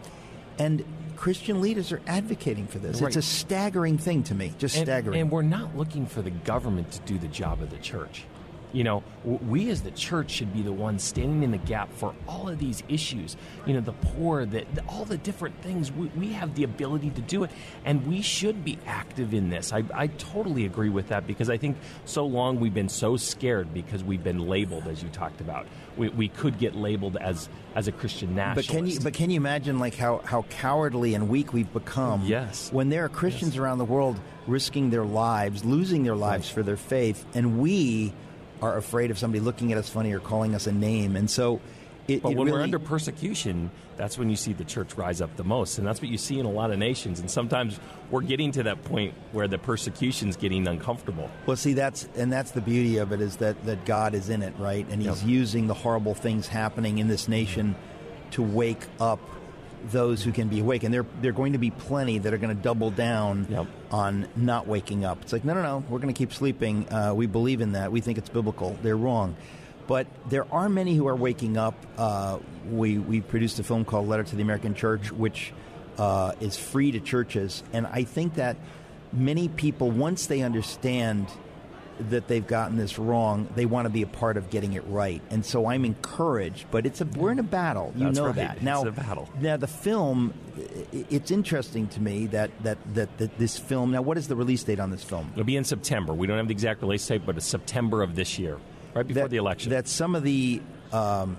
and 0.60 0.84
Christian 1.24 1.62
leaders 1.62 1.94
are 1.94 2.02
advocating 2.06 2.68
for 2.68 2.80
this. 2.80 3.00
Right. 3.00 3.08
It's 3.08 3.16
a 3.16 3.22
staggering 3.22 3.98
thing 3.98 4.24
to 4.24 4.36
me, 4.36 4.52
just 4.58 4.76
and, 4.76 4.86
staggering. 4.86 5.22
And 5.22 5.32
we're 5.32 5.42
not 5.42 5.74
looking 5.74 6.06
for 6.06 6.22
the 6.22 6.32
government 6.32 6.92
to 6.92 7.00
do 7.04 7.18
the 7.18 7.30
job 7.30 7.62
of 7.62 7.70
the 7.70 7.78
church. 7.78 8.26
You 8.74 8.84
know, 8.84 9.04
we 9.24 9.70
as 9.70 9.84
the 9.84 9.92
church 9.92 10.32
should 10.32 10.52
be 10.52 10.64
the 10.64 10.72
ones 10.74 11.04
standing 11.04 11.44
in 11.44 11.52
the 11.52 11.60
gap 11.60 11.94
for 11.94 12.14
all 12.28 12.50
of 12.50 12.58
these 12.58 12.82
issues. 12.90 13.38
You 13.68 13.76
know, 13.76 13.82
the 13.82 13.94
poor, 13.94 14.46
the, 14.46 14.66
the- 14.74 14.82
all 14.88 15.06
the 15.06 15.18
different 15.18 15.62
things. 15.62 15.92
We, 15.92 16.08
we 16.08 16.34
have 16.34 16.56
the 16.56 16.64
ability 16.64 17.12
to 17.12 17.22
do 17.22 17.44
it, 17.44 17.52
and 17.86 18.06
we 18.08 18.22
should 18.24 18.66
be 18.66 18.80
active 18.88 19.34
in 19.34 19.50
this. 19.52 19.72
I, 19.72 19.84
I 19.93 20.08
totally 20.08 20.66
agree 20.66 20.89
with 20.89 21.10
that 21.10 21.28
because 21.28 21.52
I 21.52 21.58
think 21.58 21.78
so 22.06 22.26
long 22.26 22.60
we've 22.60 22.74
been 22.74 22.89
so 22.89 23.16
scared 23.16 23.74
because 23.76 24.04
we've 24.04 24.24
been 24.24 24.39
labeled, 24.47 24.88
as 24.88 25.04
you 25.04 25.10
talked 25.10 25.39
about. 25.39 25.68
We, 25.95 26.10
we 26.10 26.28
could 26.28 26.58
get 26.58 26.76
labeled 26.76 27.16
as 27.18 27.47
as 27.76 27.88
a 27.88 27.91
Christian 27.91 28.34
nationalist. 28.36 28.70
but 28.70 28.76
can 28.76 28.88
you 28.88 29.00
but 29.00 29.14
can 29.14 29.30
you 29.30 29.38
imagine 29.38 29.78
like 29.80 29.95
how, 29.95 30.20
how 30.26 30.43
cowardly 30.50 31.14
and 31.14 31.30
weak 31.30 31.54
we've 31.54 31.72
become? 31.72 32.24
Yes. 32.26 32.72
When 32.74 32.89
there 32.89 33.06
are 33.06 33.10
Christians 33.10 33.56
around 33.58 33.78
the 33.78 33.86
world 33.86 34.20
risking 34.47 34.89
their 34.89 35.06
lives, 35.06 35.64
losing 35.64 36.04
their 36.04 36.16
lives 36.16 36.50
for 36.50 36.64
their 36.64 36.78
faith, 36.78 37.24
and 37.36 37.60
we 37.60 38.14
are 38.62 38.78
afraid 38.78 39.12
of 39.12 39.18
somebody 39.20 39.39
looking 39.39 39.72
at 39.72 39.78
us 39.78 39.89
funny 39.89 40.14
or 40.14 40.20
calling 40.20 40.56
us 40.56 40.68
a 40.68 40.72
name, 40.72 41.16
and 41.16 41.30
so 41.30 41.60
it, 42.08 42.22
But 42.22 42.34
it 42.34 42.38
when 42.38 42.49
we're 42.51 42.62
under 42.62 42.80
persecution, 42.80 43.72
that's 43.95 44.18
when 44.18 44.30
you 44.30 44.36
see 44.36 44.51
the 44.51 44.66
church 44.66 44.95
rise 44.95 45.22
up 45.22 45.36
the 45.38 45.43
most. 45.45 45.78
And 45.78 45.88
that's 45.88 46.01
what 46.01 46.10
you 46.10 46.18
see 46.18 46.38
in 46.38 46.45
a 46.45 46.51
lot 46.51 46.72
of 46.72 46.78
nations. 46.78 47.22
And 47.22 47.32
sometimes 47.32 47.80
we're 48.12 48.24
getting 48.24 48.51
to 48.54 48.64
that 48.64 48.84
point 48.84 49.14
where 49.32 49.47
the 49.47 49.58
persecution's 49.58 50.36
getting 50.36 50.68
uncomfortable. 50.68 51.30
Well, 51.45 51.56
see, 51.56 51.74
that's 51.74 52.10
and 52.16 52.32
that's 52.32 52.51
the 52.51 52.60
beauty 52.62 52.97
of 52.97 53.14
it 53.14 53.22
is 53.22 53.38
that 53.38 53.64
that 53.66 53.86
God 53.86 54.16
is 54.16 54.30
in 54.30 54.43
it, 54.43 54.54
right? 54.58 54.86
And 54.89 55.01
He's 55.01 55.22
Yep. 55.22 55.30
using 55.30 55.68
the 55.68 55.74
horrible 55.74 56.14
things 56.14 56.47
happening 56.47 56.97
in 56.97 57.08
this 57.08 57.30
nation 57.30 57.76
to 58.32 58.43
wake 58.43 58.86
up 58.99 59.22
those 59.92 60.24
who 60.24 60.32
can 60.32 60.48
be 60.48 60.60
awake, 60.60 60.84
and 60.84 60.94
there 60.94 61.06
there 61.22 61.30
are 61.30 61.34
going 61.34 61.54
to 61.54 61.60
be 61.60 61.72
plenty 61.72 62.18
that 62.20 62.34
are 62.34 62.38
going 62.38 62.56
to 62.56 62.62
double 62.62 62.92
down 62.92 63.48
Yep. 63.50 63.68
on 63.92 64.28
not 64.36 64.68
waking 64.68 65.06
up. 65.06 65.22
It's 65.22 65.34
like 65.34 65.44
no, 65.46 65.54
no, 65.54 65.62
no, 65.62 65.84
we're 65.90 66.00
going 66.00 66.14
to 66.14 66.18
keep 66.18 66.34
sleeping. 66.34 66.92
Uh, 66.92 67.14
we 67.14 67.26
believe 67.28 67.62
in 67.62 67.74
that. 67.74 67.92
We 67.92 68.02
think 68.02 68.18
it's 68.18 68.30
biblical. 68.30 68.78
They're 68.82 68.98
wrong. 68.98 69.36
But 69.86 70.08
there 70.30 70.46
are 70.54 70.70
many 70.70 70.96
who 70.96 71.08
are 71.08 71.16
waking 71.16 71.58
up. 71.58 71.76
Uh, 71.98 72.40
we 72.70 72.98
we 72.98 73.20
produced 73.22 73.60
a 73.60 73.64
film 73.64 73.84
called 73.84 74.08
Letter 74.08 74.24
to 74.24 74.36
the 74.36 74.42
American 74.42 74.74
Church, 74.76 75.12
which 75.12 75.52
uh, 75.98 76.32
is 76.40 76.58
free 76.58 76.92
to 76.92 77.00
churches, 77.00 77.64
and 77.74 77.86
I 77.88 78.04
think 78.04 78.36
that 78.36 78.56
many 79.12 79.48
people, 79.50 79.92
once 79.92 80.26
they 80.28 80.42
understand 80.42 81.28
that 82.00 82.28
they've 82.28 82.46
gotten 82.46 82.78
this 82.78 82.98
wrong, 83.00 83.48
they 83.56 83.66
want 83.66 83.86
to 83.86 83.89
be 83.89 84.02
a 84.02 84.08
part 84.08 84.38
of 84.38 84.50
getting 84.50 84.74
it 84.74 84.84
right. 84.88 85.22
And 85.30 85.46
so 85.46 85.68
I'm 85.68 85.86
encouraged, 85.86 86.66
but 86.72 86.86
it's 86.86 87.02
a 87.02 87.06
we're 87.06 87.32
in 87.32 87.39
a 87.39 87.44
battle. 87.44 87.94
You 87.96 88.06
That's 88.06 88.18
know 88.18 88.26
right. 88.28 88.36
that. 88.36 88.56
It's 88.56 88.64
Now 88.64 88.84
a 88.84 88.91
battle. 88.91 89.30
Now 89.39 89.58
the 89.58 89.68
film 89.68 90.34
it's 90.91 91.32
interesting 91.32 91.88
to 91.88 92.02
me 92.02 92.28
that, 92.28 92.52
that 92.64 92.78
that 92.94 93.18
that 93.18 93.38
this 93.38 93.58
film 93.58 93.91
Now 93.91 94.02
what 94.02 94.18
is 94.18 94.28
the 94.28 94.36
release 94.36 94.64
date 94.64 94.80
on 94.80 94.91
this 94.91 95.04
film? 95.04 95.30
It'll 95.34 95.44
be 95.44 95.58
in 95.58 95.64
September. 95.64 96.14
We 96.14 96.28
don't 96.28 96.38
have 96.38 96.48
the 96.48 96.54
exact 96.54 96.82
release 96.82 97.06
date, 97.06 97.24
but 97.26 97.38
it's 97.38 97.46
September 97.46 98.04
of 98.04 98.16
this 98.16 98.38
year, 98.38 98.58
right 98.94 99.06
before 99.08 99.24
that, 99.24 99.30
the 99.30 99.38
election. 99.38 99.72
That 99.72 99.88
some 99.88 100.16
of 100.16 100.24
the 100.24 100.62
um, 100.91 101.38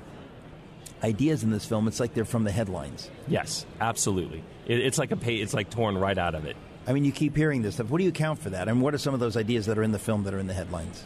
ideas 1.03 1.45
in 1.45 1.51
this 1.51 1.65
film, 1.65 1.89
it's 1.89 2.01
like 2.01 2.15
they're 2.15 2.25
from 2.25 2.45
the 2.45 2.51
headlines. 2.53 3.11
yes, 3.29 3.67
absolutely. 3.81 4.43
It, 4.67 4.81
it's 4.81 4.99
like 4.99 5.11
a 5.11 5.17
pay, 5.17 5.37
it's 5.37 5.55
like 5.55 5.71
torn 5.71 5.97
right 5.99 6.17
out 6.17 6.35
of 6.35 6.47
it. 6.47 6.57
I 6.87 6.93
mean, 6.93 7.05
you 7.05 7.13
keep 7.13 7.37
hearing 7.37 7.63
this 7.63 7.75
stuff. 7.75 7.89
What 7.89 7.99
do 7.99 8.05
you 8.05 8.11
account 8.11 8.41
for 8.41 8.51
that? 8.51 8.69
And 8.69 8.81
what 8.81 8.95
are 8.95 8.99
some 8.99 9.15
of 9.15 9.21
those 9.21 9.37
ideas 9.37 9.67
that 9.67 9.79
are 9.79 9.83
in 9.83 9.93
the 9.93 9.99
film 9.99 10.25
that 10.25 10.35
are 10.35 10.39
in 10.39 10.47
the 10.47 10.55
headlines? 10.55 11.05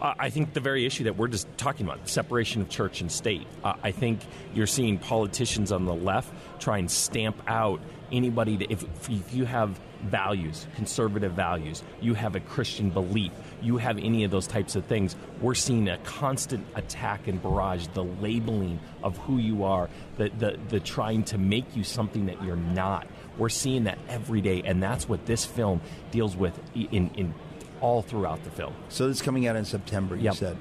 Uh, 0.00 0.12
I 0.18 0.28
think 0.28 0.52
the 0.52 0.60
very 0.60 0.84
issue 0.84 1.04
that 1.04 1.16
we're 1.16 1.28
just 1.28 1.46
talking 1.56 1.86
about, 1.86 2.06
separation 2.08 2.60
of 2.60 2.68
church 2.68 3.00
and 3.00 3.10
state. 3.10 3.46
Uh, 3.62 3.74
I 3.82 3.90
think 3.90 4.20
you're 4.54 4.66
seeing 4.66 4.98
politicians 4.98 5.72
on 5.72 5.86
the 5.86 5.94
left 5.94 6.30
try 6.60 6.78
and 6.78 6.90
stamp 6.90 7.36
out 7.46 7.80
anybody 8.12 8.56
that, 8.58 8.70
if, 8.70 8.84
if 9.08 9.32
you 9.32 9.44
have 9.44 9.78
values, 10.02 10.66
conservative 10.76 11.32
values, 11.32 11.82
you 12.00 12.14
have 12.14 12.36
a 12.36 12.40
Christian 12.40 12.90
belief, 12.90 13.32
you 13.62 13.78
have 13.78 13.96
any 13.98 14.24
of 14.24 14.30
those 14.30 14.46
types 14.46 14.76
of 14.76 14.84
things, 14.84 15.16
we're 15.40 15.54
seeing 15.54 15.88
a 15.88 15.96
constant 15.98 16.66
attack 16.74 17.26
and 17.26 17.42
barrage, 17.42 17.86
the 17.94 18.04
labeling 18.04 18.78
of 19.02 19.16
who 19.18 19.38
you 19.38 19.64
are, 19.64 19.88
the, 20.18 20.28
the, 20.38 20.58
the 20.68 20.80
trying 20.80 21.24
to 21.24 21.38
make 21.38 21.74
you 21.74 21.82
something 21.82 22.26
that 22.26 22.42
you're 22.42 22.56
not. 22.56 23.06
We're 23.38 23.48
seeing 23.48 23.84
that 23.84 23.98
every 24.08 24.40
day, 24.40 24.62
and 24.64 24.82
that's 24.82 25.08
what 25.08 25.26
this 25.26 25.44
film 25.44 25.80
deals 26.10 26.36
with 26.36 26.58
in, 26.74 27.10
in 27.16 27.34
all 27.80 28.02
throughout 28.02 28.44
the 28.44 28.50
film. 28.50 28.74
So 28.88 29.08
this 29.08 29.16
is 29.18 29.22
coming 29.22 29.46
out 29.46 29.56
in 29.56 29.64
September. 29.64 30.16
You 30.16 30.22
Yep. 30.24 30.34
said. 30.34 30.56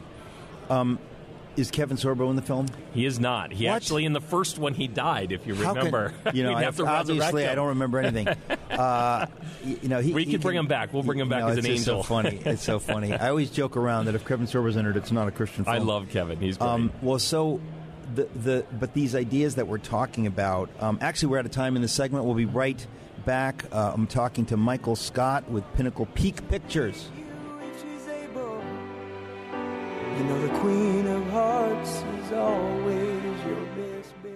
Um, 0.69 0.99
is 1.55 1.69
Kevin 1.69 1.97
Sorbo 1.97 2.31
in 2.31 2.35
the 2.35 2.41
film? 2.41 2.65
He 2.95 3.05
is 3.05 3.19
not. 3.19 3.51
He 3.51 3.67
What? 3.67 3.75
actually, 3.75 4.05
in 4.05 4.13
the 4.13 4.21
first 4.21 4.57
one, 4.57 4.73
he 4.73 4.87
died. 4.87 5.31
If 5.31 5.45
you 5.45 5.53
How 5.53 5.73
can- 5.73 5.85
remember, 5.85 6.13
you 6.33 6.41
know, 6.43 6.53
I, 6.55 6.63
have 6.63 6.77
to 6.77 6.83
resurrect 6.83 7.09
obviously 7.09 7.47
I 7.47 7.53
don't 7.53 7.67
remember 7.67 7.99
anything. 7.99 8.27
uh, 8.71 9.27
you 9.63 9.87
know, 9.87 9.99
he, 10.01 10.13
We 10.13 10.25
can 10.25 10.41
bring 10.41 10.57
him 10.57 10.65
back. 10.65 10.91
We'll 10.93 11.03
bring 11.03 11.19
him 11.19 11.27
you 11.27 11.31
back 11.31 11.41
know, 11.41 11.47
as 11.49 11.57
an 11.59 11.67
angel. 11.67 12.01
So 12.01 12.03
funny. 12.03 12.41
It's 12.43 12.63
so 12.63 12.79
funny. 12.79 13.13
I 13.13 13.29
always 13.29 13.51
joke 13.51 13.77
around 13.77 14.05
that 14.05 14.15
if 14.15 14.25
Kevin 14.25 14.47
Sorbo's 14.47 14.77
in 14.77 14.87
it, 14.87 14.97
it's 14.97 15.11
not 15.11 15.27
a 15.27 15.31
Christian 15.31 15.63
film. 15.63 15.75
I 15.75 15.79
love 15.79 16.09
Kevin. 16.09 16.39
He's 16.39 16.57
great. 16.57 16.67
Um, 16.67 16.91
well, 17.03 17.19
so 17.19 17.61
the 18.15 18.25
the 18.35 18.65
but 18.79 18.93
these 18.93 19.15
ideas 19.15 19.55
that 19.55 19.67
we're 19.67 19.77
talking 19.77 20.27
about. 20.27 20.69
Um, 20.79 20.97
actually, 21.01 21.29
we're 21.29 21.39
out 21.39 21.45
of 21.45 21.51
time 21.51 21.75
in 21.75 21.81
this 21.81 21.93
segment. 21.93 22.25
We'll 22.25 22.35
be 22.35 22.45
right 22.45 22.85
back. 23.25 23.65
Uh, 23.71 23.91
I'm 23.93 24.07
talking 24.07 24.45
to 24.47 24.57
Michael 24.57 24.95
Scott 24.95 25.49
with 25.49 25.63
Pinnacle 25.75 26.05
Peak 26.07 26.47
Pictures. 26.49 27.09
You 30.17 30.23
know 30.25 30.47
the 30.47 30.59
Queen 30.59 31.07
of 31.07 31.25
Hearts 31.31 31.89
is 31.89 32.31
always 32.33 33.45
your 33.45 33.65
best 33.75 34.13
bet. 34.21 34.31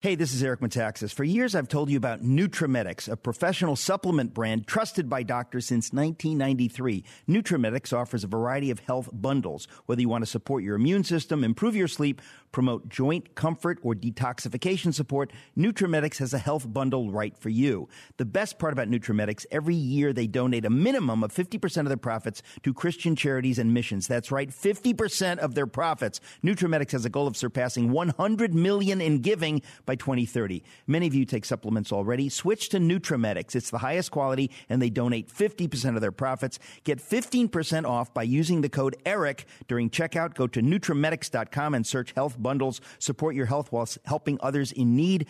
Hey, 0.00 0.16
this 0.16 0.34
is 0.34 0.42
Eric 0.42 0.60
Metaxas. 0.60 1.14
For 1.14 1.24
years, 1.24 1.54
I've 1.54 1.66
told 1.66 1.88
you 1.88 1.96
about 1.96 2.22
Nutramedix, 2.22 3.08
a 3.08 3.16
professional 3.16 3.74
supplement 3.74 4.34
brand 4.34 4.66
trusted 4.66 5.08
by 5.08 5.22
doctors 5.22 5.64
since 5.64 5.94
1993. 5.94 7.04
Nutramedix 7.26 7.96
offers 7.96 8.22
a 8.22 8.26
variety 8.26 8.70
of 8.70 8.80
health 8.80 9.08
bundles. 9.12 9.66
Whether 9.86 10.02
you 10.02 10.10
want 10.10 10.22
to 10.22 10.30
support 10.30 10.62
your 10.62 10.76
immune 10.76 11.04
system, 11.04 11.42
improve 11.42 11.74
your 11.74 11.88
sleep, 11.88 12.20
promote 12.52 12.88
joint 12.88 13.34
comfort, 13.34 13.78
or 13.82 13.94
detoxification 13.94 14.94
support, 14.94 15.32
Nutramedix 15.56 16.18
has 16.18 16.32
a 16.32 16.38
health 16.38 16.72
bundle 16.72 17.10
right 17.10 17.36
for 17.36 17.48
you. 17.48 17.88
The 18.18 18.24
best 18.24 18.58
part 18.58 18.72
about 18.72 18.88
Nutramedix, 18.88 19.46
every 19.50 19.74
year 19.74 20.12
they 20.12 20.26
donate 20.26 20.64
a 20.64 20.70
minimum 20.70 21.24
of 21.24 21.32
50% 21.32 21.78
of 21.78 21.88
their 21.88 21.96
profits 21.96 22.42
to 22.62 22.74
Christian 22.74 23.16
charities 23.16 23.58
and 23.58 23.72
missions. 23.72 24.06
That's 24.06 24.30
right, 24.30 24.50
50% 24.50 25.38
of 25.38 25.54
their 25.54 25.66
profits. 25.66 26.20
Nutramedix 26.44 26.92
has 26.92 27.04
a 27.04 27.10
goal 27.10 27.26
of 27.26 27.36
surpassing 27.36 27.90
100 27.90 28.54
million 28.54 29.00
in 29.00 29.20
giving 29.20 29.62
by 29.86 29.96
2030. 29.96 30.62
Many 30.86 31.06
of 31.06 31.14
you 31.14 31.24
take 31.24 31.44
supplements 31.44 31.92
already. 31.92 32.28
Switch 32.28 32.68
to 32.70 32.78
Nutramedix. 32.78 33.56
It's 33.56 33.70
the 33.70 33.78
highest 33.78 34.10
quality 34.10 34.50
and 34.68 34.80
they 34.80 34.90
donate 34.90 35.28
50% 35.28 35.94
of 35.94 36.00
their 36.00 36.12
profits. 36.12 36.58
Get 36.84 36.98
15% 36.98 37.86
off 37.86 38.12
by 38.12 38.22
using 38.22 38.60
the 38.60 38.68
code 38.68 38.96
ERIC 39.06 39.46
during 39.68 39.90
checkout. 39.90 40.34
Go 40.34 40.46
to 40.46 40.60
nutramedix.com 40.60 41.74
and 41.74 41.86
search 41.86 42.12
health 42.12 42.36
bundles. 42.42 42.80
Support 42.98 43.34
your 43.34 43.46
health 43.46 43.72
while 43.72 43.88
helping 44.04 44.38
others 44.40 44.72
in 44.72 44.96
need. 44.96 45.26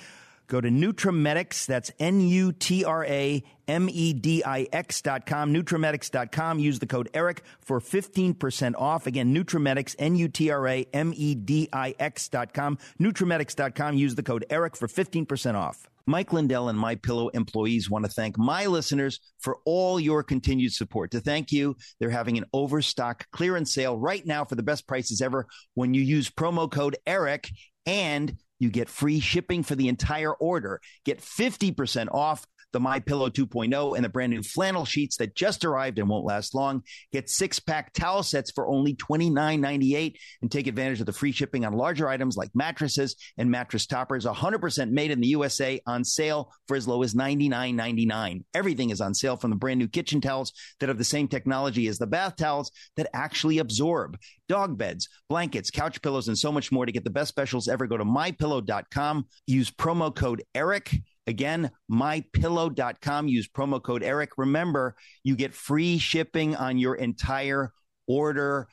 Go 0.52 0.60
to 0.60 0.68
Nutramedix, 0.68 1.64
that's 1.64 1.90
N 1.98 2.20
U 2.20 2.52
T 2.52 2.84
R 2.84 3.06
A 3.06 3.42
M 3.66 3.88
E 3.88 4.12
D 4.12 4.44
I 4.44 4.68
X 4.70 5.00
dot 5.00 5.24
com. 5.24 6.58
Use 6.58 6.78
the 6.78 6.86
code 6.86 7.08
ERIC 7.14 7.40
for 7.62 7.80
15% 7.80 8.74
off. 8.76 9.06
Again, 9.06 9.34
Nutramedix, 9.34 9.96
N 9.98 10.14
U 10.14 10.28
T 10.28 10.50
R 10.50 10.68
A 10.68 10.86
M 10.92 11.14
E 11.16 11.34
D 11.34 11.70
I 11.72 11.94
X 11.98 12.28
dot 12.28 12.52
com, 12.52 12.76
Nutramedix 13.00 13.56
dot 13.56 13.74
com. 13.74 13.96
Use 13.96 14.14
the 14.14 14.22
code 14.22 14.44
ERIC 14.50 14.76
for 14.76 14.88
15% 14.88 15.54
off. 15.54 15.88
Mike 16.04 16.34
Lindell 16.34 16.68
and 16.68 16.78
My 16.78 16.96
Pillow 16.96 17.28
employees 17.28 17.88
want 17.88 18.04
to 18.04 18.10
thank 18.10 18.36
my 18.36 18.66
listeners 18.66 19.20
for 19.38 19.56
all 19.64 19.98
your 19.98 20.22
continued 20.22 20.74
support. 20.74 21.12
To 21.12 21.20
thank 21.20 21.50
you, 21.50 21.76
they're 21.98 22.10
having 22.10 22.36
an 22.36 22.44
overstock 22.52 23.24
clearance 23.30 23.72
sale 23.72 23.96
right 23.96 24.26
now 24.26 24.44
for 24.44 24.56
the 24.56 24.62
best 24.62 24.86
prices 24.86 25.22
ever 25.22 25.46
when 25.72 25.94
you 25.94 26.02
use 26.02 26.28
promo 26.28 26.70
code 26.70 26.98
ERIC 27.06 27.48
and 27.86 28.36
you 28.62 28.70
get 28.70 28.88
free 28.88 29.18
shipping 29.18 29.64
for 29.64 29.74
the 29.74 29.88
entire 29.88 30.32
order. 30.32 30.80
Get 31.04 31.20
50% 31.20 32.08
off 32.12 32.46
the 32.72 32.80
My 32.80 33.00
Pillow 33.00 33.30
2.0 33.30 33.96
and 33.96 34.04
the 34.04 34.08
brand 34.08 34.32
new 34.32 34.42
flannel 34.42 34.84
sheets 34.84 35.16
that 35.18 35.34
just 35.34 35.64
arrived 35.64 35.98
and 35.98 36.08
won't 36.08 36.24
last 36.24 36.54
long. 36.54 36.82
Get 37.12 37.30
six 37.30 37.58
pack 37.58 37.92
towel 37.92 38.22
sets 38.22 38.50
for 38.50 38.66
only 38.66 38.94
$29.98 38.94 40.16
and 40.40 40.50
take 40.50 40.66
advantage 40.66 41.00
of 41.00 41.06
the 41.06 41.12
free 41.12 41.32
shipping 41.32 41.64
on 41.64 41.72
larger 41.72 42.08
items 42.08 42.36
like 42.36 42.50
mattresses 42.54 43.16
and 43.36 43.50
mattress 43.50 43.86
toppers. 43.86 44.24
100% 44.24 44.90
made 44.90 45.10
in 45.10 45.20
the 45.20 45.28
USA 45.28 45.80
on 45.86 46.04
sale 46.04 46.52
for 46.68 46.76
as 46.76 46.88
low 46.88 47.02
as 47.02 47.14
$99.99. 47.14 48.44
Everything 48.54 48.90
is 48.90 49.00
on 49.00 49.14
sale 49.14 49.36
from 49.36 49.50
the 49.50 49.56
brand 49.56 49.78
new 49.78 49.88
kitchen 49.88 50.20
towels 50.20 50.52
that 50.80 50.88
have 50.88 50.98
the 50.98 51.04
same 51.04 51.28
technology 51.28 51.88
as 51.88 51.98
the 51.98 52.06
bath 52.06 52.36
towels 52.36 52.70
that 52.96 53.08
actually 53.12 53.58
absorb 53.58 54.18
dog 54.48 54.76
beds, 54.76 55.08
blankets, 55.28 55.70
couch 55.70 56.02
pillows, 56.02 56.28
and 56.28 56.38
so 56.38 56.52
much 56.52 56.70
more. 56.70 56.84
To 56.84 56.92
get 56.92 57.04
the 57.04 57.10
best 57.10 57.28
specials 57.28 57.68
ever, 57.68 57.86
go 57.86 57.96
to 57.96 58.04
mypillow.com. 58.04 59.26
Use 59.46 59.70
promo 59.70 60.14
code 60.14 60.42
ERIC. 60.54 61.02
Again, 61.26 61.70
mypillow.com. 61.90 63.28
Use 63.28 63.48
promo 63.48 63.82
code 63.82 64.02
ERIC. 64.02 64.30
Remember, 64.36 64.96
you 65.22 65.36
get 65.36 65.54
free 65.54 65.98
shipping 65.98 66.56
on 66.56 66.78
your 66.78 66.94
entire 66.94 67.72
order. 68.08 68.66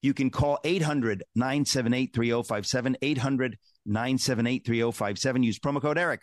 You 0.00 0.14
can 0.14 0.30
call 0.30 0.58
800 0.62 1.24
978 1.34 2.14
3057. 2.14 2.96
800 3.02 3.58
978 3.84 4.64
3057. 4.64 5.42
Use 5.42 5.58
promo 5.58 5.80
code 5.82 5.98
ERIC. 5.98 6.22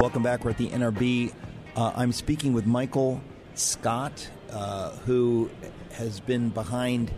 Welcome 0.00 0.22
back. 0.22 0.44
We're 0.44 0.50
at 0.50 0.58
the 0.58 0.68
NRB. 0.68 1.32
Uh, 1.76 1.92
I'm 1.96 2.12
speaking 2.12 2.52
with 2.52 2.66
Michael 2.66 3.20
Scott, 3.54 4.28
uh, 4.50 4.90
who 5.06 5.50
has 5.92 6.20
been 6.20 6.50
behind 6.50 7.10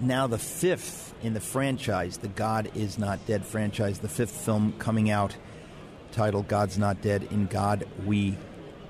now 0.00 0.26
the 0.26 0.38
fifth 0.38 1.14
in 1.22 1.34
the 1.34 1.40
franchise, 1.40 2.18
the 2.18 2.28
God 2.28 2.70
Is 2.74 2.98
Not 2.98 3.24
Dead 3.26 3.44
franchise, 3.44 3.98
the 4.00 4.08
fifth 4.08 4.32
film 4.44 4.74
coming 4.78 5.10
out 5.10 5.36
titled 6.12 6.48
God's 6.48 6.78
Not 6.78 7.00
Dead, 7.02 7.26
In 7.30 7.46
God 7.46 7.86
We 8.04 8.36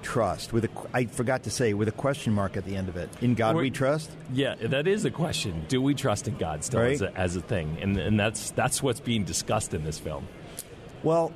Trust. 0.02 0.52
With 0.52 0.64
a, 0.64 0.70
I 0.92 1.04
forgot 1.06 1.44
to 1.44 1.50
say, 1.50 1.74
with 1.74 1.88
a 1.88 1.92
question 1.92 2.32
mark 2.32 2.56
at 2.56 2.64
the 2.64 2.74
end 2.76 2.88
of 2.88 2.96
it. 2.96 3.08
In 3.20 3.34
God 3.34 3.54
We're- 3.54 3.66
We 3.66 3.70
Trust? 3.70 4.10
Yeah, 4.32 4.54
that 4.56 4.86
is 4.88 5.04
a 5.04 5.10
question. 5.10 5.64
Do 5.68 5.80
we 5.80 5.94
trust 5.94 6.26
in 6.28 6.36
God 6.38 6.64
still 6.64 6.80
Right. 6.80 6.92
as, 6.94 7.02
a, 7.02 7.16
as 7.16 7.36
a 7.36 7.40
thing? 7.40 7.78
And, 7.80 7.96
and 7.98 8.18
that's 8.18 8.50
that's 8.52 8.82
what's 8.82 9.00
being 9.00 9.24
discussed 9.24 9.74
in 9.74 9.84
this 9.84 9.98
film. 9.98 10.26
Well, 11.04 11.32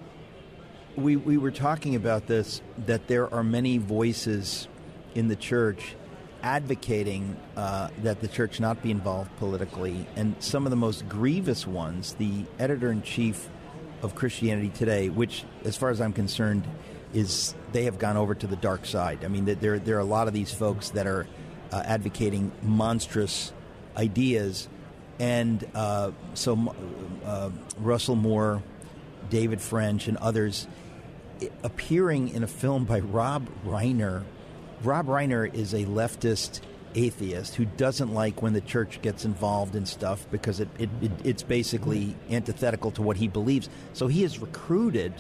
we, 0.97 1.16
we 1.16 1.36
were 1.36 1.51
talking 1.51 1.94
about 1.94 2.26
this 2.26 2.61
that 2.86 3.07
there 3.07 3.32
are 3.32 3.44
many 3.44 3.78
voices 3.78 4.66
in 5.14 5.28
the 5.28 5.36
church 5.36 5.94
advocating 6.42 7.36
uh, 7.57 7.88
that 8.03 8.20
the 8.20 8.28
church 8.28 8.61
not 8.61 8.82
be 8.82 8.90
involved 8.90 9.34
politically, 9.38 10.07
and 10.16 10.34
some 10.38 10.66
of 10.66 10.70
the 10.70 10.76
most 10.76 11.09
grievous 11.09 11.66
ones, 11.66 12.14
the 12.14 12.44
editor 12.59 12.90
in 12.90 13.03
chief 13.03 13.49
of 14.03 14.14
Christianity 14.14 14.68
Today, 14.68 15.09
which, 15.09 15.44
as 15.64 15.76
far 15.76 15.90
as 15.90 16.01
I'm 16.01 16.12
concerned, 16.12 16.66
is 17.12 17.55
they 17.72 17.84
have 17.84 17.99
gone 17.99 18.16
over 18.16 18.34
to 18.34 18.47
the 18.47 18.57
dark 18.57 18.86
side. 18.86 19.24
I 19.24 19.28
mean, 19.28 19.44
there 19.44 19.78
there 19.78 19.97
are 19.97 20.01
a 20.01 20.05
lot 20.05 20.28
of 20.28 20.34
these 20.34 20.53
folks 20.53 20.90
that 20.90 21.07
are 21.07 21.26
uh, 21.72 21.82
advocating 21.84 22.53
monstrous 22.62 23.53
ideas, 23.97 24.68
and 25.18 25.66
uh, 25.74 26.12
so 26.34 26.74
uh, 27.24 27.51
Russell 27.78 28.16
Moore, 28.16 28.62
David 29.30 29.61
French, 29.61 30.09
and 30.09 30.16
others 30.18 30.68
appearing 31.62 32.28
in 32.28 32.43
a 32.43 32.47
film 32.47 32.84
by 32.84 33.01
Rob 33.01 33.49
Reiner. 33.64 34.24
Rob 34.82 35.07
Reiner 35.07 35.53
is 35.53 35.74
a 35.74 35.84
leftist 35.84 36.61
atheist 36.95 37.55
who 37.55 37.64
doesn't 37.64 38.12
like 38.12 38.43
when 38.43 38.55
the 38.55 38.61
church 38.61 39.01
gets 39.03 39.24
involved 39.24 39.76
in 39.76 39.84
stuff 39.84 40.26
because 40.30 40.61
it, 40.61 40.68
it, 40.78 40.89
it 41.03 41.12
it's 41.24 41.43
basically 41.43 42.16
antithetical 42.30 42.91
to 42.93 43.03
what 43.03 43.16
he 43.16 43.28
believes. 43.28 43.68
So 43.93 44.07
he 44.07 44.22
has 44.22 44.39
recruited 44.39 45.12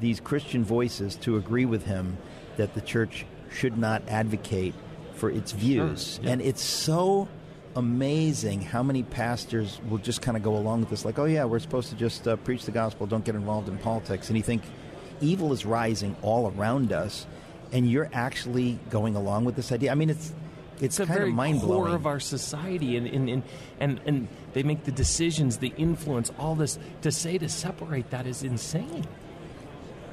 these 0.00 0.20
Christian 0.20 0.64
voices 0.64 1.16
to 1.16 1.36
agree 1.36 1.64
with 1.64 1.84
him 1.84 2.18
that 2.56 2.74
the 2.74 2.80
church 2.80 3.26
should 3.50 3.78
not 3.78 4.02
advocate 4.08 4.74
for 5.14 5.30
its 5.30 5.52
views. 5.52 6.20
yeah. 6.22 6.30
And 6.30 6.42
it's 6.42 6.62
so 6.62 7.28
amazing 7.76 8.60
how 8.60 8.82
many 8.82 9.02
pastors 9.02 9.80
will 9.88 9.98
just 9.98 10.22
kind 10.22 10.36
of 10.36 10.42
go 10.42 10.56
along 10.56 10.80
with 10.80 10.90
this, 10.90 11.04
like, 11.04 11.18
oh, 11.18 11.24
yeah, 11.24 11.44
we're 11.44 11.58
supposed 11.58 11.90
to 11.90 11.96
just 11.96 12.26
uh, 12.26 12.36
preach 12.36 12.64
the 12.64 12.72
gospel, 12.72 13.06
don't 13.06 13.24
get 13.24 13.34
involved 13.34 13.68
in 13.68 13.78
politics. 13.78 14.28
And 14.28 14.36
you 14.36 14.42
think 14.42 14.62
evil 15.20 15.52
is 15.52 15.64
rising 15.66 16.16
all 16.22 16.52
around 16.56 16.92
us, 16.92 17.26
and 17.72 17.90
you're 17.90 18.10
actually 18.12 18.78
going 18.90 19.16
along 19.16 19.44
with 19.44 19.56
this 19.56 19.72
idea. 19.72 19.92
I 19.92 19.94
mean, 19.94 20.10
it's. 20.10 20.32
It's, 20.80 21.00
It's 21.00 21.10
kind 21.10 21.24
of 21.24 21.30
mind 21.30 21.60
blowing. 21.60 21.86
core 21.86 21.94
of 21.96 22.06
our 22.06 22.20
society, 22.20 22.96
and, 22.96 23.08
and, 23.08 23.28
and, 23.28 23.42
and, 23.80 24.00
and 24.06 24.28
they 24.52 24.62
make 24.62 24.84
the 24.84 24.92
decisions, 24.92 25.56
the 25.56 25.72
influence, 25.76 26.30
all 26.38 26.54
this. 26.54 26.78
To 27.02 27.10
say 27.10 27.36
to 27.36 27.48
separate 27.48 28.10
that 28.10 28.28
is 28.28 28.44
insane. 28.44 29.04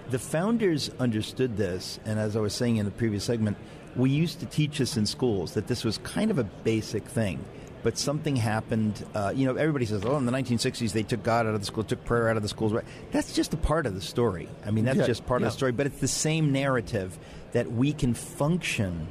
The 0.09 0.17
founders 0.17 0.89
understood 0.97 1.55
this, 1.55 1.99
and 2.03 2.17
as 2.17 2.35
I 2.35 2.39
was 2.39 2.55
saying 2.55 2.77
in 2.77 2.85
the 2.85 2.91
previous 2.91 3.23
segment, 3.23 3.57
we 3.95 4.09
used 4.09 4.39
to 4.39 4.47
teach 4.47 4.79
this 4.79 4.97
in 4.97 5.05
schools 5.05 5.53
that 5.53 5.67
this 5.67 5.83
was 5.83 5.99
kind 5.99 6.31
of 6.31 6.39
a 6.39 6.43
basic 6.43 7.03
thing. 7.05 7.45
But 7.85 7.99
something 7.99 8.35
happened. 8.35 9.05
Uh, 9.13 9.31
you 9.35 9.45
know, 9.45 9.53
everybody 9.57 9.85
says, 9.85 10.03
"Oh, 10.03 10.17
in 10.17 10.25
the 10.25 10.31
1960s, 10.31 10.91
they 10.91 11.03
took 11.03 11.21
God 11.21 11.45
out 11.45 11.53
of 11.53 11.59
the 11.59 11.67
school, 11.67 11.83
took 11.83 12.03
prayer 12.03 12.29
out 12.29 12.35
of 12.35 12.41
the 12.41 12.49
schools." 12.49 12.73
Right? 12.73 12.83
That's 13.11 13.31
just 13.31 13.53
a 13.53 13.57
part 13.57 13.85
of 13.85 13.93
the 13.93 14.01
story. 14.01 14.49
I 14.65 14.71
mean, 14.71 14.85
that's 14.85 14.97
Yeah, 14.97 15.05
just 15.05 15.27
part 15.27 15.43
of 15.43 15.45
the 15.49 15.51
story. 15.51 15.71
But 15.71 15.85
it's 15.85 15.99
the 15.99 16.07
same 16.07 16.51
narrative 16.51 17.15
that 17.51 17.71
we 17.71 17.93
can 17.93 18.15
function 18.15 19.07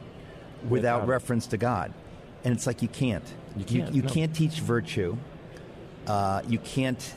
without, 0.68 1.02
Without- 1.02 1.06
reference 1.06 1.46
to 1.46 1.56
God, 1.56 1.92
and 2.42 2.52
it's 2.52 2.66
like 2.66 2.82
you 2.82 2.88
can't. 2.88 3.22
You 3.56 3.64
can't, 3.64 3.94
You, 3.94 4.02
no. 4.02 4.08
can't 4.10 4.34
teach 4.34 4.58
virtue. 4.58 5.16
Uh, 6.08 6.42
you 6.48 6.58
can't. 6.58 7.14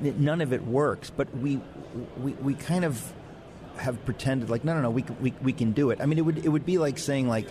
None 0.00 0.40
of 0.40 0.54
it 0.54 0.64
works. 0.66 1.10
But 1.14 1.36
we, 1.36 1.60
we, 2.22 2.32
we 2.32 2.54
kind 2.54 2.86
of 2.86 3.12
have 3.76 4.02
pretended 4.06 4.48
like 4.48 4.64
no, 4.64 4.72
no, 4.72 4.80
no. 4.80 4.88
We, 4.90 5.02
can- 5.02 5.20
we, 5.20 5.34
we 5.42 5.52
can 5.52 5.72
do 5.72 5.90
it. 5.90 6.00
I 6.00 6.06
mean, 6.06 6.16
it 6.16 6.22
would 6.22 6.38
it 6.38 6.48
would 6.48 6.64
be 6.64 6.78
like 6.78 6.96
saying 6.98 7.28
like, 7.28 7.48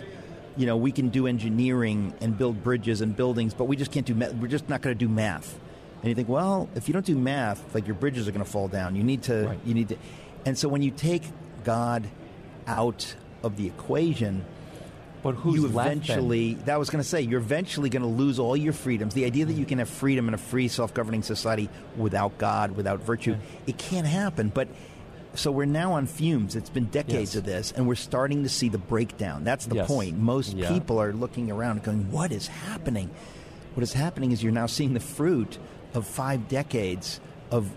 you 0.56 0.66
know, 0.66 0.76
we 0.76 0.92
can 0.92 1.08
do 1.08 1.26
engineering 1.26 2.14
and 2.20 2.36
build 2.36 2.62
bridges 2.62 3.00
and 3.00 3.16
buildings, 3.16 3.54
but 3.54 3.64
we 3.64 3.76
just 3.76 3.92
can't 3.92 4.06
do. 4.06 4.14
Ma- 4.14 4.30
we're 4.40 4.48
just 4.48 4.68
not 4.68 4.82
going 4.82 4.96
to 4.96 4.98
do 4.98 5.08
math. 5.08 5.58
And 6.00 6.08
you 6.08 6.14
think, 6.14 6.28
well, 6.28 6.68
if 6.74 6.88
you 6.88 6.94
don't 6.94 7.04
do 7.04 7.16
math, 7.16 7.74
like 7.74 7.86
your 7.86 7.94
bridges 7.94 8.26
are 8.26 8.32
going 8.32 8.44
to 8.44 8.50
fall 8.50 8.68
down. 8.68 8.96
You 8.96 9.02
need 9.02 9.22
to. 9.24 9.48
Right. 9.48 9.58
You 9.64 9.74
need 9.74 9.90
to. 9.90 9.96
And 10.46 10.56
so 10.56 10.68
when 10.68 10.82
you 10.82 10.90
take 10.90 11.22
God 11.64 12.08
out 12.66 13.14
of 13.42 13.56
the 13.56 13.66
equation, 13.66 14.44
But 15.22 15.34
who's 15.34 15.56
you 15.56 15.66
eventually 15.66 16.54
that 16.64 16.78
was 16.78 16.88
going 16.88 17.02
to 17.02 17.08
say 17.08 17.20
you're 17.20 17.40
eventually 17.40 17.90
going 17.90 18.02
to 18.02 18.08
lose 18.08 18.38
all 18.38 18.56
your 18.56 18.72
freedoms 18.72 19.12
the 19.12 19.26
idea 19.26 19.44
that 19.44 19.52
you 19.52 19.66
mm. 19.66 19.68
can 19.68 19.78
have 19.78 19.88
freedom 19.88 20.28
in 20.28 20.34
a 20.34 20.38
free 20.38 20.68
self-governing 20.68 21.22
society 21.22 21.68
without 21.96 22.38
god 22.38 22.72
without 22.72 23.00
virtue 23.00 23.36
it 23.66 23.76
can't 23.76 24.06
happen 24.06 24.48
but 24.48 24.66
so 25.34 25.50
we're 25.50 25.64
now 25.64 25.92
on 25.92 26.06
fumes 26.06 26.56
it's 26.56 26.70
been 26.70 26.86
decades 26.86 27.34
Yes. 27.34 27.36
of 27.36 27.44
this 27.44 27.72
and 27.76 27.86
we're 27.86 27.94
starting 27.94 28.42
to 28.42 28.48
see 28.48 28.68
the 28.68 28.78
breakdown 28.78 29.44
that's 29.44 29.66
the 29.66 29.76
Yes. 29.76 29.86
point 29.86 30.18
most 30.18 30.54
Yeah. 30.56 30.68
people 30.68 31.00
are 31.00 31.12
looking 31.12 31.50
around 31.50 31.76
and 31.78 31.82
going 31.84 32.10
what 32.12 32.32
is 32.32 32.48
happening 32.48 33.10
what 33.74 33.82
is 33.84 33.92
happening 33.92 34.32
is 34.32 34.42
you're 34.42 34.52
now 34.52 34.66
seeing 34.66 34.94
the 34.94 35.00
fruit 35.00 35.58
of 35.94 36.06
five 36.06 36.48
decades 36.48 37.20
of 37.50 37.70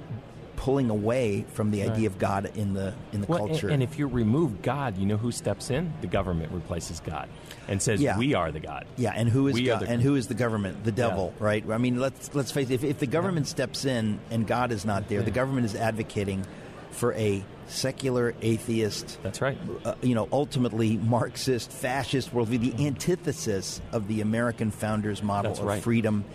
pulling 0.55 0.89
away 0.89 1.45
from 1.53 1.71
the 1.71 1.83
idea 1.83 2.07
of 2.07 2.17
god 2.17 2.49
in 2.55 2.73
the 2.73 2.93
in 3.11 3.19
the 3.21 3.27
Well, 3.27 3.39
culture 3.39 3.67
And, 3.69 3.83
if 3.83 3.99
you 3.99 4.07
remove 4.07 4.61
God, 4.61 4.97
you 4.97 5.05
know 5.05 5.17
who 5.17 5.31
steps 5.31 5.69
in? 5.69 5.91
The 6.01 6.07
government 6.07 6.51
replaces 6.53 7.01
God 7.01 7.27
and 7.67 7.81
says, 7.81 8.01
Yeah. 8.01 8.17
"We 8.17 8.33
are 8.33 8.51
the 8.51 8.59
God." 8.61 8.85
Yeah, 8.95 9.11
and 9.15 9.27
who 9.27 9.47
is 9.47 9.55
We 9.55 9.63
go- 9.63 9.73
are 9.75 9.79
the- 9.81 9.89
and 9.89 10.01
who 10.01 10.15
is 10.15 10.27
the 10.27 10.35
government? 10.35 10.85
The 10.85 10.91
devil, 10.93 11.33
right? 11.39 11.63
I 11.69 11.77
mean, 11.79 11.99
let's 11.99 12.33
let's 12.33 12.51
face 12.51 12.69
it. 12.69 12.75
If, 12.75 12.83
if 12.83 12.99
the 12.99 13.07
government 13.07 13.47
steps 13.47 13.83
in 13.83 14.19
and 14.31 14.47
God 14.47 14.71
is 14.71 14.85
not 14.85 15.09
there, 15.09 15.21
the 15.21 15.31
government 15.31 15.65
is 15.65 15.75
advocating 15.75 16.45
for 16.93 17.13
a 17.13 17.43
secular 17.67 18.33
atheist. 18.41 19.17
That's 19.23 19.41
right. 19.41 19.57
Uh, 19.83 19.95
you 20.01 20.15
know, 20.15 20.27
ultimately 20.31 20.97
Marxist, 20.97 21.71
fascist 21.71 22.33
worldview, 22.33 22.75
the 22.75 22.87
antithesis 22.87 23.81
of 23.91 24.07
the 24.07 24.21
American 24.21 24.71
founders' 24.71 25.23
model 25.23 25.51
That's 25.51 25.59
of 25.59 25.65
right. 25.65 25.83
freedom, 25.83 26.25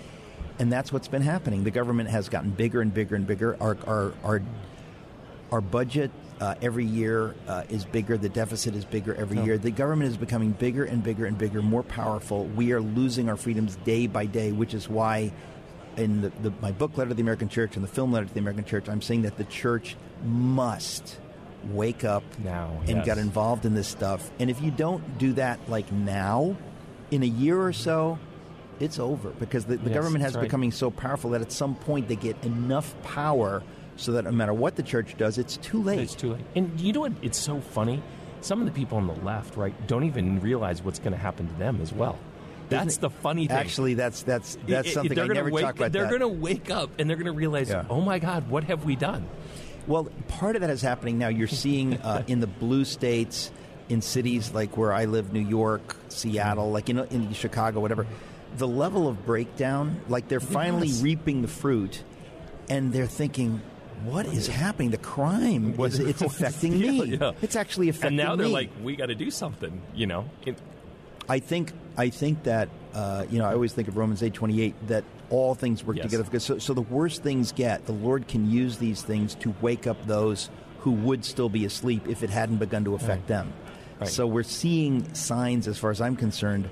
and 0.58 0.72
that's 0.72 0.92
what's 0.92 1.08
been 1.08 1.22
happening. 1.22 1.64
The 1.64 1.70
government 1.70 2.10
has 2.10 2.28
gotten 2.28 2.50
bigger 2.50 2.80
and 2.80 2.92
bigger 2.92 3.16
and 3.16 3.26
bigger. 3.26 3.56
Our 3.60 3.76
our 3.86 4.12
our 4.24 4.42
our 5.50 5.60
budget 5.60 6.10
uh, 6.40 6.54
every 6.62 6.84
year 6.84 7.34
uh, 7.46 7.64
is 7.68 7.84
bigger. 7.84 8.16
The 8.16 8.28
deficit 8.28 8.74
is 8.74 8.84
bigger 8.84 9.14
every 9.14 9.40
year. 9.40 9.58
The 9.58 9.70
government 9.70 10.10
is 10.10 10.16
becoming 10.16 10.52
bigger 10.52 10.84
and 10.84 11.02
bigger 11.02 11.26
and 11.26 11.36
bigger, 11.36 11.62
more 11.62 11.82
powerful. 11.82 12.44
We 12.46 12.72
are 12.72 12.80
losing 12.80 13.28
our 13.28 13.36
freedoms 13.36 13.76
day 13.76 14.06
by 14.06 14.26
day, 14.26 14.52
which 14.52 14.74
is 14.74 14.88
why, 14.88 15.32
in 15.96 16.20
the, 16.20 16.28
the, 16.42 16.52
my 16.60 16.72
book 16.72 16.96
letter 16.96 17.08
to 17.08 17.14
the 17.14 17.22
American 17.22 17.48
Church 17.48 17.76
and 17.76 17.84
the 17.84 17.88
film 17.88 18.12
letter 18.12 18.26
to 18.26 18.34
the 18.34 18.40
American 18.40 18.64
Church, 18.64 18.88
I'm 18.88 19.02
saying 19.02 19.22
that 19.22 19.36
the 19.36 19.44
church 19.44 19.96
must 20.24 21.18
wake 21.72 22.04
up 22.04 22.22
Now, 22.44 22.70
and 22.86 22.98
yes. 22.98 23.06
get 23.06 23.18
involved 23.18 23.64
in 23.66 23.74
this 23.74 23.88
stuff. 23.88 24.30
And 24.38 24.48
if 24.50 24.62
you 24.62 24.70
don't 24.70 25.18
do 25.18 25.32
that, 25.34 25.58
like 25.68 25.90
now, 25.92 26.56
in 27.10 27.22
a 27.22 27.26
year 27.26 27.60
or 27.60 27.72
so, 27.72 28.18
it's 28.80 28.98
over 28.98 29.30
because 29.30 29.64
the, 29.64 29.76
the 29.76 29.90
Yes, 29.90 29.94
government 29.94 30.22
has 30.22 30.34
right. 30.34 30.42
becoming 30.42 30.70
so 30.70 30.90
powerful 30.90 31.30
that 31.30 31.40
at 31.40 31.50
some 31.50 31.74
point 31.74 32.06
they 32.08 32.16
get 32.16 32.42
enough 32.44 32.94
power 33.02 33.62
so 33.96 34.12
that 34.12 34.24
no 34.24 34.30
matter 34.30 34.54
what 34.54 34.76
the 34.76 34.82
church 34.84 35.16
does, 35.18 35.36
it's 35.38 35.56
too 35.56 35.82
late. 35.82 35.98
It's 35.98 36.14
too 36.14 36.34
late. 36.34 36.44
And 36.54 36.80
you 36.80 36.92
know 36.92 37.00
what? 37.00 37.12
It's 37.22 37.38
so 37.38 37.60
funny. 37.60 38.00
Some 38.40 38.60
of 38.60 38.66
the 38.66 38.72
people 38.72 38.98
on 38.98 39.08
the 39.08 39.14
left, 39.24 39.56
right, 39.56 39.74
don't 39.88 40.04
even 40.04 40.40
realize 40.40 40.80
what's 40.80 41.00
going 41.00 41.10
to 41.12 41.18
happen 41.18 41.48
to 41.48 41.54
them 41.54 41.80
as 41.82 41.92
well. 41.92 42.16
That's 42.68 42.98
the 42.98 43.10
funny 43.10 43.48
thing. 43.48 43.56
Actually, 43.56 43.94
that's 43.94 44.22
that's 44.22 44.58
that's 44.68 44.92
something 44.92 45.14
they're 45.16 45.24
I 45.24 45.28
never 45.28 45.50
wake, 45.50 45.64
talk 45.64 45.76
about. 45.76 45.90
They're 45.90 46.06
going 46.06 46.20
to 46.20 46.28
wake 46.28 46.70
up 46.70 46.90
and 47.00 47.08
they're 47.08 47.16
going 47.16 47.24
to 47.26 47.32
realize, 47.32 47.70
Yeah. 47.70 47.86
oh 47.88 48.02
my 48.02 48.18
God, 48.18 48.48
what 48.50 48.64
have 48.64 48.84
we 48.84 48.94
done? 48.94 49.26
Well, 49.86 50.04
part 50.28 50.54
of 50.56 50.60
that 50.62 50.70
is 50.70 50.82
happening 50.82 51.18
now. 51.18 51.28
You're 51.28 51.46
seeing 51.48 51.94
uh, 51.94 52.24
in 52.28 52.40
the 52.40 52.46
blue 52.46 52.84
states, 52.84 53.50
in 53.88 54.02
cities 54.02 54.52
like 54.52 54.76
where 54.76 54.92
I 54.92 55.06
live, 55.06 55.32
New 55.32 55.40
York, 55.40 55.96
Seattle, 56.08 56.70
like 56.70 56.90
in, 56.90 56.98
in 56.98 57.32
Chicago, 57.32 57.80
whatever, 57.80 58.06
the 58.56 58.68
level 58.68 59.08
of 59.08 59.24
breakdown, 59.24 60.00
like 60.08 60.28
they're 60.28 60.40
finally 60.40 60.88
Yes. 60.88 61.02
reaping 61.02 61.42
the 61.42 61.48
fruit, 61.48 62.02
and 62.68 62.92
they're 62.92 63.06
thinking, 63.06 63.62
what 64.04 64.26
is 64.26 64.46
happening? 64.46 64.90
The 64.90 64.98
crime 64.98 65.74
What- 65.76 65.92
is 65.92 66.00
it's 66.00 66.22
affecting 66.22 66.72
yeah, 66.76 66.90
me. 66.90 67.04
yeah. 67.16 67.32
It's 67.42 67.56
actually 67.56 67.88
affecting 67.88 68.16
me. 68.16 68.22
And 68.22 68.28
now 68.30 68.36
they're 68.36 68.46
me. 68.46 68.52
like, 68.52 68.70
we 68.82 68.94
got 68.96 69.06
to 69.06 69.14
do 69.14 69.30
something, 69.30 69.80
you 69.94 70.06
know? 70.06 70.28
It, 70.44 70.58
I 71.30 71.40
think 71.40 71.72
I 71.96 72.08
think 72.10 72.44
that 72.44 72.68
uh, 72.94 73.26
you 73.30 73.38
know 73.38 73.44
I 73.44 73.52
always 73.52 73.74
think 73.74 73.88
of 73.88 73.96
Romans 73.98 74.22
eight 74.22 74.32
twenty 74.32 74.62
eight 74.62 74.74
that 74.88 75.04
all 75.30 75.54
things 75.54 75.84
work 75.84 75.96
Yes. 75.96 76.06
together 76.06 76.24
because 76.24 76.44
so, 76.44 76.58
so 76.58 76.74
the 76.74 76.80
worse 76.82 77.18
things 77.18 77.52
get, 77.52 77.86
the 77.86 77.92
Lord 77.92 78.28
can 78.28 78.50
use 78.50 78.78
these 78.78 79.02
things 79.02 79.34
to 79.36 79.54
wake 79.60 79.86
up 79.86 80.06
those 80.06 80.50
who 80.80 80.92
would 80.92 81.24
still 81.24 81.48
be 81.48 81.64
asleep 81.64 82.08
if 82.08 82.22
it 82.22 82.30
hadn't 82.30 82.58
begun 82.58 82.84
to 82.84 82.94
affect 82.94 83.26
them. 83.26 83.52
Right. 84.00 84.08
So 84.08 84.26
we're 84.26 84.42
seeing 84.44 85.12
signs, 85.14 85.66
as 85.68 85.76
far 85.76 85.90
as 85.90 86.00
I'm 86.00 86.16
concerned, 86.16 86.70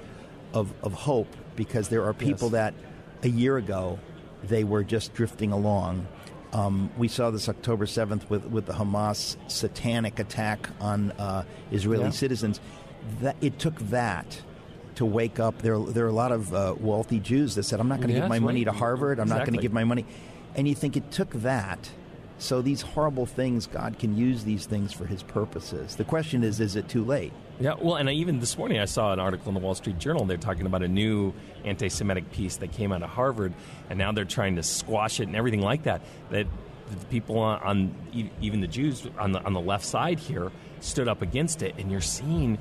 of 0.55 0.73
of 0.83 0.93
hope 0.95 1.29
because 1.57 1.89
there 1.89 2.05
are 2.05 2.13
people 2.15 2.49
Yes. 2.49 2.53
that 2.53 2.75
a 3.25 3.29
year 3.29 3.57
ago 3.57 3.99
they 4.45 4.63
were 4.65 4.85
just 4.85 5.13
drifting 5.15 5.51
along. 5.53 6.07
Um, 6.53 6.89
we 6.97 7.09
saw 7.09 7.31
this 7.31 7.49
October 7.49 7.85
7th 7.87 8.31
with, 8.31 8.47
with 8.47 8.67
the 8.67 8.73
Hamas 8.75 9.37
satanic 9.49 10.19
attack 10.21 10.71
on 10.81 11.11
uh, 11.13 11.43
Israeli 11.73 12.05
Yeah. 12.05 12.11
citizens. 12.11 12.61
That 13.21 13.37
it 13.41 13.59
took 13.59 13.77
that 13.91 14.41
to 14.97 15.05
wake 15.05 15.39
up. 15.39 15.63
There, 15.63 15.79
there 15.79 16.05
are 16.05 16.09
a 16.09 16.13
lot 16.13 16.33
of 16.33 16.53
uh, 16.53 16.75
wealthy 16.79 17.21
Jews 17.21 17.55
that 17.55 17.63
said, 17.63 17.81
"I'm 17.81 17.89
not 17.89 17.99
going 17.99 18.09
to 18.09 18.15
Yeah, 18.15 18.21
give 18.21 18.29
my 18.29 18.37
that's 18.37 18.45
money 18.45 18.65
to 18.65 18.73
Harvard. 18.73 19.21
I'm 19.21 19.29
not 19.29 19.47
going 19.47 19.55
to 19.55 19.63
give 19.63 19.73
my 19.73 19.85
money." 19.85 20.05
And 20.55 20.67
you 20.67 20.75
think 20.75 20.97
it 20.97 21.11
took 21.11 21.31
that. 21.31 21.91
So 22.39 22.61
these 22.61 22.83
horrible 22.83 23.25
things, 23.25 23.67
God 23.67 23.99
can 23.99 24.17
use 24.17 24.45
these 24.45 24.67
things 24.67 24.93
for 24.93 25.07
His 25.07 25.23
purposes. 25.23 25.97
The 25.97 26.05
question 26.05 26.45
is, 26.45 26.61
is 26.61 26.77
it 26.77 26.87
too 26.87 27.03
late? 27.03 27.33
Yeah, 27.61 27.75
well, 27.81 27.97
and 27.97 28.11
I, 28.11 28.13
even 28.13 28.41
this 28.41 28.59
morning 28.59 28.79
I 28.79 28.85
saw 28.85 29.15
an 29.15 29.19
article 29.19 29.49
in 29.49 29.55
the 29.55 29.61
Wall 29.61 29.75
Street 29.75 29.99
Journal. 29.99 30.27
They're 30.27 30.37
talking 30.37 30.67
about 30.67 30.83
a 30.83 30.89
new 30.89 31.33
anti-Semitic 31.65 32.33
piece 32.33 32.57
that 32.57 32.73
came 32.73 32.93
out 32.93 33.03
of 33.03 33.09
Harvard, 33.09 33.55
and 33.89 33.99
now 33.99 34.13
they're 34.13 34.27
trying 34.27 34.57
to 34.57 34.63
squash 34.63 35.21
it 35.21 35.29
and 35.29 35.37
everything 35.37 35.63
like 35.63 35.85
that. 35.85 36.03
That 36.31 36.47
the 36.91 37.07
people 37.07 37.39
on, 37.39 37.61
on 37.61 38.33
even 38.43 38.61
the 38.61 38.67
Jews 38.67 39.07
on 39.19 39.33
the 39.33 39.43
on 39.43 39.55
the 39.55 39.61
left 39.61 39.87
side 39.87 40.19
here 40.19 40.53
stood 40.81 41.09
up 41.09 41.23
against 41.23 41.63
it, 41.63 41.75
and 41.79 41.91
you're 41.91 42.01
seeing. 42.01 42.59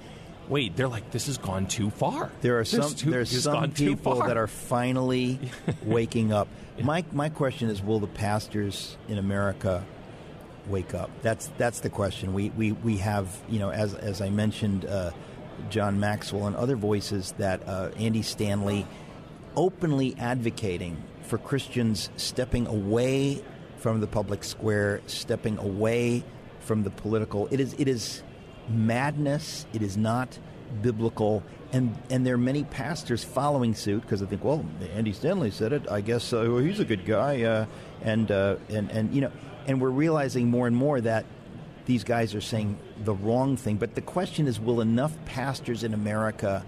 Wait, 0.49 0.75
they're 0.75 0.87
like, 0.87 1.09
this 1.11 1.25
has 1.27 1.37
gone 1.37 1.65
too 1.67 1.89
far. 1.89 2.31
There 2.41 2.59
are 2.59 2.63
This 2.63 2.71
some 2.71 2.93
too- 2.93 3.11
there's 3.11 3.43
some 3.43 3.71
people 3.71 4.15
that 4.21 4.37
are 4.37 4.47
finally 4.47 5.39
waking 5.83 6.31
up. 6.31 6.47
My 6.81 7.03
my 7.11 7.29
question 7.29 7.69
is, 7.69 7.81
will 7.81 7.99
the 7.99 8.07
pastors 8.07 8.97
in 9.07 9.17
America 9.17 9.83
wake 10.67 10.93
up? 10.93 11.09
That's 11.21 11.47
that's 11.57 11.79
the 11.79 11.89
question. 11.89 12.33
We 12.33 12.49
we, 12.51 12.71
we 12.73 12.97
have 12.97 13.27
you 13.49 13.59
know 13.59 13.69
as 13.71 13.93
as 13.95 14.21
I 14.21 14.29
mentioned, 14.29 14.85
uh, 14.85 15.11
John 15.69 15.99
Maxwell 15.99 16.47
and 16.47 16.55
other 16.55 16.75
voices 16.75 17.33
that 17.37 17.67
uh, 17.67 17.89
Andy 17.97 18.21
Stanley 18.21 18.85
openly 19.55 20.15
advocating 20.19 21.01
for 21.23 21.37
Christians 21.37 22.09
stepping 22.17 22.67
away 22.67 23.41
from 23.77 23.99
the 24.01 24.07
public 24.07 24.43
square, 24.43 25.01
stepping 25.07 25.57
away 25.57 26.23
from 26.59 26.83
the 26.83 26.89
political. 26.89 27.47
It 27.51 27.59
is 27.59 27.73
it 27.79 27.87
is 27.87 28.21
madness. 28.69 29.65
It 29.73 29.81
is 29.81 29.97
not 29.97 30.37
biblical. 30.81 31.43
And 31.71 31.97
and 32.09 32.25
there 32.25 32.35
are 32.35 32.37
many 32.37 32.63
pastors 32.63 33.23
following 33.23 33.75
suit 33.75 34.01
because 34.01 34.21
they 34.21 34.25
think, 34.27 34.43
well, 34.43 34.65
Andy 34.93 35.13
Stanley 35.13 35.51
said 35.51 35.73
it. 35.73 35.89
I 35.89 36.01
guess 36.01 36.31
uh, 36.31 36.45
well, 36.47 36.57
he's 36.57 36.79
a 36.79 36.85
good 36.85 37.05
guy. 37.05 37.43
Uh, 37.43 37.65
and 38.01 38.31
uh, 38.31 38.55
and 38.69 38.89
and 38.91 39.13
you 39.13 39.21
know, 39.21 39.31
and 39.67 39.81
we're 39.81 39.89
realizing 39.89 40.49
more 40.49 40.67
and 40.67 40.75
more 40.75 41.01
that 41.01 41.25
these 41.85 42.03
guys 42.03 42.33
are 42.33 42.41
saying 42.41 42.77
the 43.03 43.13
wrong 43.13 43.57
thing. 43.57 43.77
But 43.77 43.95
the 43.95 44.01
question 44.01 44.47
is, 44.47 44.59
will 44.59 44.81
enough 44.81 45.13
pastors 45.25 45.83
in 45.83 45.93
America 45.93 46.65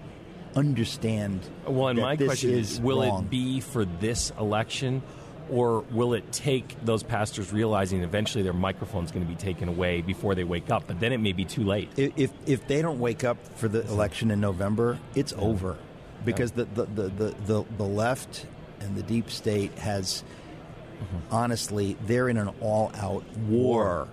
understand? 0.54 1.40
Well, 1.66 1.88
and 1.88 2.00
my 2.00 2.16
question 2.16 2.50
is, 2.50 2.80
will 2.80 3.02
wrong? 3.02 3.24
it 3.24 3.30
be 3.30 3.60
for 3.60 3.84
this 3.84 4.32
election, 4.38 5.02
or 5.50 5.80
will 5.90 6.14
it 6.14 6.30
take 6.32 6.76
those 6.84 7.02
pastors 7.02 7.52
realizing 7.52 8.02
eventually 8.02 8.42
their 8.42 8.52
microphone's 8.52 9.10
going 9.10 9.24
to 9.24 9.30
be 9.30 9.36
taken 9.38 9.68
away 9.68 10.02
before 10.02 10.34
they 10.34 10.44
wake 10.44 10.70
up? 10.70 10.86
But 10.86 11.00
then 11.00 11.12
it 11.12 11.18
may 11.18 11.32
be 11.32 11.44
too 11.44 11.64
late. 11.64 11.90
If, 11.96 12.30
if 12.46 12.66
they 12.66 12.82
don't 12.82 12.98
wake 12.98 13.24
up 13.24 13.38
for 13.56 13.68
the 13.68 13.86
election 13.88 14.30
in 14.30 14.40
November, 14.40 14.98
it's 15.14 15.32
over, 15.36 15.76
because 16.24 16.52
the, 16.52 16.64
the, 16.64 16.84
the, 16.84 17.02
the, 17.08 17.34
the, 17.46 17.64
the 17.76 17.84
left 17.84 18.46
and 18.80 18.96
the 18.96 19.02
deep 19.02 19.30
state 19.30 19.72
has, 19.78 20.22
mm-hmm. 21.02 21.34
honestly, 21.34 21.96
they're 22.06 22.28
in 22.28 22.36
an 22.36 22.48
all-out 22.60 23.24
war 23.48 24.08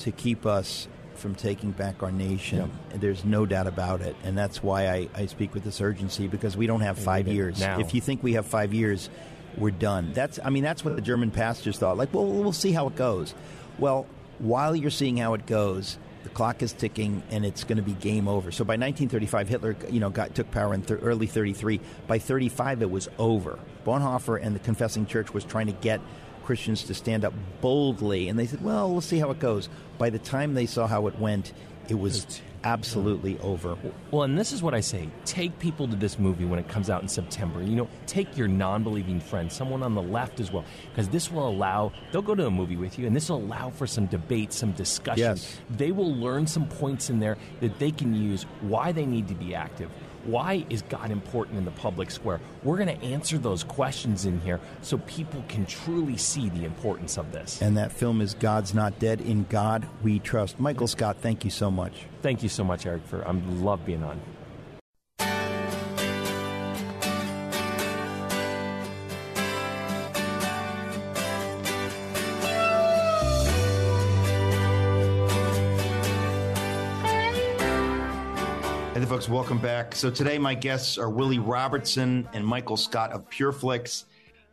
to 0.00 0.10
keep 0.10 0.46
us 0.46 0.88
from 1.14 1.34
taking 1.34 1.70
back 1.70 2.02
our 2.02 2.10
nation. 2.10 2.72
There's 2.94 3.24
no 3.24 3.46
doubt 3.46 3.68
about 3.68 4.00
it, 4.00 4.16
and 4.24 4.36
that's 4.36 4.62
why 4.62 4.88
I, 4.88 5.08
I 5.14 5.26
speak 5.26 5.54
with 5.54 5.62
this 5.62 5.80
urgency 5.80 6.26
because 6.26 6.56
we 6.56 6.66
don't 6.66 6.80
have 6.80 6.98
five 6.98 7.28
years. 7.28 7.60
now. 7.60 7.78
If 7.78 7.94
you 7.94 8.00
think 8.00 8.22
we 8.22 8.32
have 8.32 8.46
five 8.46 8.74
years, 8.74 9.08
we're 9.56 9.70
done. 9.70 10.12
That's 10.12 10.38
I 10.44 10.50
mean 10.50 10.62
that's 10.62 10.84
what 10.84 10.96
the 10.96 11.02
German 11.02 11.30
pastors 11.30 11.78
thought. 11.78 11.96
Like, 11.96 12.12
well, 12.12 12.26
we'll 12.26 12.52
see 12.52 12.72
how 12.72 12.86
it 12.86 12.96
goes. 12.96 13.34
Well, 13.78 14.06
while 14.38 14.74
you're 14.74 14.90
seeing 14.90 15.16
how 15.16 15.34
it 15.34 15.46
goes, 15.46 15.98
the 16.24 16.30
clock 16.30 16.62
is 16.62 16.72
ticking 16.72 17.22
and 17.30 17.44
it's 17.44 17.64
going 17.64 17.76
to 17.76 17.82
be 17.82 17.92
game 17.92 18.28
over. 18.28 18.50
So 18.50 18.64
by 18.64 18.74
1935, 18.74 19.48
Hitler, 19.48 19.76
you 19.90 20.00
know, 20.00 20.10
got 20.10 20.34
took 20.34 20.50
power 20.50 20.74
in 20.74 20.82
th- 20.82 21.00
early 21.02 21.26
33. 21.26 21.80
By 22.06 22.18
35, 22.18 22.82
it 22.82 22.90
was 22.90 23.08
over. 23.18 23.58
Bonhoeffer 23.84 24.40
and 24.40 24.54
the 24.54 24.60
Confessing 24.60 25.06
Church 25.06 25.34
was 25.34 25.44
trying 25.44 25.66
to 25.66 25.72
get 25.72 26.00
Christians 26.44 26.84
to 26.84 26.94
stand 26.94 27.24
up 27.24 27.32
boldly, 27.60 28.28
and 28.28 28.38
they 28.38 28.46
said, 28.46 28.64
"Well, 28.64 28.90
we'll 28.90 29.00
see 29.00 29.18
how 29.18 29.30
it 29.30 29.38
goes." 29.38 29.68
By 29.98 30.10
the 30.10 30.18
time 30.18 30.54
they 30.54 30.66
saw 30.66 30.86
how 30.86 31.06
it 31.06 31.18
went, 31.18 31.52
it 31.88 31.94
was 31.94 32.40
absolutely 32.64 33.38
over. 33.40 33.76
Well, 34.10 34.22
and 34.22 34.38
this 34.38 34.52
is 34.52 34.62
what 34.62 34.74
I 34.74 34.80
say 34.80 35.08
take 35.24 35.58
people 35.58 35.88
to 35.88 35.96
this 35.96 36.18
movie 36.18 36.44
when 36.44 36.58
it 36.58 36.68
comes 36.68 36.90
out 36.90 37.02
in 37.02 37.08
September. 37.08 37.62
You 37.62 37.76
know, 37.76 37.88
take 38.06 38.36
your 38.36 38.48
non 38.48 38.82
believing 38.82 39.20
friend, 39.20 39.50
someone 39.50 39.82
on 39.82 39.94
the 39.94 40.02
left 40.02 40.40
as 40.40 40.52
well, 40.52 40.64
because 40.90 41.08
this 41.08 41.30
will 41.30 41.48
allow, 41.48 41.92
they'll 42.10 42.22
go 42.22 42.34
to 42.34 42.46
a 42.46 42.50
movie 42.50 42.76
with 42.76 42.98
you, 42.98 43.06
and 43.06 43.14
this 43.14 43.28
will 43.28 43.38
allow 43.38 43.70
for 43.70 43.86
some 43.86 44.06
debate, 44.06 44.52
some 44.52 44.72
discussion. 44.72 45.22
Yes. 45.22 45.58
They 45.70 45.92
will 45.92 46.14
learn 46.14 46.46
some 46.46 46.66
points 46.66 47.10
in 47.10 47.20
there 47.20 47.36
that 47.60 47.78
they 47.78 47.90
can 47.90 48.14
use 48.14 48.44
why 48.60 48.92
they 48.92 49.06
need 49.06 49.28
to 49.28 49.34
be 49.34 49.54
active. 49.54 49.90
Why 50.24 50.64
is 50.70 50.82
God 50.82 51.10
important 51.10 51.58
in 51.58 51.64
the 51.64 51.70
public 51.72 52.10
square? 52.10 52.40
We're 52.62 52.76
going 52.76 52.96
to 52.98 53.04
answer 53.04 53.38
those 53.38 53.64
questions 53.64 54.24
in 54.24 54.40
here 54.40 54.60
so 54.80 54.98
people 54.98 55.44
can 55.48 55.66
truly 55.66 56.16
see 56.16 56.48
the 56.48 56.64
importance 56.64 57.18
of 57.18 57.32
this. 57.32 57.60
And 57.60 57.76
that 57.76 57.92
film 57.92 58.20
is 58.20 58.34
God's 58.34 58.74
Not 58.74 58.98
Dead. 58.98 59.20
In 59.20 59.46
God 59.48 59.86
We 60.02 60.18
Trust. 60.18 60.60
Michael 60.60 60.86
Scott, 60.86 61.16
thank 61.20 61.44
you 61.44 61.50
so 61.50 61.70
much. 61.70 61.92
Thank 62.22 62.42
you 62.42 62.48
so 62.48 62.62
much, 62.62 62.86
Eric, 62.86 63.04
for 63.06 63.26
I 63.26 63.32
love 63.32 63.84
being 63.84 64.04
on. 64.04 64.20
Welcome 79.32 79.60
back. 79.60 79.94
So 79.94 80.10
today, 80.10 80.36
my 80.36 80.52
guests 80.54 80.98
are 80.98 81.08
Willie 81.08 81.38
Robertson 81.38 82.28
and 82.34 82.46
Michael 82.46 82.76
Scott 82.76 83.12
of 83.12 83.30
PureFlix, 83.30 84.04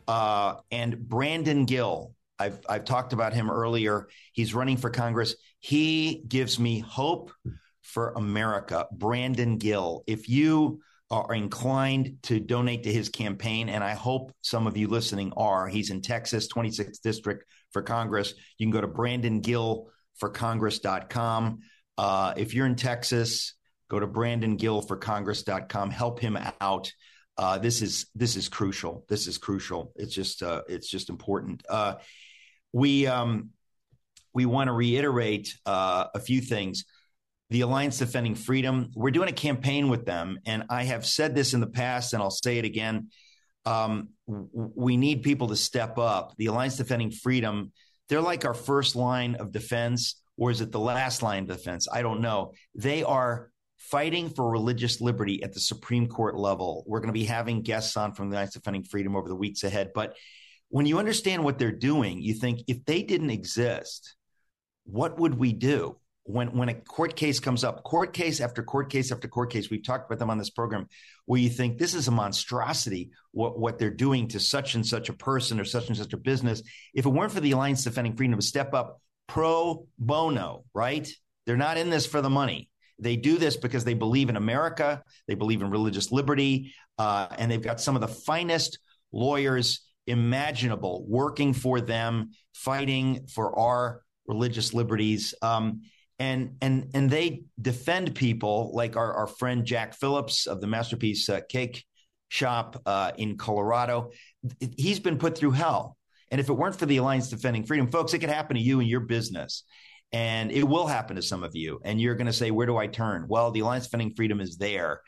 uh, 0.08 0.56
and 0.72 0.98
Brandon 0.98 1.66
Gill. 1.66 2.16
I've 2.40 2.62
I've 2.70 2.86
talked 2.86 3.12
about 3.12 3.34
him 3.34 3.52
earlier. 3.52 4.08
He's 4.32 4.54
running 4.54 4.78
for 4.78 4.90
Congress. 4.90 5.36
He 5.60 6.24
gives 6.26 6.62
me 6.62 6.80
hope 6.80 7.34
for 7.82 8.14
America. 8.14 8.88
Brandon 8.94 9.58
Gill. 9.58 10.06
If 10.08 10.30
you 10.30 10.80
are 11.12 11.36
inclined 11.36 12.20
to 12.24 12.40
donate 12.40 12.84
to 12.84 12.94
his 12.94 13.10
campaign, 13.10 13.68
and 13.68 13.84
I 13.84 13.96
hope 13.96 14.32
some 14.40 14.66
of 14.66 14.78
you 14.78 14.88
listening 14.88 15.34
are, 15.36 15.68
he's 15.68 15.90
in 15.90 16.02
Texas, 16.02 16.48
26th 16.48 17.02
district 17.02 17.44
for 17.74 17.82
Congress. 17.82 18.34
You 18.58 18.66
can 18.66 18.72
go 18.72 18.80
to 18.80 18.88
Brandon 18.88 19.42
Gill 19.42 19.90
brandongillforcongress.com. 20.24 21.60
Uh, 21.98 22.34
if 22.38 22.54
you're 22.54 22.66
in 22.66 22.78
Texas, 22.78 23.56
go 23.90 24.00
to 24.00 24.08
brandongillforcongress.com. 24.08 25.92
Help 25.92 26.20
him 26.20 26.38
out. 26.62 26.92
Uh, 27.38 27.58
this 27.58 27.82
is 27.82 28.08
this 28.16 28.36
is 28.36 28.50
crucial. 28.50 29.06
This 29.08 29.28
is 29.28 29.38
crucial. 29.38 29.94
It's 29.96 30.14
just 30.14 30.44
uh, 30.44 30.62
it's 30.68 30.90
just 30.90 31.10
important. 31.10 31.64
Uh, 31.70 31.96
we 32.74 33.08
um, 33.08 33.52
we 34.34 34.46
want 34.46 34.68
to 34.68 34.74
reiterate 34.74 35.58
uh, 35.66 36.08
a 36.14 36.20
few 36.20 36.42
things. 36.42 36.86
The 37.50 37.62
Alliance 37.62 37.98
Defending 37.98 38.36
Freedom. 38.36 38.92
We're 38.94 39.12
doing 39.12 39.30
a 39.30 39.34
campaign 39.34 39.90
with 39.90 40.06
them, 40.06 40.40
and 40.46 40.66
I 40.70 40.84
have 40.84 41.06
said 41.06 41.34
this 41.34 41.54
in 41.54 41.62
the 41.62 41.68
past, 41.68 42.14
and 42.14 42.22
I'll 42.22 42.30
say 42.30 42.58
it 42.58 42.66
again. 42.66 43.08
Um, 43.66 44.10
we 44.28 44.98
need 44.98 45.24
people 45.24 45.48
to 45.48 45.56
step 45.56 45.98
up. 45.98 46.34
The 46.38 46.48
Alliance 46.48 46.78
Defending 46.78 47.12
Freedom. 47.12 47.72
They're 48.08 48.22
like 48.22 48.46
our 48.46 48.54
first 48.54 48.96
line 48.96 49.36
of 49.36 49.52
defense, 49.52 50.22
or 50.38 50.52
is 50.52 50.62
it 50.62 50.72
the 50.72 50.80
last 50.80 51.24
line 51.24 51.44
of 51.44 51.58
defense? 51.58 51.88
I 51.92 52.02
don't 52.02 52.22
know. 52.22 52.54
They 52.76 53.04
are 53.04 53.50
fighting 53.80 54.30
for 54.30 54.50
religious 54.50 55.02
liberty 55.02 55.42
at 55.42 55.54
the 55.54 55.60
Supreme 55.60 56.08
Court 56.08 56.36
level. 56.36 56.84
We're 56.86 57.00
going 57.00 57.14
to 57.14 57.20
be 57.20 57.26
having 57.26 57.62
guests 57.62 57.98
on 57.98 58.14
from 58.14 58.30
the 58.30 58.36
Alliance 58.36 58.54
Defending 58.54 58.84
Freedom 58.84 59.16
over 59.16 59.28
the 59.28 59.36
weeks 59.36 59.64
ahead. 59.64 59.92
But 59.96 60.16
when 60.68 60.86
you 60.86 61.00
understand 61.00 61.44
what 61.44 61.58
they're 61.58 61.72
doing, 61.72 62.22
you 62.22 62.34
think 62.34 62.62
if 62.68 62.86
they 62.86 63.02
didn't 63.02 63.32
exist, 63.32 64.16
what 64.84 65.20
would 65.20 65.34
we 65.34 65.54
do? 65.54 65.98
When, 66.24 66.56
when 66.56 66.70
a 66.70 66.76
court 66.76 67.16
case 67.16 67.40
comes 67.40 67.64
up, 67.64 67.84
court 67.84 68.14
case 68.14 68.40
after 68.40 68.62
court 68.62 68.92
case 68.92 69.12
after 69.12 69.28
court 69.28 69.50
case, 69.52 69.72
we've 69.72 69.84
talked 69.84 70.06
about 70.06 70.20
them 70.20 70.30
on 70.30 70.38
this 70.38 70.52
program, 70.52 70.88
where 71.26 71.40
you 71.40 71.50
think 71.50 71.80
this 71.80 71.96
is 71.96 72.08
a 72.08 72.12
monstrosity, 72.12 73.10
what, 73.32 73.58
what 73.58 73.80
they're 73.80 73.90
doing 73.90 74.28
to 74.28 74.40
such 74.40 74.76
and 74.76 74.86
such 74.86 75.10
a 75.10 75.14
person 75.14 75.60
or 75.60 75.66
such 75.66 75.88
and 75.88 75.98
such 75.98 76.14
a 76.14 76.18
business. 76.18 76.62
If 76.94 77.08
it 77.08 77.10
weren't 77.10 77.32
for 77.32 77.40
the 77.40 77.54
Alliance 77.54 77.84
Defending 77.84 78.16
Freedom 78.16 78.38
to 78.38 78.46
step 78.46 78.76
up 78.76 79.02
pro 79.28 79.88
bono, 79.98 80.66
right? 80.74 81.10
They're 81.48 81.58
not 81.58 81.78
in 81.78 81.90
this 81.90 82.06
for 82.06 82.22
the 82.22 82.30
money. 82.30 82.70
They 83.00 83.16
do 83.16 83.38
this 83.38 83.58
because 83.58 83.84
they 83.84 83.94
believe 83.94 84.30
in 84.30 84.36
America, 84.36 85.04
they 85.28 85.36
believe 85.36 85.62
in 85.62 85.70
religious 85.70 86.12
liberty, 86.12 86.74
uh, 86.98 87.28
and 87.38 87.50
they've 87.50 87.62
got 87.62 87.80
some 87.82 87.96
of 87.96 88.02
the 88.02 88.08
finest 88.08 88.80
lawyers 89.12 89.82
imaginable 90.08 91.06
working 91.08 91.54
for 91.54 91.82
them, 91.82 92.32
fighting 92.54 93.28
for 93.34 93.58
our 93.58 94.02
religious 94.28 94.74
liberties. 94.74 95.34
Um, 95.42 95.82
and 96.20 96.58
and 96.62 96.92
and 96.94 97.10
they 97.10 97.44
defend 97.62 98.14
people 98.14 98.72
like 98.74 98.98
our, 98.98 99.14
our 99.14 99.28
friend 99.28 99.66
Jack 99.66 99.94
Phillips 99.94 100.48
of 100.48 100.60
the 100.60 100.68
Masterpiece 100.68 101.30
uh, 101.30 101.40
Cake 101.48 101.86
Shop 102.28 102.82
uh, 102.86 103.12
in 103.18 103.38
Colorado. 103.38 104.12
He's 104.78 105.00
been 105.00 105.18
put 105.18 105.38
through 105.38 105.52
hell. 105.52 105.98
And 106.32 106.40
if 106.40 106.50
it 106.50 106.54
weren't 106.54 106.76
for 106.76 106.86
the 106.86 106.98
Alliance 106.98 107.30
Defending 107.30 107.66
Freedom, 107.66 107.90
folks, 107.90 108.14
it 108.14 108.20
could 108.20 108.30
happen 108.30 108.56
to 108.56 108.62
you 108.62 108.80
and 108.80 108.88
your 108.88 109.00
business. 109.00 109.64
And 110.12 110.52
it 110.52 110.64
will 110.64 110.88
happen 110.88 111.18
to 111.18 111.22
some 111.22 111.44
of 111.44 111.56
you. 111.56 111.80
And 111.84 112.02
you're 112.02 112.16
going 112.16 112.26
to 112.28 112.34
say, 112.34 112.50
where 112.52 112.66
do 112.66 112.78
I 112.78 112.88
turn? 112.88 113.26
Well, 113.28 113.52
the 113.52 113.60
Alliance 113.60 113.84
Defending 113.86 114.16
Freedom 114.16 114.42
is 114.42 114.58
there. 114.58 115.02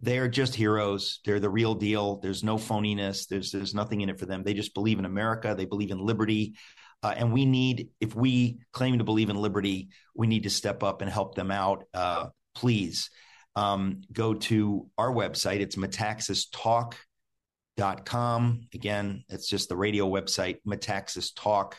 They're 0.00 0.28
just 0.28 0.54
heroes. 0.54 1.18
They're 1.24 1.40
the 1.40 1.50
real 1.50 1.74
deal. 1.74 2.18
There's 2.18 2.44
no 2.44 2.56
phoniness. 2.56 3.26
There's 3.26 3.50
there's 3.50 3.74
nothing 3.74 4.02
in 4.02 4.10
it 4.10 4.18
for 4.18 4.26
them. 4.26 4.42
They 4.42 4.52
just 4.54 4.74
believe 4.74 4.98
in 4.98 5.06
America. 5.06 5.54
They 5.56 5.64
believe 5.64 5.90
in 5.90 5.98
liberty. 5.98 6.54
Uh, 7.02 7.14
and 7.16 7.32
we 7.32 7.44
need, 7.44 7.88
if 8.00 8.14
we 8.14 8.60
claim 8.72 8.98
to 8.98 9.04
believe 9.04 9.30
in 9.30 9.36
liberty, 9.36 9.88
we 10.14 10.26
need 10.26 10.42
to 10.44 10.50
step 10.50 10.82
up 10.82 11.02
and 11.02 11.10
help 11.10 11.34
them 11.34 11.50
out. 11.50 11.84
Uh, 11.92 12.28
please 12.54 13.10
um, 13.56 14.02
go 14.12 14.34
to 14.34 14.86
our 14.96 15.12
website. 15.12 15.60
It's 15.60 15.76
metaxastalk.com. 15.76 18.68
Again, 18.72 19.24
it's 19.28 19.48
just 19.48 19.68
the 19.68 19.76
radio 19.76 20.08
website, 20.08 20.60
metaxastalk.com 20.66 21.76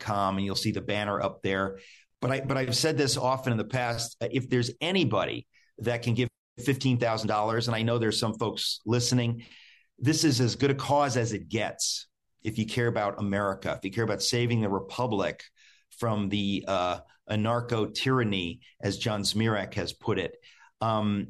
com 0.00 0.36
and 0.36 0.44
you'll 0.44 0.54
see 0.54 0.72
the 0.72 0.80
banner 0.80 1.20
up 1.20 1.42
there. 1.42 1.78
But 2.20 2.30
I 2.30 2.40
but 2.40 2.56
I've 2.56 2.76
said 2.76 2.96
this 2.96 3.16
often 3.16 3.52
in 3.52 3.58
the 3.58 3.64
past. 3.64 4.16
If 4.20 4.48
there's 4.48 4.70
anybody 4.80 5.46
that 5.78 6.02
can 6.02 6.14
give 6.14 6.28
fifteen 6.64 6.98
thousand 6.98 7.28
dollars, 7.28 7.68
and 7.68 7.76
I 7.76 7.82
know 7.82 7.98
there's 7.98 8.18
some 8.18 8.34
folks 8.34 8.80
listening, 8.86 9.44
this 9.98 10.24
is 10.24 10.40
as 10.40 10.56
good 10.56 10.70
a 10.70 10.74
cause 10.74 11.16
as 11.16 11.32
it 11.32 11.48
gets. 11.48 12.06
If 12.42 12.58
you 12.58 12.66
care 12.66 12.88
about 12.88 13.20
America, 13.20 13.74
if 13.76 13.84
you 13.84 13.90
care 13.90 14.04
about 14.04 14.22
saving 14.22 14.60
the 14.60 14.68
republic 14.68 15.42
from 15.98 16.28
the 16.28 16.64
uh, 16.68 16.98
anarcho 17.30 17.94
tyranny, 17.94 18.60
as 18.82 18.98
John 18.98 19.22
Zmirak 19.22 19.74
has 19.74 19.92
put 19.92 20.18
it, 20.18 20.36
um, 20.80 21.28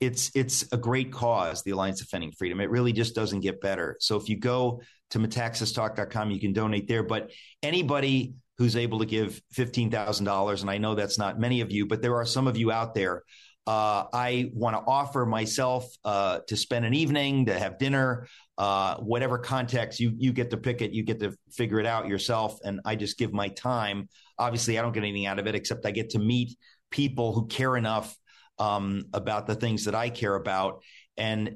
it's 0.00 0.30
it's 0.34 0.70
a 0.72 0.76
great 0.76 1.12
cause. 1.12 1.62
The 1.62 1.72
Alliance 1.72 2.00
Defending 2.00 2.32
Freedom. 2.32 2.60
It 2.60 2.70
really 2.70 2.92
just 2.92 3.14
doesn't 3.14 3.40
get 3.40 3.60
better. 3.60 3.96
So 4.00 4.16
if 4.16 4.28
you 4.28 4.38
go 4.38 4.80
to 5.14 5.20
metaxastalk.com. 5.20 6.32
You 6.32 6.40
can 6.40 6.52
donate 6.52 6.88
there. 6.88 7.04
But 7.04 7.30
anybody 7.62 8.34
who's 8.58 8.74
able 8.74 8.98
to 8.98 9.06
give 9.06 9.40
$15,000, 9.54 10.60
and 10.60 10.70
I 10.70 10.78
know 10.78 10.96
that's 10.96 11.18
not 11.18 11.38
many 11.38 11.60
of 11.60 11.70
you, 11.70 11.86
but 11.86 12.02
there 12.02 12.16
are 12.16 12.26
some 12.26 12.48
of 12.48 12.56
you 12.56 12.72
out 12.72 12.94
there. 12.94 13.22
Uh, 13.66 14.04
I 14.12 14.50
want 14.52 14.76
to 14.76 14.82
offer 14.84 15.24
myself 15.24 15.86
uh, 16.04 16.40
to 16.48 16.56
spend 16.56 16.84
an 16.84 16.94
evening, 16.94 17.46
to 17.46 17.56
have 17.56 17.78
dinner, 17.78 18.26
uh, 18.58 18.96
whatever 18.96 19.38
context 19.38 20.00
you 20.00 20.12
you 20.18 20.32
get 20.32 20.50
to 20.50 20.56
pick 20.56 20.82
it, 20.82 20.92
you 20.92 21.02
get 21.02 21.20
to 21.20 21.34
figure 21.50 21.80
it 21.80 21.86
out 21.86 22.06
yourself, 22.06 22.58
and 22.62 22.80
I 22.84 22.94
just 22.94 23.16
give 23.16 23.32
my 23.32 23.48
time. 23.48 24.08
Obviously, 24.38 24.78
I 24.78 24.82
don't 24.82 24.92
get 24.92 25.02
anything 25.02 25.26
out 25.26 25.38
of 25.38 25.46
it 25.46 25.54
except 25.54 25.86
I 25.86 25.92
get 25.92 26.10
to 26.10 26.18
meet 26.18 26.58
people 26.90 27.32
who 27.32 27.46
care 27.46 27.76
enough 27.76 28.14
um, 28.58 29.04
about 29.14 29.46
the 29.46 29.54
things 29.54 29.86
that 29.86 29.94
I 29.94 30.10
care 30.10 30.34
about, 30.34 30.82
and 31.16 31.54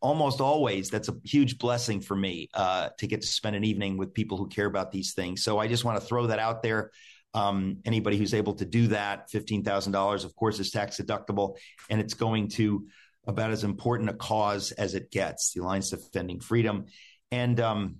almost 0.00 0.40
always 0.40 0.90
that's 0.90 1.08
a 1.08 1.16
huge 1.24 1.58
blessing 1.58 2.00
for 2.00 2.14
me 2.14 2.48
uh, 2.54 2.90
to 2.98 3.06
get 3.06 3.22
to 3.22 3.26
spend 3.26 3.56
an 3.56 3.64
evening 3.64 3.96
with 3.96 4.12
people 4.12 4.36
who 4.36 4.48
care 4.48 4.66
about 4.66 4.92
these 4.92 5.14
things. 5.14 5.42
So 5.42 5.58
I 5.58 5.66
just 5.66 5.84
want 5.84 6.00
to 6.00 6.06
throw 6.06 6.26
that 6.26 6.38
out 6.38 6.62
there. 6.62 6.90
Um, 7.32 7.78
anybody 7.84 8.16
who's 8.16 8.34
able 8.34 8.54
to 8.54 8.64
do 8.64 8.88
that, 8.88 9.30
fifteen 9.30 9.64
thousand 9.64 9.92
dollars, 9.92 10.24
of 10.24 10.36
course, 10.36 10.60
is 10.60 10.70
tax 10.70 10.98
deductible, 10.98 11.56
and 11.90 12.00
it's 12.00 12.14
going 12.14 12.48
to 12.50 12.86
about 13.26 13.50
as 13.50 13.64
important 13.64 14.10
a 14.10 14.14
cause 14.14 14.72
as 14.72 14.94
it 14.94 15.10
gets. 15.10 15.52
The 15.52 15.62
Alliance 15.62 15.90
Defending 15.90 16.40
Freedom, 16.40 16.84
and 17.32 17.58
um, 17.58 17.96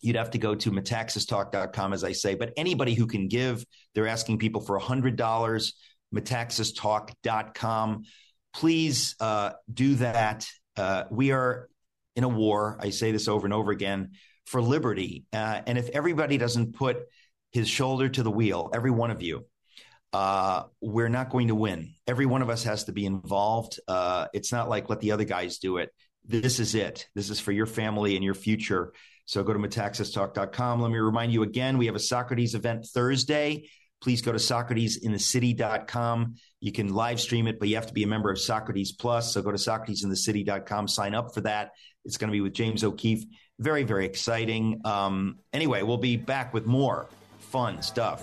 you'd 0.00 0.16
have 0.16 0.30
to 0.32 0.38
go 0.38 0.54
to 0.54 0.70
metaxastalk.com, 0.72 1.92
as 1.92 2.02
I 2.02 2.12
say. 2.12 2.34
But 2.34 2.52
anybody 2.56 2.94
who 2.94 3.06
can 3.06 3.28
give, 3.28 3.64
they're 3.94 4.08
asking 4.08 4.38
people 4.38 4.60
for 4.60 4.78
hundred 4.78 5.16
dollars. 5.16 5.74
Metaxastalk.com. 6.14 8.04
Please 8.54 9.14
uh, 9.20 9.50
do 9.72 9.96
that 9.96 10.48
uh, 10.78 11.04
we 11.10 11.32
are 11.32 11.68
in 12.16 12.24
a 12.24 12.28
war. 12.28 12.78
I 12.80 12.90
say 12.90 13.12
this 13.12 13.28
over 13.28 13.46
and 13.46 13.52
over 13.52 13.70
again 13.70 14.12
for 14.46 14.62
liberty. 14.62 15.24
Uh, 15.32 15.60
and 15.66 15.76
if 15.76 15.88
everybody 15.90 16.38
doesn't 16.38 16.74
put 16.74 16.98
his 17.52 17.68
shoulder 17.68 18.08
to 18.08 18.22
the 18.22 18.30
wheel, 18.30 18.70
every 18.72 18.90
one 18.90 19.10
of 19.10 19.20
you, 19.20 19.44
uh, 20.12 20.64
we're 20.80 21.08
not 21.08 21.30
going 21.30 21.48
to 21.48 21.54
win. 21.54 21.94
Every 22.06 22.26
one 22.26 22.42
of 22.42 22.48
us 22.48 22.64
has 22.64 22.84
to 22.84 22.92
be 22.92 23.04
involved. 23.04 23.78
Uh, 23.86 24.26
it's 24.32 24.52
not 24.52 24.68
like 24.68 24.88
let 24.88 25.00
the 25.00 25.12
other 25.12 25.24
guys 25.24 25.58
do 25.58 25.76
it. 25.76 25.90
This 26.24 26.60
is 26.60 26.74
it. 26.74 27.08
This 27.14 27.30
is 27.30 27.40
for 27.40 27.52
your 27.52 27.66
family 27.66 28.14
and 28.14 28.24
your 28.24 28.34
future. 28.34 28.92
So 29.26 29.42
go 29.42 29.52
to 29.52 29.58
metaxastalk.com. 29.58 30.80
Let 30.80 30.90
me 30.90 30.98
remind 30.98 31.32
you 31.32 31.42
again, 31.42 31.76
we 31.76 31.86
have 31.86 31.94
a 31.94 32.00
Socrates 32.00 32.54
event 32.54 32.86
Thursday 32.86 33.68
please 34.00 34.22
go 34.22 34.32
to 34.32 34.38
socratesinthecity.com. 34.38 36.36
You 36.60 36.72
can 36.72 36.92
live 36.94 37.20
stream 37.20 37.46
it, 37.46 37.58
but 37.58 37.68
you 37.68 37.76
have 37.76 37.86
to 37.86 37.92
be 37.92 38.02
a 38.02 38.06
member 38.06 38.30
of 38.30 38.38
Socrates 38.38 38.92
Plus. 38.92 39.32
So 39.32 39.42
go 39.42 39.50
to 39.50 39.56
socratesinthecity.com, 39.56 40.88
sign 40.88 41.14
up 41.14 41.34
for 41.34 41.42
that. 41.42 41.72
It's 42.04 42.16
going 42.16 42.28
to 42.28 42.32
be 42.32 42.40
with 42.40 42.54
James 42.54 42.84
O'Keefe. 42.84 43.24
Very, 43.58 43.82
very 43.82 44.06
exciting. 44.06 44.80
Um, 44.84 45.38
anyway, 45.52 45.82
we'll 45.82 45.98
be 45.98 46.16
back 46.16 46.54
with 46.54 46.64
more 46.66 47.08
fun 47.38 47.82
stuff. 47.82 48.22